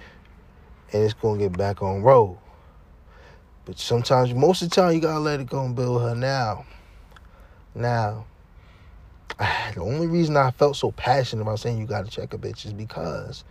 and 0.92 1.02
it's 1.02 1.14
gonna 1.14 1.38
get 1.38 1.56
back 1.56 1.82
on 1.82 2.02
road. 2.02 2.38
But 3.64 3.78
sometimes, 3.78 4.34
most 4.34 4.62
of 4.62 4.70
the 4.70 4.74
time, 4.74 4.94
you 4.94 5.00
gotta 5.00 5.20
let 5.20 5.40
it 5.40 5.48
go 5.48 5.64
and 5.64 5.76
build 5.76 6.02
her 6.02 6.14
now. 6.14 6.66
Now, 7.74 8.26
the 9.38 9.80
only 9.80 10.06
reason 10.06 10.36
I 10.36 10.50
felt 10.50 10.76
so 10.76 10.90
passionate 10.90 11.42
about 11.42 11.60
saying 11.60 11.78
you 11.78 11.86
gotta 11.86 12.10
check 12.10 12.34
a 12.34 12.38
bitch 12.38 12.66
is 12.66 12.72
because 12.72 13.44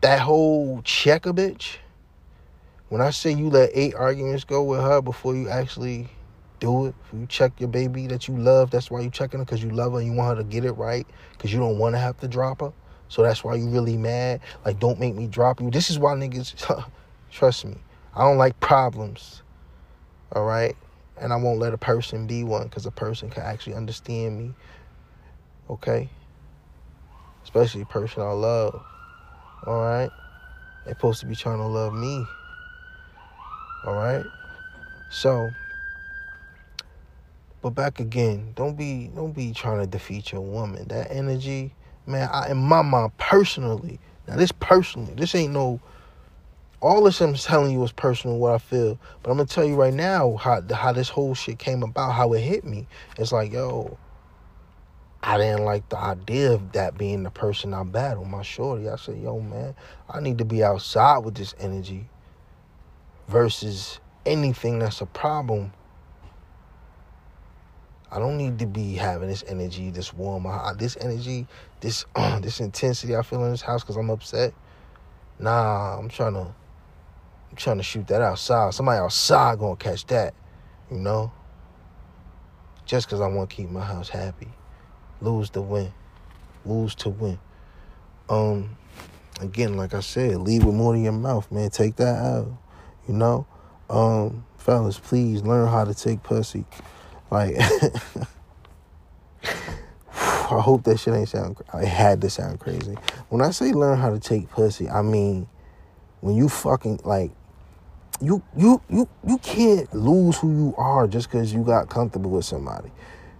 that 0.00 0.20
whole 0.20 0.80
check 0.82 1.26
a 1.26 1.32
bitch, 1.32 1.76
when 2.88 3.00
I 3.00 3.10
say 3.10 3.32
you 3.32 3.50
let 3.50 3.70
eight 3.74 3.94
arguments 3.94 4.44
go 4.44 4.62
with 4.62 4.80
her 4.80 5.02
before 5.02 5.34
you 5.34 5.48
actually 5.48 6.08
do 6.60 6.86
it, 6.86 6.94
you 7.12 7.26
check 7.26 7.52
your 7.60 7.68
baby 7.68 8.06
that 8.06 8.28
you 8.28 8.36
love, 8.36 8.70
that's 8.70 8.90
why 8.90 9.00
you 9.00 9.10
checking 9.10 9.38
her 9.40 9.44
because 9.44 9.62
you 9.62 9.70
love 9.70 9.92
her 9.92 9.98
and 9.98 10.06
you 10.06 10.12
want 10.12 10.36
her 10.36 10.42
to 10.42 10.48
get 10.48 10.64
it 10.64 10.72
right 10.72 11.06
because 11.32 11.52
you 11.52 11.58
don't 11.58 11.78
want 11.78 11.94
to 11.94 11.98
have 11.98 12.18
to 12.20 12.28
drop 12.28 12.60
her. 12.60 12.72
So 13.08 13.22
that's 13.22 13.42
why 13.42 13.54
you 13.54 13.68
really 13.68 13.96
mad. 13.96 14.40
Like, 14.64 14.78
don't 14.78 15.00
make 15.00 15.14
me 15.14 15.26
drop 15.26 15.60
you. 15.60 15.70
This 15.70 15.90
is 15.90 15.98
why 15.98 16.14
niggas, 16.14 16.84
trust 17.30 17.64
me, 17.64 17.76
I 18.14 18.22
don't 18.22 18.36
like 18.36 18.58
problems. 18.60 19.42
All 20.32 20.44
right. 20.44 20.76
And 21.20 21.32
I 21.32 21.36
won't 21.36 21.58
let 21.58 21.72
a 21.72 21.78
person 21.78 22.26
be 22.26 22.44
one 22.44 22.64
because 22.64 22.86
a 22.86 22.90
person 22.90 23.30
can 23.30 23.42
actually 23.42 23.74
understand 23.74 24.38
me. 24.38 24.54
Okay. 25.70 26.08
Especially 27.42 27.82
a 27.82 27.86
person 27.86 28.22
I 28.22 28.32
love. 28.32 28.82
All 29.66 29.80
right. 29.80 30.10
They're 30.84 30.94
supposed 30.94 31.20
to 31.20 31.26
be 31.26 31.34
trying 31.34 31.58
to 31.58 31.66
love 31.66 31.94
me. 31.94 32.26
All 33.84 33.94
right. 33.94 34.24
So, 35.10 35.50
but 37.62 37.70
back 37.70 38.00
again, 38.00 38.52
don't 38.54 38.76
be 38.76 39.10
don't 39.14 39.32
be 39.32 39.52
trying 39.52 39.80
to 39.80 39.86
defeat 39.86 40.32
your 40.32 40.40
woman. 40.40 40.86
That 40.88 41.10
energy, 41.10 41.74
man. 42.06 42.28
I, 42.32 42.50
in 42.50 42.58
my 42.58 42.82
mind, 42.82 43.16
personally, 43.18 44.00
now 44.26 44.36
this 44.36 44.52
personally, 44.52 45.14
this 45.14 45.34
ain't 45.34 45.52
no. 45.52 45.80
All 46.80 47.02
this 47.02 47.20
I'm 47.20 47.34
telling 47.34 47.72
you 47.72 47.82
is 47.82 47.90
personal, 47.90 48.38
what 48.38 48.52
I 48.52 48.58
feel. 48.58 48.98
But 49.22 49.30
I'm 49.30 49.36
gonna 49.36 49.48
tell 49.48 49.64
you 49.64 49.74
right 49.74 49.94
now 49.94 50.36
how 50.36 50.62
how 50.72 50.92
this 50.92 51.08
whole 51.08 51.34
shit 51.34 51.58
came 51.58 51.82
about, 51.82 52.12
how 52.12 52.32
it 52.32 52.40
hit 52.40 52.64
me. 52.64 52.86
It's 53.16 53.32
like, 53.32 53.52
yo, 53.52 53.96
I 55.22 55.38
didn't 55.38 55.64
like 55.64 55.88
the 55.88 55.98
idea 55.98 56.52
of 56.52 56.72
that 56.72 56.98
being 56.98 57.22
the 57.22 57.30
person 57.30 57.74
I 57.74 57.82
battle, 57.84 58.24
my 58.24 58.42
shorty. 58.42 58.88
I 58.88 58.96
said, 58.96 59.20
yo, 59.20 59.40
man, 59.40 59.74
I 60.08 60.20
need 60.20 60.38
to 60.38 60.44
be 60.44 60.62
outside 60.62 61.18
with 61.18 61.34
this 61.34 61.54
energy 61.58 62.08
versus 63.28 64.00
anything 64.26 64.78
that's 64.78 65.00
a 65.00 65.06
problem 65.06 65.72
I 68.10 68.18
don't 68.18 68.38
need 68.38 68.58
to 68.60 68.66
be 68.66 68.94
having 68.94 69.28
this 69.28 69.44
energy, 69.46 69.90
this 69.90 70.14
warm, 70.14 70.46
this 70.78 70.96
energy, 71.00 71.46
this 71.80 72.06
uh, 72.14 72.38
this 72.40 72.60
intensity 72.60 73.14
I 73.14 73.22
feel 73.22 73.44
in 73.44 73.50
this 73.50 73.60
house 73.60 73.82
because 73.82 73.96
I'm 73.96 74.10
upset. 74.10 74.54
Nah, 75.38 75.98
I'm 75.98 76.08
trying 76.08 76.32
to, 76.32 76.40
I'm 77.50 77.56
trying 77.56 77.76
to 77.76 77.82
shoot 77.82 78.06
that 78.08 78.22
outside. 78.22 78.72
Somebody 78.72 78.98
outside 78.98 79.58
gonna 79.58 79.76
catch 79.76 80.06
that, 80.06 80.34
you 80.90 80.96
know. 80.96 81.30
Just 82.86 83.06
because 83.06 83.20
I 83.20 83.26
want 83.26 83.50
to 83.50 83.56
keep 83.56 83.68
my 83.68 83.84
house 83.84 84.08
happy, 84.08 84.48
lose 85.20 85.50
to 85.50 85.60
win, 85.60 85.92
lose 86.64 86.94
to 86.96 87.10
win. 87.10 87.38
Um, 88.30 88.78
again, 89.42 89.76
like 89.76 89.92
I 89.92 90.00
said, 90.00 90.38
leave 90.38 90.64
with 90.64 90.74
more 90.74 90.94
in 90.94 91.04
your 91.04 91.12
mouth, 91.12 91.52
man. 91.52 91.68
Take 91.68 91.96
that 91.96 92.16
out, 92.16 92.56
you 93.08 93.14
know. 93.14 93.46
Um, 93.90 94.44
fellas, 94.58 94.98
please 94.98 95.42
learn 95.42 95.68
how 95.68 95.84
to 95.84 95.94
take 95.94 96.22
pussy. 96.22 96.64
Like, 97.30 97.56
I 100.12 100.60
hope 100.60 100.84
that 100.84 100.98
shit 100.98 101.14
ain't 101.14 101.28
sound. 101.28 101.56
It 101.74 101.86
had 101.86 102.20
to 102.22 102.30
sound 102.30 102.60
crazy. 102.60 102.94
When 103.28 103.42
I 103.42 103.50
say 103.50 103.72
learn 103.72 103.98
how 103.98 104.10
to 104.10 104.20
take 104.20 104.50
pussy, 104.50 104.88
I 104.88 105.02
mean 105.02 105.48
when 106.20 106.34
you 106.34 106.48
fucking 106.48 107.00
like 107.04 107.30
you 108.20 108.42
you 108.56 108.80
you 108.88 109.08
you 109.26 109.38
can't 109.38 109.92
lose 109.94 110.36
who 110.38 110.52
you 110.52 110.74
are 110.76 111.06
just 111.06 111.30
because 111.30 111.52
you 111.52 111.62
got 111.62 111.88
comfortable 111.88 112.30
with 112.30 112.44
somebody. 112.44 112.90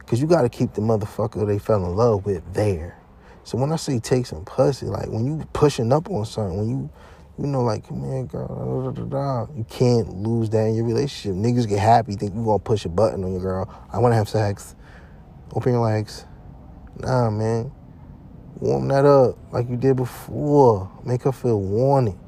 Cause 0.07 0.21
you 0.23 0.27
got 0.27 0.43
to 0.43 0.49
keep 0.49 0.73
the 0.73 0.81
motherfucker 0.81 1.47
they 1.47 1.59
fell 1.59 1.85
in 1.85 1.95
love 1.95 2.25
with 2.25 2.43
there. 2.55 2.97
So 3.45 3.59
when 3.59 3.73
I 3.73 3.77
say 3.77 3.99
take 3.99 4.25
some 4.25 4.43
pussy, 4.45 4.87
like 4.87 5.09
when 5.09 5.27
you 5.27 5.47
pushing 5.53 5.93
up 5.93 6.11
on 6.11 6.25
something, 6.25 6.57
when 6.57 6.69
you 6.71 6.91
you 7.39 7.47
know, 7.47 7.63
like, 7.63 7.87
here, 7.87 8.25
girl. 8.25 8.93
Da, 8.93 9.03
da, 9.03 9.47
da, 9.47 9.53
you 9.55 9.65
can't 9.65 10.09
lose 10.17 10.51
that 10.51 10.67
in 10.67 10.75
your 10.75 10.85
relationship. 10.85 11.37
Niggas 11.37 11.69
get 11.69 11.79
happy, 11.79 12.15
think 12.15 12.35
you 12.35 12.45
gonna 12.45 12.59
push 12.59 12.85
a 12.85 12.89
button 12.89 13.23
on 13.25 13.33
your 13.33 13.41
girl. 13.41 13.87
I 13.93 13.99
wanna 13.99 14.17
have 14.17 14.29
sex. 14.29 14.75
Open 15.55 15.73
your 15.73 15.85
legs. 15.85 16.27
Nah, 16.99 17.31
man. 17.31 17.71
Warm 18.61 18.89
that 18.89 19.05
up 19.05 19.39
like 19.53 19.69
you 19.69 19.77
did 19.77 19.97
before. 19.97 20.91
Make 21.05 21.23
her 21.23 21.33
feel 21.33 21.61
wanted. 21.61 22.19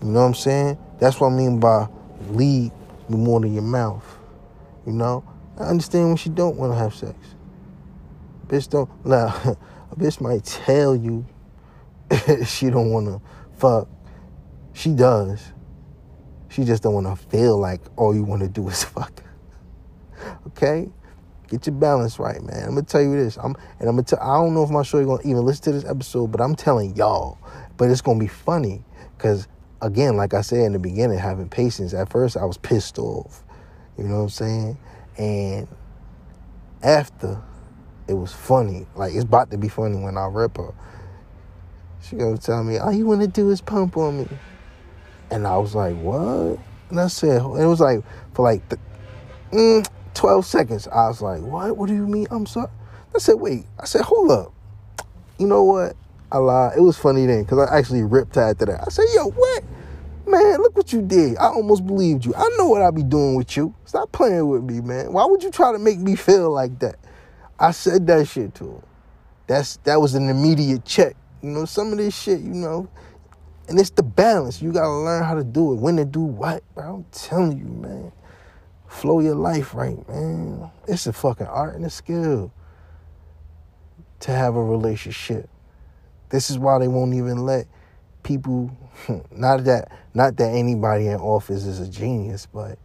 You 0.00 0.08
know 0.08 0.20
what 0.20 0.26
I'm 0.26 0.34
saying? 0.34 0.78
That's 1.00 1.18
what 1.20 1.32
I 1.32 1.36
mean 1.36 1.58
by 1.58 1.88
lead 2.30 2.70
with 3.08 3.18
more 3.18 3.40
than 3.40 3.52
your 3.52 3.64
mouth. 3.64 4.04
You 4.86 4.92
know? 4.92 5.24
I 5.58 5.64
understand 5.64 6.08
when 6.08 6.16
she 6.16 6.28
don't 6.28 6.56
want 6.56 6.72
to 6.72 6.78
have 6.78 6.94
sex. 6.94 7.16
Bitch 8.46 8.70
don't. 8.70 8.88
Nah, 9.04 9.26
a 9.90 9.96
bitch 9.96 10.20
might 10.20 10.44
tell 10.44 10.94
you 10.94 11.26
she 12.46 12.70
don't 12.70 12.90
want 12.90 13.06
to 13.06 13.20
fuck 13.58 13.88
she 14.78 14.90
does. 14.90 15.52
She 16.50 16.64
just 16.64 16.84
don't 16.84 16.94
want 16.94 17.06
to 17.06 17.16
feel 17.28 17.58
like 17.58 17.80
all 17.96 18.14
you 18.14 18.22
want 18.22 18.42
to 18.42 18.48
do 18.48 18.68
is 18.68 18.84
fuck. 18.84 19.22
okay? 20.46 20.88
Get 21.48 21.66
your 21.66 21.74
balance 21.74 22.18
right, 22.18 22.40
man. 22.42 22.62
I'm 22.62 22.70
gonna 22.70 22.82
tell 22.82 23.02
you 23.02 23.16
this. 23.16 23.38
I'm 23.38 23.56
and 23.80 23.88
I'm 23.88 23.96
gonna 23.96 24.02
tell 24.02 24.20
I 24.20 24.36
don't 24.36 24.54
know 24.54 24.62
if 24.62 24.70
my 24.70 24.82
show 24.82 25.04
gonna 25.04 25.22
even 25.22 25.44
listen 25.44 25.64
to 25.64 25.72
this 25.72 25.84
episode, 25.84 26.30
but 26.30 26.40
I'm 26.40 26.54
telling 26.54 26.94
y'all. 26.94 27.38
But 27.76 27.90
it's 27.90 28.02
gonna 28.02 28.20
be 28.20 28.28
funny. 28.28 28.84
Cause 29.16 29.48
again, 29.80 30.16
like 30.16 30.34
I 30.34 30.42
said 30.42 30.60
in 30.60 30.74
the 30.74 30.78
beginning, 30.78 31.18
having 31.18 31.48
patience. 31.48 31.94
At 31.94 32.10
first 32.10 32.36
I 32.36 32.44
was 32.44 32.58
pissed 32.58 32.98
off. 32.98 33.42
You 33.96 34.04
know 34.04 34.16
what 34.16 34.22
I'm 34.22 34.28
saying? 34.28 34.78
And 35.16 35.68
after 36.82 37.42
it 38.08 38.14
was 38.14 38.32
funny. 38.32 38.86
Like 38.94 39.14
it's 39.14 39.24
about 39.24 39.50
to 39.50 39.58
be 39.58 39.68
funny 39.68 39.96
when 39.96 40.16
I 40.16 40.26
rip 40.26 40.58
her. 40.58 40.72
She 42.02 42.16
gonna 42.16 42.38
tell 42.38 42.62
me, 42.62 42.76
all 42.76 42.92
you 42.92 43.06
wanna 43.06 43.26
do 43.26 43.50
is 43.50 43.60
pump 43.60 43.96
on 43.96 44.18
me. 44.18 44.28
And 45.30 45.46
I 45.46 45.56
was 45.58 45.74
like, 45.74 45.96
what? 45.96 46.58
And 46.90 47.00
I 47.00 47.08
said, 47.08 47.42
it 47.42 47.66
was 47.66 47.80
like, 47.80 48.02
for 48.34 48.42
like 48.42 48.66
the, 48.68 48.78
mm, 49.52 49.86
12 50.14 50.46
seconds. 50.46 50.88
I 50.88 51.08
was 51.08 51.20
like, 51.20 51.42
what? 51.42 51.76
What 51.76 51.88
do 51.88 51.94
you 51.94 52.06
mean? 52.06 52.26
I'm 52.30 52.46
sorry. 52.46 52.70
I 53.14 53.18
said, 53.18 53.34
wait. 53.34 53.66
I 53.78 53.84
said, 53.84 54.02
hold 54.02 54.30
up. 54.30 54.52
You 55.38 55.46
know 55.46 55.64
what? 55.64 55.94
I 56.30 56.38
lied. 56.38 56.76
It 56.76 56.80
was 56.80 56.98
funny 56.98 57.26
then 57.26 57.44
because 57.44 57.68
I 57.70 57.78
actually 57.78 58.02
ripped 58.02 58.36
after 58.36 58.66
that. 58.66 58.82
I 58.86 58.90
said, 58.90 59.06
yo, 59.14 59.30
what? 59.30 59.64
Man, 60.26 60.58
look 60.58 60.76
what 60.76 60.92
you 60.92 61.00
did. 61.00 61.38
I 61.38 61.46
almost 61.46 61.86
believed 61.86 62.26
you. 62.26 62.34
I 62.34 62.46
know 62.58 62.68
what 62.68 62.82
I 62.82 62.90
be 62.90 63.02
doing 63.02 63.34
with 63.34 63.56
you. 63.56 63.74
Stop 63.86 64.12
playing 64.12 64.46
with 64.46 64.62
me, 64.62 64.80
man. 64.80 65.12
Why 65.12 65.24
would 65.24 65.42
you 65.42 65.50
try 65.50 65.72
to 65.72 65.78
make 65.78 65.98
me 65.98 66.16
feel 66.16 66.50
like 66.50 66.78
that? 66.80 66.96
I 67.58 67.70
said 67.70 68.06
that 68.08 68.28
shit 68.28 68.54
to 68.56 68.64
him. 68.64 68.82
That's 69.46 69.78
that 69.84 70.00
was 70.00 70.14
an 70.14 70.28
immediate 70.28 70.84
check. 70.84 71.16
You 71.42 71.50
know, 71.50 71.64
some 71.64 71.92
of 71.92 71.98
this 71.98 72.14
shit, 72.14 72.40
you 72.40 72.52
know, 72.52 72.88
and 73.68 73.78
it's 73.78 73.90
the 73.90 74.02
balance. 74.02 74.62
You 74.62 74.72
gotta 74.72 74.90
learn 74.90 75.22
how 75.22 75.34
to 75.34 75.44
do 75.44 75.72
it, 75.72 75.76
when 75.76 75.96
to 75.96 76.04
do 76.04 76.20
what, 76.20 76.62
bro. 76.74 76.96
I'm 76.96 77.04
telling 77.12 77.58
you, 77.58 77.66
man. 77.66 78.12
Flow 78.86 79.20
your 79.20 79.34
life 79.34 79.74
right, 79.74 80.08
man. 80.08 80.70
It's 80.86 81.06
a 81.06 81.12
fucking 81.12 81.46
art 81.46 81.76
and 81.76 81.84
a 81.84 81.90
skill 81.90 82.50
to 84.20 84.32
have 84.32 84.56
a 84.56 84.64
relationship. 84.64 85.48
This 86.30 86.50
is 86.50 86.58
why 86.58 86.78
they 86.78 86.88
won't 86.88 87.14
even 87.14 87.44
let 87.44 87.66
people 88.22 88.76
not 89.30 89.64
that 89.64 89.92
not 90.14 90.36
that 90.38 90.54
anybody 90.54 91.06
in 91.06 91.16
office 91.16 91.64
is 91.64 91.80
a 91.80 91.88
genius, 91.88 92.46
but 92.46 92.78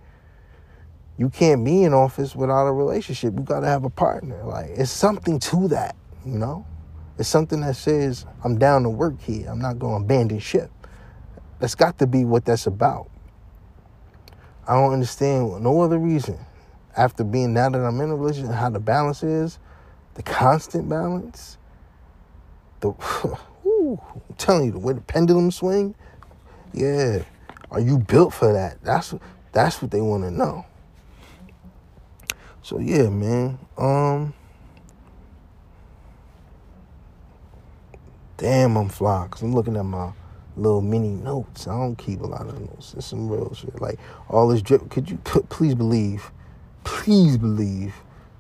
you 1.18 1.30
can't 1.30 1.64
be 1.64 1.84
in 1.84 1.94
office 1.94 2.36
without 2.36 2.68
a 2.68 2.72
relationship. 2.72 3.34
You 3.36 3.44
gotta 3.44 3.68
have 3.68 3.86
a 3.86 3.90
partner. 3.90 4.44
Like 4.44 4.72
it's 4.72 4.92
something 4.92 5.40
to 5.40 5.70
that, 5.70 5.96
you 6.26 6.38
know? 6.38 6.66
It's 7.18 7.30
something 7.30 7.62
that 7.62 7.76
says, 7.76 8.26
I'm 8.44 8.58
down 8.58 8.84
to 8.84 8.90
work 8.90 9.22
here. 9.22 9.48
I'm 9.50 9.60
not 9.60 9.80
going 9.80 10.00
to 10.00 10.06
abandon 10.06 10.40
ship. 10.40 10.72
That's 11.60 11.76
got 11.76 12.00
to 12.00 12.08
be 12.08 12.26
what 12.26 12.46
that's 12.46 12.68
about. 12.68 13.10
I 14.68 14.74
don't 14.74 14.94
understand 14.94 15.62
no 15.62 15.82
other 15.82 16.00
reason. 16.00 16.40
After 16.96 17.24
being 17.24 17.54
now 17.54 17.70
that 17.70 17.80
I'm 17.80 18.00
in 18.02 18.10
a 18.10 18.16
relationship, 18.16 18.54
how 18.54 18.70
the 18.70 18.80
balance 18.80 19.24
is, 19.24 19.60
the 20.16 20.24
constant 20.24 20.88
balance, 20.90 21.58
the 22.80 22.90
whew, 23.64 24.00
I'm 24.16 24.36
telling 24.38 24.66
you, 24.66 24.72
the 24.72 24.80
way 24.80 24.94
the 24.94 25.02
pendulum 25.02 25.52
swing, 25.52 25.96
yeah. 26.74 27.24
Are 27.72 27.80
you 27.80 27.98
built 27.98 28.34
for 28.34 28.54
that? 28.54 28.84
That's 28.84 29.14
that's 29.52 29.82
what 29.82 29.92
they 29.92 30.02
want 30.02 30.24
to 30.24 30.32
know. 30.32 30.66
So 32.62 32.80
yeah, 32.80 33.10
man. 33.10 33.58
Um 33.78 34.34
Damn, 38.38 38.76
I'm 38.78 38.90
fly. 38.90 39.28
Cause 39.30 39.42
I'm 39.42 39.54
looking 39.54 39.78
at 39.78 39.86
my 39.86 40.12
little 40.56 40.82
mini 40.82 41.10
notes. 41.10 41.68
I 41.68 41.78
don't 41.78 41.98
keep 41.98 42.22
a 42.22 42.28
lot 42.28 42.48
of 42.48 42.60
notes. 42.60 42.94
It's 42.98 43.08
some 43.08 43.30
real 43.30 43.54
shit. 43.54 43.82
Like 43.82 44.00
all 44.30 44.48
this 44.48 44.62
drip. 44.62 44.90
Could 44.90 45.10
you 45.10 45.18
please 45.18 45.76
believe? 45.76 46.32
Please 46.84 47.38
believe 47.38 47.96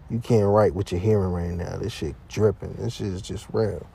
you 0.09 0.19
can't 0.19 0.47
write 0.47 0.75
what 0.75 0.91
you're 0.91 1.01
hearing 1.01 1.31
right 1.31 1.51
now. 1.51 1.77
This 1.77 1.93
shit 1.93 2.15
dripping. 2.27 2.73
This 2.75 2.93
shit 2.93 3.07
is 3.07 3.21
just 3.21 3.47
real. 3.53 3.87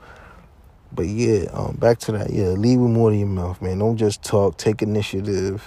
But 0.91 1.07
yeah, 1.07 1.49
um, 1.53 1.75
back 1.75 1.99
to 1.99 2.11
that. 2.13 2.31
Yeah, 2.31 2.47
leave 2.49 2.79
with 2.79 2.91
more 2.91 3.11
to 3.11 3.15
your 3.17 3.27
mouth, 3.27 3.61
man. 3.61 3.79
Don't 3.79 3.97
just 3.97 4.23
talk. 4.23 4.57
Take 4.57 4.81
initiative. 4.81 5.63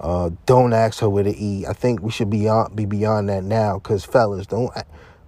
Uh, 0.00 0.30
don't 0.46 0.72
ask 0.72 1.00
her 1.00 1.08
where 1.10 1.24
to 1.24 1.36
eat. 1.36 1.66
I 1.66 1.74
think 1.74 2.02
we 2.02 2.10
should 2.10 2.30
be 2.30 2.48
on, 2.48 2.74
be 2.74 2.86
beyond 2.86 3.28
that 3.28 3.44
now, 3.44 3.78
cause 3.78 4.04
fellas, 4.04 4.46
don't, 4.46 4.72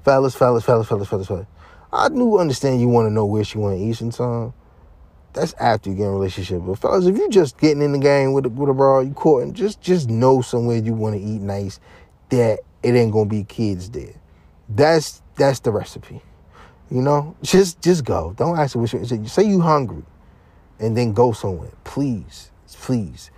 fellas, 0.03 0.35
fellas, 0.35 0.65
fellas, 0.65 0.89
fellas, 0.89 1.09
fellas, 1.09 1.27
fellas. 1.29 1.47
I 1.93 2.09
do 2.09 2.39
understand 2.39 2.81
you 2.81 2.89
want 2.89 3.07
to 3.07 3.13
know 3.13 3.27
where 3.27 3.45
she 3.45 3.59
want 3.59 3.79
to 3.79 3.85
eat 3.85 3.97
sometime. 3.97 4.55
That's 5.35 5.53
after 5.55 5.91
you 5.91 5.97
get 5.97 6.05
in 6.05 6.09
a 6.09 6.13
relationship. 6.13 6.63
But 6.65 6.79
fellas, 6.79 7.07
if 7.07 7.17
you 7.17 7.29
just 7.29 7.59
getting 7.59 7.83
in 7.83 7.93
the 7.93 7.99
game 7.99 8.33
with 8.33 8.47
a, 8.47 8.49
with 8.49 8.71
a 8.71 8.75
bro, 8.75 9.01
you 9.01 9.13
courting, 9.13 9.53
just 9.53 9.81
just 9.81 10.09
know 10.09 10.41
somewhere 10.41 10.79
you 10.79 10.95
want 10.95 11.17
to 11.17 11.21
eat 11.21 11.41
nice 11.41 11.81
that 12.31 12.61
it 12.83 12.95
ain't 12.95 13.13
gonna 13.13 13.29
be 13.29 13.45
kids 13.45 13.91
there. 13.91 14.15
That's 14.69 15.23
that's 15.37 15.61
the 15.61 15.71
recipe. 15.71 16.23
You 16.91 17.03
know, 17.03 17.37
just 17.43 17.81
just 17.81 18.05
go. 18.05 18.35
Don't 18.37 18.59
ask 18.59 18.75
her 18.75 18.81
which. 18.81 18.95
Say 19.29 19.45
you 19.45 19.61
hungry, 19.61 20.03
and 20.79 20.97
then 20.97 21.13
go 21.13 21.33
somewhere. 21.33 21.73
Please, 21.85 22.51
please, 22.67 23.31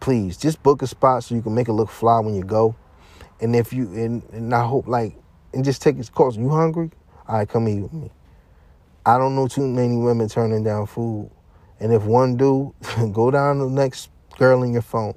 please. 0.00 0.36
Just 0.36 0.62
book 0.62 0.82
a 0.82 0.86
spot 0.86 1.24
so 1.24 1.34
you 1.34 1.42
can 1.42 1.54
make 1.54 1.68
it 1.68 1.72
look 1.72 1.90
fly 1.90 2.20
when 2.20 2.34
you 2.34 2.42
go. 2.42 2.74
And 3.40 3.56
if 3.56 3.72
you 3.72 3.92
and, 3.92 4.22
and 4.32 4.54
I 4.54 4.64
hope 4.64 4.86
like 4.86 5.16
and 5.52 5.64
just 5.64 5.82
take 5.82 5.98
its 5.98 6.08
course. 6.08 6.36
You 6.36 6.48
hungry? 6.48 6.90
All 7.30 7.36
right, 7.36 7.48
come 7.48 7.68
eat 7.68 7.80
with 7.80 7.92
me. 7.92 8.10
I 9.06 9.16
don't 9.16 9.36
know 9.36 9.46
too 9.46 9.64
many 9.64 9.96
women 9.96 10.28
turning 10.28 10.64
down 10.64 10.86
food. 10.86 11.30
And 11.78 11.92
if 11.92 12.02
one 12.02 12.36
do, 12.36 12.74
go 13.12 13.30
down 13.30 13.58
to 13.58 13.66
the 13.66 13.70
next 13.70 14.10
girl 14.36 14.64
in 14.64 14.72
your 14.72 14.82
phone. 14.82 15.14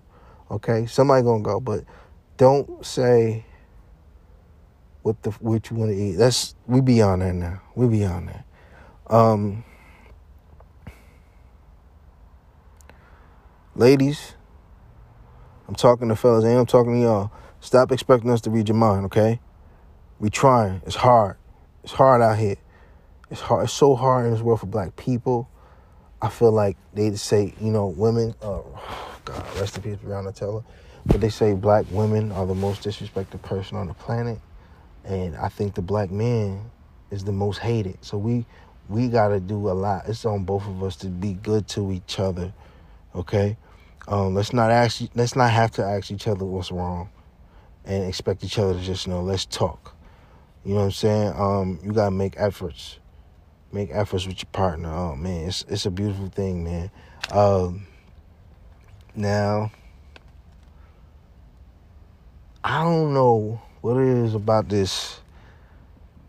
Okay? 0.52 0.86
Somebody 0.86 1.24
gonna 1.24 1.42
go, 1.42 1.60
but 1.60 1.86
don't 2.38 2.86
say 2.86 3.46
what 5.02 5.24
the 5.24 5.32
what 5.32 5.72
you 5.72 5.76
want 5.76 5.90
to 5.90 5.98
eat. 5.98 6.12
That's 6.12 6.54
we 6.68 6.82
beyond 6.82 7.24
that 7.24 7.34
now. 7.34 7.64
We 7.74 7.88
beyond 7.88 8.30
that. 8.30 8.46
Um 9.12 9.64
Ladies, 13.76 14.36
I'm 15.68 15.74
talking 15.74 16.10
to 16.10 16.16
fellas 16.16 16.44
and 16.44 16.60
I'm 16.60 16.68
talking 16.68 16.94
to 16.94 17.00
y'all. 17.00 17.32
Stop 17.60 17.92
expecting 17.92 18.30
us 18.30 18.42
to 18.42 18.52
read 18.52 18.70
your 18.70 18.78
mind, 18.78 19.08
okay? 19.08 19.40
We 20.20 20.30
trying. 20.30 20.84
It's 20.86 20.98
hard. 20.98 21.38
It's 21.84 21.92
hard 21.92 22.22
out 22.22 22.38
here. 22.38 22.56
It's 23.30 23.42
hard. 23.42 23.66
It's 23.66 23.74
so 23.74 23.96
hard 23.96 24.26
in 24.26 24.32
this 24.32 24.42
world 24.42 24.62
for 24.62 24.68
black 24.68 24.96
people. 24.96 25.50
I 26.22 26.30
feel 26.30 26.52
like 26.52 26.78
they 26.94 27.14
say, 27.16 27.54
you 27.60 27.72
know, 27.72 27.88
women. 27.88 28.34
Oh, 28.42 28.66
God, 29.26 29.60
rest 29.60 29.76
in 29.78 29.84
peace, 29.84 29.98
Breonna 29.98 30.34
Taylor. 30.34 30.64
But 31.06 31.20
they 31.20 31.30
say 31.30 31.54
black 31.54 31.86
women 31.92 32.32
are 32.32 32.46
the 32.46 32.56
most 32.56 32.84
disrespected 32.84 33.42
person 33.42 33.76
on 33.76 33.88
the 33.88 33.94
planet, 33.94 34.40
and 35.04 35.36
I 35.36 35.50
think 35.50 35.76
the 35.76 35.82
black 35.82 36.10
man 36.10 36.72
is 37.12 37.26
the 37.26 37.34
most 37.34 37.58
hated. 37.58 37.98
So 38.00 38.18
we 38.18 38.46
we 38.88 39.10
got 39.10 39.30
to 39.30 39.42
do 39.42 39.70
a 39.70 39.74
lot. 39.74 40.08
It's 40.08 40.24
on 40.24 40.46
both 40.46 40.66
of 40.66 40.82
us 40.84 40.96
to 40.98 41.08
be 41.08 41.34
good 41.34 41.68
to 41.70 41.92
each 41.92 42.20
other. 42.20 42.54
Okay, 43.14 43.58
um, 44.08 44.36
let's 44.36 44.54
not 44.54 44.72
ask. 44.72 45.02
Let's 45.16 45.36
not 45.36 45.52
have 45.52 45.72
to 45.72 45.84
ask 45.84 46.10
each 46.12 46.30
other 46.30 46.46
what's 46.46 46.72
wrong, 46.72 47.10
and 47.84 48.06
expect 48.06 48.46
each 48.46 48.58
other 48.58 48.74
to 48.74 48.82
just 48.82 49.06
know. 49.06 49.22
Let's 49.22 49.46
talk. 49.46 49.93
You 50.66 50.76
know 50.76 50.80
what 50.80 50.86
I'm 50.86 50.92
saying? 50.92 51.34
Um, 51.36 51.80
you 51.84 51.92
gotta 51.92 52.12
make 52.12 52.36
efforts. 52.38 53.00
Make 53.74 53.90
efforts 53.92 54.26
with 54.26 54.38
your 54.38 54.50
partner. 54.54 54.94
Oh 54.94 55.16
man, 55.16 55.48
it's 55.48 55.66
it's 55.68 55.86
a 55.86 55.92
beautiful 55.92 56.30
thing, 56.30 56.64
man. 56.64 56.90
Um, 57.32 57.86
now, 59.14 59.72
I 62.64 62.84
don't 62.84 63.14
know 63.14 63.62
what 63.82 63.98
it 63.98 64.08
is 64.08 64.36
about 64.36 64.70
this. 64.70 65.20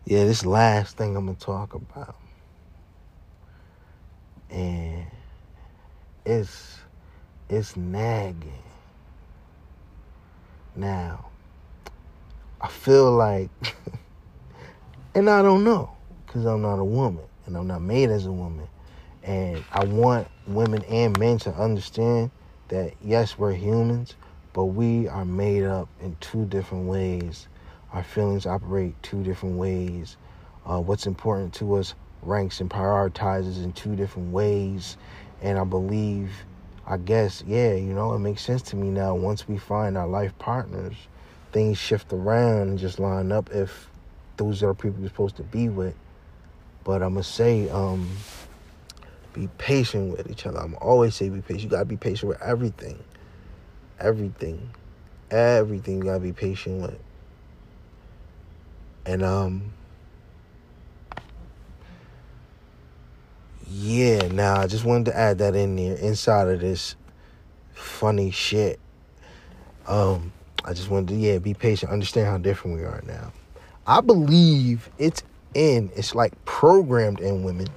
Yeah, 0.03 0.25
this 0.25 0.45
last 0.45 0.97
thing 0.97 1.15
I'm 1.15 1.27
gonna 1.27 1.37
talk 1.37 1.73
about, 1.73 2.17
and 4.49 5.05
it's 6.25 6.79
it's 7.47 7.77
nagging. 7.77 8.51
Now, 10.75 11.27
I 12.59 12.67
feel 12.67 13.13
like. 13.13 13.49
And 15.15 15.29
I 15.29 15.41
don't 15.41 15.63
know 15.63 15.95
because 16.27 16.43
I'm 16.43 16.61
not 16.61 16.77
a 16.77 16.83
woman 16.83 17.23
and 17.45 17.55
I'm 17.55 17.67
not 17.67 17.81
made 17.81 18.09
as 18.09 18.25
a 18.25 18.31
woman. 18.33 18.67
And 19.23 19.63
I 19.71 19.85
want 19.85 20.27
women 20.45 20.83
and 20.83 21.17
men 21.17 21.37
to 21.39 21.53
understand 21.53 22.31
that 22.67 22.91
yes, 23.01 23.37
we're 23.37 23.53
humans, 23.53 24.15
but 24.51 24.65
we 24.65 25.07
are 25.07 25.23
made 25.23 25.63
up 25.63 25.87
in 26.01 26.17
two 26.19 26.43
different 26.47 26.87
ways. 26.87 27.47
Our 27.93 28.03
feelings 28.03 28.45
operate 28.45 29.01
two 29.03 29.23
different 29.23 29.55
ways. 29.55 30.17
Uh, 30.65 30.81
what's 30.81 31.07
important 31.07 31.53
to 31.55 31.75
us 31.75 31.95
ranks 32.21 32.59
and 32.59 32.69
prioritizes 32.69 33.63
in 33.63 33.71
two 33.71 33.95
different 33.95 34.33
ways. 34.33 34.97
And 35.41 35.57
I 35.57 35.63
believe, 35.63 36.29
I 36.85 36.97
guess, 36.97 37.41
yeah, 37.47 37.73
you 37.75 37.93
know, 37.93 38.11
it 38.15 38.19
makes 38.19 38.41
sense 38.41 38.63
to 38.63 38.75
me 38.75 38.89
now. 38.89 39.15
Once 39.15 39.47
we 39.47 39.57
find 39.59 39.97
our 39.97 40.07
life 40.07 40.37
partners, 40.39 40.95
things 41.53 41.77
shift 41.77 42.11
around 42.11 42.67
and 42.67 42.77
just 42.77 42.99
line 42.99 43.31
up 43.31 43.49
if 43.51 43.89
those 44.37 44.63
are 44.63 44.73
people 44.73 44.99
you're 44.99 45.09
supposed 45.09 45.37
to 45.37 45.43
be 45.43 45.69
with. 45.69 45.95
But 46.83 47.01
I'm 47.01 47.13
gonna 47.13 47.23
say, 47.23 47.69
um, 47.69 48.09
be 49.33 49.49
patient 49.57 50.15
with 50.15 50.29
each 50.29 50.45
other. 50.45 50.59
I'm 50.59 50.75
always 50.75 51.15
say 51.15 51.29
be 51.29 51.41
patient. 51.41 51.63
You 51.63 51.69
gotta 51.69 51.85
be 51.85 51.97
patient 51.97 52.29
with 52.29 52.41
everything, 52.41 52.97
everything, 53.99 54.69
everything. 55.29 55.97
You 55.97 56.03
gotta 56.03 56.19
be 56.19 56.31
patient 56.31 56.81
with. 56.81 56.99
And 59.05 59.23
um, 59.23 59.73
yeah. 63.67 64.27
Now 64.27 64.61
I 64.61 64.67
just 64.67 64.85
wanted 64.85 65.05
to 65.05 65.17
add 65.17 65.39
that 65.39 65.55
in 65.55 65.75
there 65.75 65.95
inside 65.97 66.47
of 66.47 66.61
this 66.61 66.95
funny 67.73 68.31
shit. 68.31 68.79
Um, 69.87 70.31
I 70.63 70.73
just 70.73 70.89
wanted 70.89 71.09
to 71.09 71.15
yeah 71.15 71.39
be 71.39 71.53
patient, 71.53 71.91
understand 71.91 72.27
how 72.27 72.37
different 72.37 72.77
we 72.77 72.83
are 72.83 73.03
now. 73.05 73.33
I 73.87 74.01
believe 74.01 74.89
it's 74.97 75.23
in, 75.53 75.91
it's 75.95 76.15
like 76.15 76.33
programmed 76.45 77.19
in 77.19 77.43
women 77.43 77.67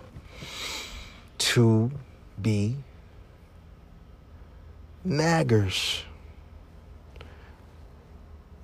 to 1.39 1.91
be 2.41 2.77
naggers. 5.07 6.03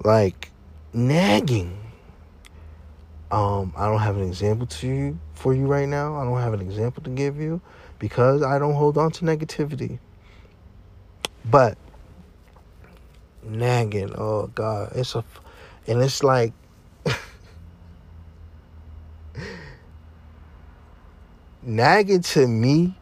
Like 0.02 0.50
nagging. 0.92 1.78
Um, 3.30 3.72
I 3.76 3.88
don't 3.88 4.00
have 4.00 4.16
an 4.16 4.26
example 4.26 4.66
to 4.66 4.86
you 4.86 5.18
for 5.34 5.54
you 5.54 5.66
right 5.66 5.88
now. 5.88 6.16
I 6.16 6.24
don't 6.24 6.38
have 6.38 6.54
an 6.54 6.60
example 6.60 7.02
to 7.02 7.10
give 7.10 7.38
you 7.38 7.60
because 7.98 8.42
I 8.42 8.58
don't 8.58 8.74
hold 8.74 8.96
on 8.96 9.10
to 9.12 9.24
negativity. 9.24 9.98
But 11.50 11.76
nagging, 13.42 14.14
oh 14.16 14.46
God, 14.48 14.92
it's 14.94 15.14
a, 15.14 15.24
and 15.86 16.02
it's 16.02 16.22
like 16.22 16.52
nagging 21.66 22.22
to 22.22 22.46
me, 22.46 22.96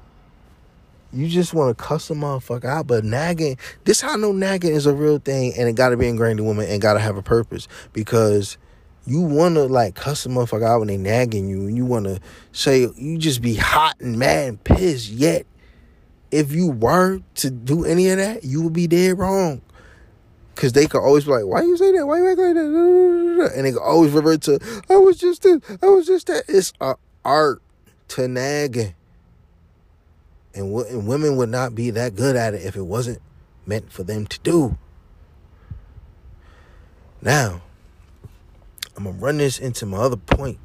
you 1.12 1.28
just 1.28 1.52
want 1.52 1.76
to 1.76 1.82
cuss 1.82 2.10
a 2.10 2.14
motherfucker 2.14 2.64
out. 2.64 2.86
But 2.86 3.04
nagging, 3.04 3.58
this 3.84 4.00
how 4.00 4.14
I 4.14 4.16
know 4.16 4.32
nagging 4.32 4.72
is 4.72 4.86
a 4.86 4.94
real 4.94 5.18
thing 5.18 5.52
and 5.56 5.68
it 5.68 5.74
got 5.74 5.90
to 5.90 5.96
be 5.96 6.08
ingrained 6.08 6.40
in 6.40 6.46
women 6.46 6.68
and 6.68 6.80
got 6.80 6.94
to 6.94 7.00
have 7.00 7.16
a 7.16 7.22
purpose 7.22 7.68
because 7.92 8.56
you 9.06 9.20
want 9.20 9.56
to 9.56 9.64
like 9.64 9.94
cuss 9.94 10.24
a 10.26 10.28
motherfucker 10.28 10.66
out 10.66 10.78
when 10.78 10.88
they 10.88 10.96
nagging 10.96 11.48
you 11.48 11.66
and 11.66 11.76
you 11.76 11.84
want 11.84 12.06
to 12.06 12.20
say, 12.52 12.88
you 12.96 13.18
just 13.18 13.42
be 13.42 13.54
hot 13.54 14.00
and 14.00 14.18
mad 14.18 14.48
and 14.48 14.64
pissed. 14.64 15.10
Yet, 15.10 15.46
if 16.30 16.52
you 16.52 16.70
were 16.70 17.20
to 17.36 17.50
do 17.50 17.84
any 17.84 18.08
of 18.08 18.18
that, 18.18 18.44
you 18.44 18.62
would 18.62 18.72
be 18.72 18.86
dead 18.86 19.18
wrong. 19.18 19.60
Cause 20.54 20.72
they 20.72 20.86
could 20.86 21.00
always 21.00 21.24
be 21.24 21.30
like, 21.30 21.46
"Why 21.46 21.62
you 21.62 21.78
say 21.78 21.92
that? 21.92 22.06
Why 22.06 22.18
you 22.18 22.28
act 22.28 22.38
like 22.38 22.54
that?" 22.54 23.52
And 23.56 23.64
they 23.66 23.72
could 23.72 23.82
always 23.82 24.12
revert 24.12 24.42
to, 24.42 24.58
"I 24.90 24.96
was 24.96 25.16
just 25.16 25.42
this. 25.42 25.58
I 25.82 25.86
was 25.86 26.06
just 26.06 26.26
that." 26.26 26.44
It's 26.46 26.74
a 26.78 26.94
art 27.24 27.62
to 28.12 28.28
nagging. 28.28 28.94
And, 30.54 30.74
w- 30.74 30.86
and 30.86 31.08
women 31.08 31.36
would 31.36 31.48
not 31.48 31.74
be 31.74 31.90
that 31.90 32.14
good 32.14 32.36
at 32.36 32.52
it 32.52 32.62
if 32.62 32.76
it 32.76 32.82
wasn't 32.82 33.20
meant 33.64 33.90
for 33.90 34.02
them 34.02 34.26
to 34.26 34.38
do. 34.40 34.76
Now, 37.22 37.62
I'm 38.96 39.04
going 39.04 39.16
to 39.16 39.24
run 39.24 39.38
this 39.38 39.58
into 39.58 39.86
my 39.86 39.98
other 39.98 40.16
point. 40.16 40.58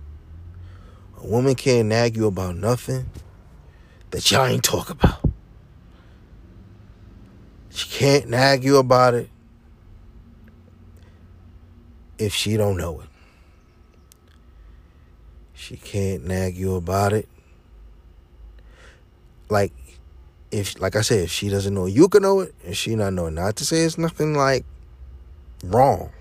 A 1.22 1.26
woman 1.26 1.56
can't 1.56 1.88
nag 1.88 2.18
you 2.18 2.28
about 2.28 2.58
nothing 2.58 3.10
that 4.12 4.30
y'all 4.30 4.46
ain't 4.46 4.64
talk 4.64 4.90
about. 4.90 5.22
She 7.70 7.88
can't 7.90 8.28
nag 8.28 8.64
you 8.64 8.78
about 8.78 9.14
it 9.14 9.30
if 12.18 12.34
she 12.34 12.58
don't 12.58 12.76
know 12.76 13.00
it. 13.02 13.08
She 15.54 15.78
can't 15.78 16.26
nag 16.26 16.58
you 16.58 16.76
about 16.76 17.14
it 17.14 17.30
like 19.50 19.74
if 20.52 20.80
like 20.80 20.96
I 20.96 21.02
said, 21.02 21.20
if 21.20 21.32
she 21.32 21.50
doesn't 21.50 21.74
know 21.74 21.86
you 21.86 22.08
can 22.08 22.24
know 22.24 22.42
it 22.42 22.56
and 22.66 22.76
she 22.76 22.96
not 22.96 23.14
know 23.14 23.28
it. 23.28 23.32
Not 23.32 23.56
to 23.58 23.66
say 23.66 23.82
it's 23.82 23.98
nothing 23.98 24.34
like 24.34 24.66
wrong. 25.64 26.12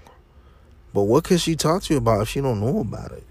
But 0.93 1.03
what 1.03 1.25
could 1.25 1.41
she 1.41 1.57
talk 1.57 1.83
to 1.85 1.95
you 1.95 1.99
about 1.99 2.23
if 2.23 2.29
she 2.29 2.41
don't 2.41 2.61
know 2.61 2.81
about 2.81 3.13
it? 3.13 3.27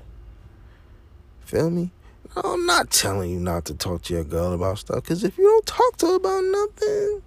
Feel 1.45 1.69
me? 1.69 1.91
I'm 2.35 2.65
not 2.65 2.91
telling 2.91 3.31
you 3.31 3.39
not 3.39 3.65
to 3.65 3.73
talk 3.73 4.03
to 4.03 4.13
your 4.13 4.23
girl 4.23 4.53
about 4.53 4.79
stuff. 4.79 5.03
Cause 5.05 5.23
if 5.23 5.37
you 5.37 5.45
don't 5.45 5.65
talk 5.65 5.97
to 5.97 6.07
her 6.07 6.15
about 6.15 6.43
nothing, 6.43 7.21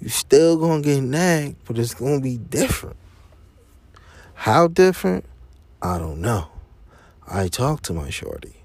you 0.00 0.08
still 0.08 0.56
gonna 0.56 0.82
get 0.82 1.02
nagged, 1.02 1.56
but 1.64 1.78
it's 1.78 1.94
gonna 1.94 2.20
be 2.20 2.38
different. 2.38 2.96
How 4.34 4.66
different? 4.66 5.24
I 5.82 5.98
don't 5.98 6.20
know. 6.20 6.48
I 7.26 7.48
talk 7.48 7.82
to 7.82 7.92
my 7.92 8.10
shorty. 8.10 8.56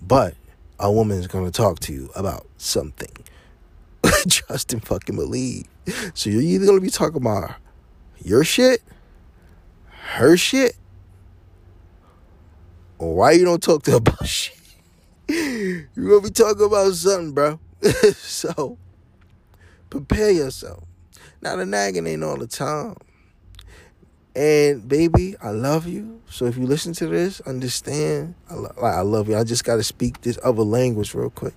But 0.00 0.34
a 0.78 0.90
woman 0.90 1.18
is 1.18 1.26
going 1.26 1.44
to 1.44 1.50
talk 1.50 1.80
to 1.80 1.92
you 1.92 2.10
about 2.14 2.46
something. 2.58 3.12
Trust 4.28 4.72
and 4.72 4.84
fucking 4.84 5.16
believe. 5.16 5.66
So 6.14 6.30
you're 6.30 6.42
either 6.42 6.66
to 6.66 6.80
be 6.80 6.90
talking 6.90 7.16
about 7.16 7.54
your 8.22 8.44
shit, 8.44 8.82
her 9.88 10.36
shit, 10.36 10.76
or 12.98 13.14
why 13.14 13.32
you 13.32 13.44
don't 13.44 13.62
talk 13.62 13.82
to 13.84 13.92
her 13.92 13.96
about 13.98 14.26
shit. 14.26 14.56
You're 15.28 15.86
to 15.94 16.20
be 16.22 16.30
talking 16.30 16.64
about 16.64 16.92
something, 16.94 17.32
bro. 17.32 17.60
so 18.14 18.78
prepare 19.90 20.30
yourself. 20.30 20.84
Now, 21.42 21.56
the 21.56 21.66
nagging 21.66 22.06
ain't 22.06 22.24
all 22.24 22.36
the 22.36 22.46
time. 22.46 22.96
And 24.36 24.86
baby, 24.86 25.34
I 25.42 25.48
love 25.48 25.86
you. 25.86 26.20
So 26.28 26.44
if 26.44 26.58
you 26.58 26.66
listen 26.66 26.92
to 26.94 27.06
this, 27.06 27.40
understand 27.40 28.34
I, 28.50 28.54
lo- 28.54 28.74
I 28.82 29.00
love 29.00 29.30
you. 29.30 29.36
I 29.38 29.44
just 29.44 29.64
got 29.64 29.76
to 29.76 29.82
speak 29.82 30.20
this 30.20 30.38
other 30.44 30.62
language 30.62 31.14
real 31.14 31.30
quick. 31.30 31.54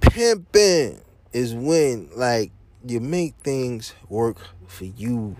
Pimping 0.00 1.02
is 1.34 1.52
when 1.54 2.08
like 2.16 2.50
you 2.86 2.98
make 2.98 3.34
things 3.42 3.92
work 4.08 4.38
for 4.66 4.86
you, 4.86 5.36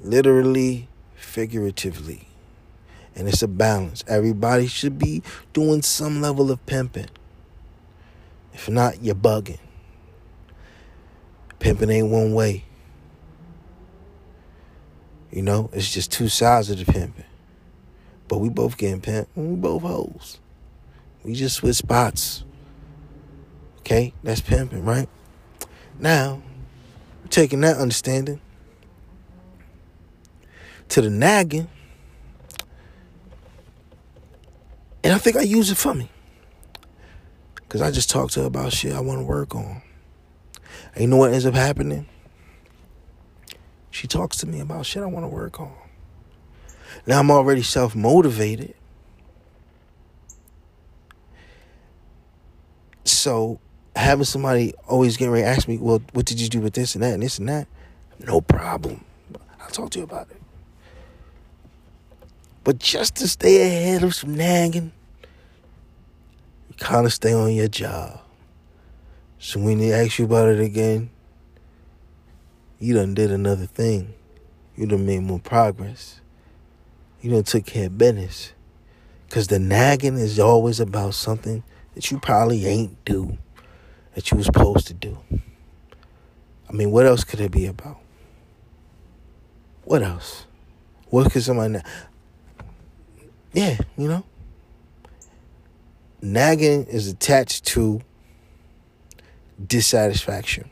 literally, 0.00 0.88
figuratively, 1.14 2.26
and 3.14 3.28
it's 3.28 3.42
a 3.42 3.48
balance. 3.48 4.02
Everybody 4.08 4.66
should 4.66 4.98
be 4.98 5.22
doing 5.52 5.82
some 5.82 6.22
level 6.22 6.50
of 6.50 6.64
pimping. 6.64 7.10
If 8.54 8.70
not, 8.70 9.02
you're 9.02 9.14
bugging. 9.14 9.58
Pimping 11.62 11.90
ain't 11.90 12.08
one 12.08 12.34
way. 12.34 12.64
You 15.30 15.42
know, 15.42 15.70
it's 15.72 15.94
just 15.94 16.10
two 16.10 16.28
sides 16.28 16.68
of 16.70 16.78
the 16.78 16.84
pimping. 16.84 17.24
But 18.26 18.38
we 18.38 18.48
both 18.48 18.76
getting 18.76 19.00
pimped 19.00 19.28
we 19.36 19.54
both 19.54 19.82
hoes. 19.82 20.40
We 21.22 21.34
just 21.34 21.54
switch 21.54 21.76
spots. 21.76 22.42
Okay, 23.78 24.12
that's 24.24 24.40
pimping, 24.40 24.84
right? 24.84 25.08
Now, 26.00 26.42
taking 27.30 27.60
that 27.60 27.76
understanding 27.76 28.40
to 30.88 31.00
the 31.00 31.10
nagging, 31.10 31.68
and 35.04 35.12
I 35.12 35.18
think 35.18 35.36
I 35.36 35.42
use 35.42 35.70
it 35.70 35.76
for 35.76 35.94
me. 35.94 36.10
Because 37.54 37.82
I 37.82 37.92
just 37.92 38.10
talk 38.10 38.32
to 38.32 38.40
her 38.40 38.46
about 38.46 38.72
shit 38.72 38.92
I 38.92 39.00
want 39.00 39.20
to 39.20 39.24
work 39.24 39.54
on. 39.54 39.82
And 40.94 41.02
you 41.02 41.08
know 41.08 41.16
what 41.16 41.32
ends 41.32 41.46
up 41.46 41.54
happening? 41.54 42.06
She 43.90 44.06
talks 44.06 44.38
to 44.38 44.46
me 44.46 44.60
about 44.60 44.86
shit 44.86 45.02
I 45.02 45.06
want 45.06 45.24
to 45.24 45.28
work 45.28 45.60
on. 45.60 45.72
Now 47.06 47.20
I'm 47.20 47.30
already 47.30 47.62
self 47.62 47.94
motivated. 47.94 48.74
So 53.04 53.60
having 53.94 54.24
somebody 54.24 54.74
always 54.88 55.16
getting 55.16 55.32
ready 55.32 55.44
to 55.44 55.48
ask 55.48 55.68
me, 55.68 55.78
well, 55.78 56.02
what 56.12 56.26
did 56.26 56.40
you 56.40 56.48
do 56.48 56.60
with 56.60 56.74
this 56.74 56.94
and 56.94 57.04
that 57.04 57.14
and 57.14 57.22
this 57.22 57.38
and 57.38 57.48
that? 57.48 57.68
No 58.18 58.40
problem. 58.40 59.04
I'll 59.60 59.68
talk 59.68 59.90
to 59.90 59.98
you 59.98 60.04
about 60.04 60.30
it. 60.30 60.40
But 62.64 62.78
just 62.78 63.16
to 63.16 63.28
stay 63.28 63.66
ahead 63.66 64.02
of 64.02 64.14
some 64.14 64.34
nagging, 64.34 64.92
you 66.68 66.74
kind 66.76 67.06
of 67.06 67.12
stay 67.12 67.32
on 67.32 67.52
your 67.52 67.68
job. 67.68 68.21
So 69.44 69.58
when 69.58 69.78
they 69.78 69.92
ask 69.92 70.20
you 70.20 70.24
about 70.26 70.50
it 70.50 70.60
again, 70.60 71.10
you 72.78 72.94
done 72.94 73.12
did 73.12 73.32
another 73.32 73.66
thing. 73.66 74.14
You 74.76 74.86
done 74.86 75.04
made 75.04 75.24
more 75.24 75.40
progress. 75.40 76.20
You 77.20 77.32
done 77.32 77.42
took 77.42 77.66
care 77.66 77.86
of 77.86 77.98
business. 77.98 78.52
Because 79.26 79.48
the 79.48 79.58
nagging 79.58 80.16
is 80.16 80.38
always 80.38 80.78
about 80.78 81.14
something 81.14 81.64
that 81.96 82.08
you 82.08 82.20
probably 82.20 82.66
ain't 82.66 83.04
do 83.04 83.36
that 84.14 84.30
you 84.30 84.36
was 84.36 84.46
supposed 84.46 84.86
to 84.86 84.94
do. 84.94 85.18
I 85.32 86.72
mean, 86.72 86.92
what 86.92 87.06
else 87.06 87.24
could 87.24 87.40
it 87.40 87.50
be 87.50 87.66
about? 87.66 87.98
What 89.82 90.04
else? 90.04 90.46
What 91.08 91.32
could 91.32 91.42
somebody... 91.42 91.80
Yeah, 93.52 93.76
you 93.98 94.06
know? 94.06 94.24
Nagging 96.20 96.84
is 96.84 97.08
attached 97.08 97.64
to 97.66 98.02
dissatisfaction. 99.64 100.70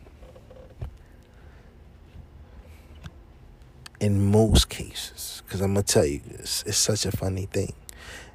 In 4.01 4.31
most 4.31 4.69
cases, 4.69 5.43
because 5.45 5.61
I'm 5.61 5.75
gonna 5.75 5.83
tell 5.83 6.07
you, 6.07 6.21
it's, 6.31 6.63
it's 6.63 6.79
such 6.79 7.05
a 7.05 7.13
funny 7.13 7.47
thing, 7.47 7.75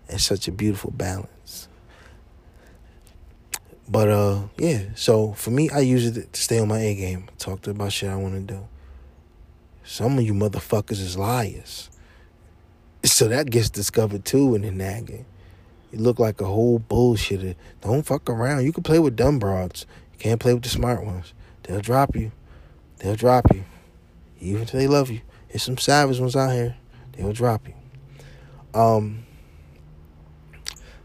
and 0.07 0.21
such 0.21 0.47
a 0.47 0.51
beautiful 0.51 0.91
balance. 0.91 1.67
But 3.87 4.09
uh, 4.09 4.41
yeah. 4.57 4.83
So 4.95 5.33
for 5.33 5.51
me, 5.51 5.69
I 5.69 5.79
use 5.79 6.05
it 6.05 6.33
to 6.33 6.41
stay 6.41 6.59
on 6.59 6.67
my 6.67 6.79
A 6.79 6.95
game. 6.95 7.29
Talk 7.37 7.61
to 7.63 7.71
about 7.71 7.91
shit 7.91 8.09
I 8.09 8.15
want 8.15 8.33
to 8.35 8.53
do. 8.53 8.67
Some 9.83 10.17
of 10.17 10.25
you 10.25 10.33
motherfuckers 10.33 10.99
is 10.99 11.17
liars. 11.17 11.89
So 13.03 13.27
that 13.27 13.51
gets 13.51 13.69
discovered 13.69 14.25
too 14.25 14.55
in 14.55 14.63
the 14.63 14.71
nagging. 14.71 15.25
You 15.91 15.99
look 15.99 16.17
like 16.17 16.41
a 16.41 16.45
whole 16.45 16.79
bullshitter. 16.79 17.55
Don't 17.81 18.03
fuck 18.03 18.27
around. 18.29 18.65
You 18.65 18.73
can 18.73 18.83
play 18.83 18.97
with 18.97 19.15
dumb 19.15 19.37
broads. 19.37 19.85
Can't 20.19 20.39
play 20.39 20.53
with 20.53 20.63
the 20.63 20.69
smart 20.69 21.05
ones. 21.05 21.33
They'll 21.63 21.81
drop 21.81 22.15
you. 22.15 22.31
They'll 22.99 23.15
drop 23.15 23.53
you. 23.53 23.65
Even 24.39 24.61
if 24.63 24.71
they 24.71 24.87
love 24.87 25.09
you. 25.09 25.21
There's 25.49 25.63
some 25.63 25.77
savage 25.77 26.19
ones 26.19 26.35
out 26.35 26.51
here. 26.51 26.75
They'll 27.13 27.33
drop 27.33 27.67
you. 27.67 27.73
Um 28.79 29.25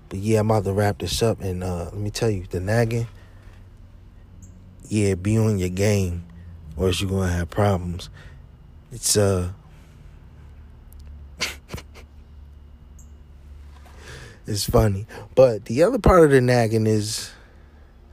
but 0.09 0.19
yeah, 0.19 0.41
I'm 0.41 0.51
about 0.51 0.65
to 0.65 0.73
wrap 0.73 0.99
this 0.99 1.23
up 1.23 1.41
and 1.41 1.63
uh 1.63 1.85
let 1.85 1.95
me 1.95 2.11
tell 2.11 2.31
you, 2.31 2.45
the 2.51 2.61
nagging, 2.61 3.07
yeah, 4.89 5.15
be 5.15 5.39
on 5.39 5.59
your 5.59 5.69
game 5.69 6.25
or 6.77 6.89
else 6.89 7.01
you're 7.01 7.09
gonna 7.09 7.31
have 7.31 7.49
problems. 7.51 8.11
It's 8.93 9.17
uh 9.17 9.53
it's 14.47 14.69
funny. 14.69 15.07
But 15.35 15.67
the 15.67 15.85
other 15.85 15.99
part 15.99 16.25
of 16.25 16.31
the 16.31 16.41
nagging 16.41 16.87
is 16.87 17.31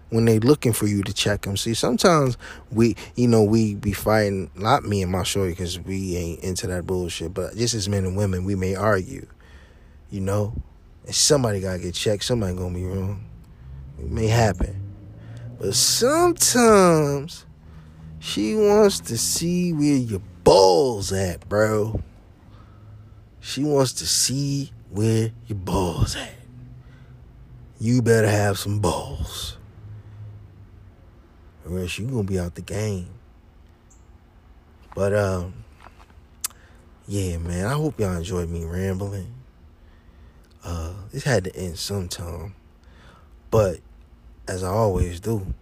when 0.10 0.26
they 0.26 0.40
looking 0.40 0.74
for 0.74 0.88
you 0.88 1.04
to 1.04 1.14
check 1.14 1.42
them. 1.42 1.58
See, 1.58 1.74
sometimes 1.74 2.38
we, 2.72 2.96
you 3.16 3.28
know, 3.28 3.44
we 3.44 3.76
be 3.76 3.92
fighting, 3.92 4.50
not 4.56 4.84
me 4.84 5.02
and 5.02 5.12
my 5.12 5.24
shorty, 5.24 5.52
because 5.52 5.80
we 5.80 6.16
ain't 6.16 6.44
into 6.44 6.68
that 6.68 6.86
bullshit, 6.86 7.34
but 7.34 7.56
just 7.56 7.74
as 7.74 7.90
men 7.90 8.06
and 8.06 8.16
women, 8.16 8.46
we 8.46 8.56
may 8.56 8.76
argue, 8.76 9.28
you 10.10 10.22
know? 10.22 10.54
And 11.06 11.16
somebody 11.16 11.62
got 11.62 11.74
to 11.74 11.80
get 11.80 11.94
checked. 11.94 12.24
Somebody 12.24 12.56
going 12.56 12.74
to 12.74 12.80
be 12.80 12.86
wrong. 12.86 13.26
It 14.00 14.12
may 14.12 14.28
happen. 14.28 14.84
But 15.60 15.74
sometimes 15.74 17.46
she 18.20 18.56
wants 18.56 19.00
to 19.02 19.18
see 19.18 19.74
where 19.74 19.96
your 19.96 20.22
balls 20.44 21.12
at, 21.12 21.48
bro. 21.50 22.02
She 23.40 23.64
wants 23.64 23.94
to 23.94 24.06
see 24.06 24.72
where 24.90 25.32
your 25.48 25.58
balls 25.58 26.16
at. 26.16 26.34
You 27.80 28.02
better 28.02 28.30
have 28.30 28.58
some 28.58 28.80
balls. 28.80 29.57
Or 31.70 31.80
else 31.80 31.98
you 31.98 32.08
gonna 32.08 32.24
be 32.24 32.40
out 32.40 32.56
the 32.56 32.62
game. 32.62 33.10
But 34.96 35.14
um 35.14 35.54
yeah, 37.08 37.38
man, 37.38 37.66
I 37.66 37.74
hope 37.74 38.00
y'all 38.00 38.16
enjoyed 38.16 38.50
me 38.50 38.66
rambling. 38.66 39.34
Uh 40.64 40.94
this 41.12 41.24
had 41.24 41.44
to 41.46 41.56
end 41.56 41.78
sometime. 41.78 42.56
But 43.52 43.80
as 44.48 44.64
I 44.64 44.70
always 44.70 45.20
do, 45.20 45.54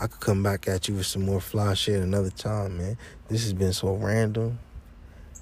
I 0.00 0.06
could 0.06 0.20
come 0.20 0.42
back 0.42 0.66
at 0.66 0.88
you 0.88 0.94
with 0.94 1.06
some 1.06 1.26
more 1.26 1.40
fly 1.40 1.74
shit 1.74 2.00
another 2.00 2.30
time, 2.30 2.78
man. 2.78 2.96
This 3.28 3.42
has 3.42 3.52
been 3.52 3.72
so 3.72 3.94
random. 3.94 4.58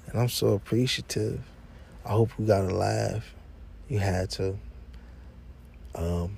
And 0.07 0.19
I'm 0.19 0.29
so 0.29 0.49
appreciative. 0.49 1.39
I 2.05 2.09
hope 2.09 2.31
you 2.37 2.45
got 2.45 2.63
a 2.63 2.75
laugh. 2.75 3.23
You 3.87 3.99
had 3.99 4.29
to. 4.31 4.57
Um, 5.95 6.37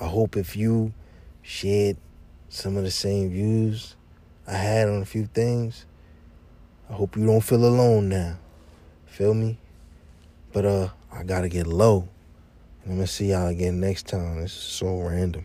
I 0.00 0.06
hope 0.06 0.36
if 0.36 0.56
you 0.56 0.92
shared 1.52 1.98
some 2.48 2.78
of 2.78 2.82
the 2.82 2.90
same 2.90 3.28
views 3.28 3.94
I 4.46 4.54
had 4.54 4.88
on 4.88 5.02
a 5.02 5.04
few 5.04 5.26
things, 5.26 5.84
I 6.88 6.94
hope 6.94 7.14
you 7.14 7.26
don't 7.26 7.42
feel 7.42 7.64
alone 7.66 8.08
now. 8.08 8.38
Feel 9.04 9.34
me? 9.34 9.58
But 10.54 10.64
uh 10.64 10.88
I 11.12 11.24
gotta 11.24 11.50
get 11.50 11.66
low. 11.66 12.08
I'm 12.86 12.94
gonna 12.94 13.06
see 13.06 13.32
y'all 13.32 13.48
again 13.48 13.80
next 13.80 14.06
time. 14.06 14.40
This 14.40 14.52
is 14.52 14.62
so 14.62 14.98
random. 15.02 15.44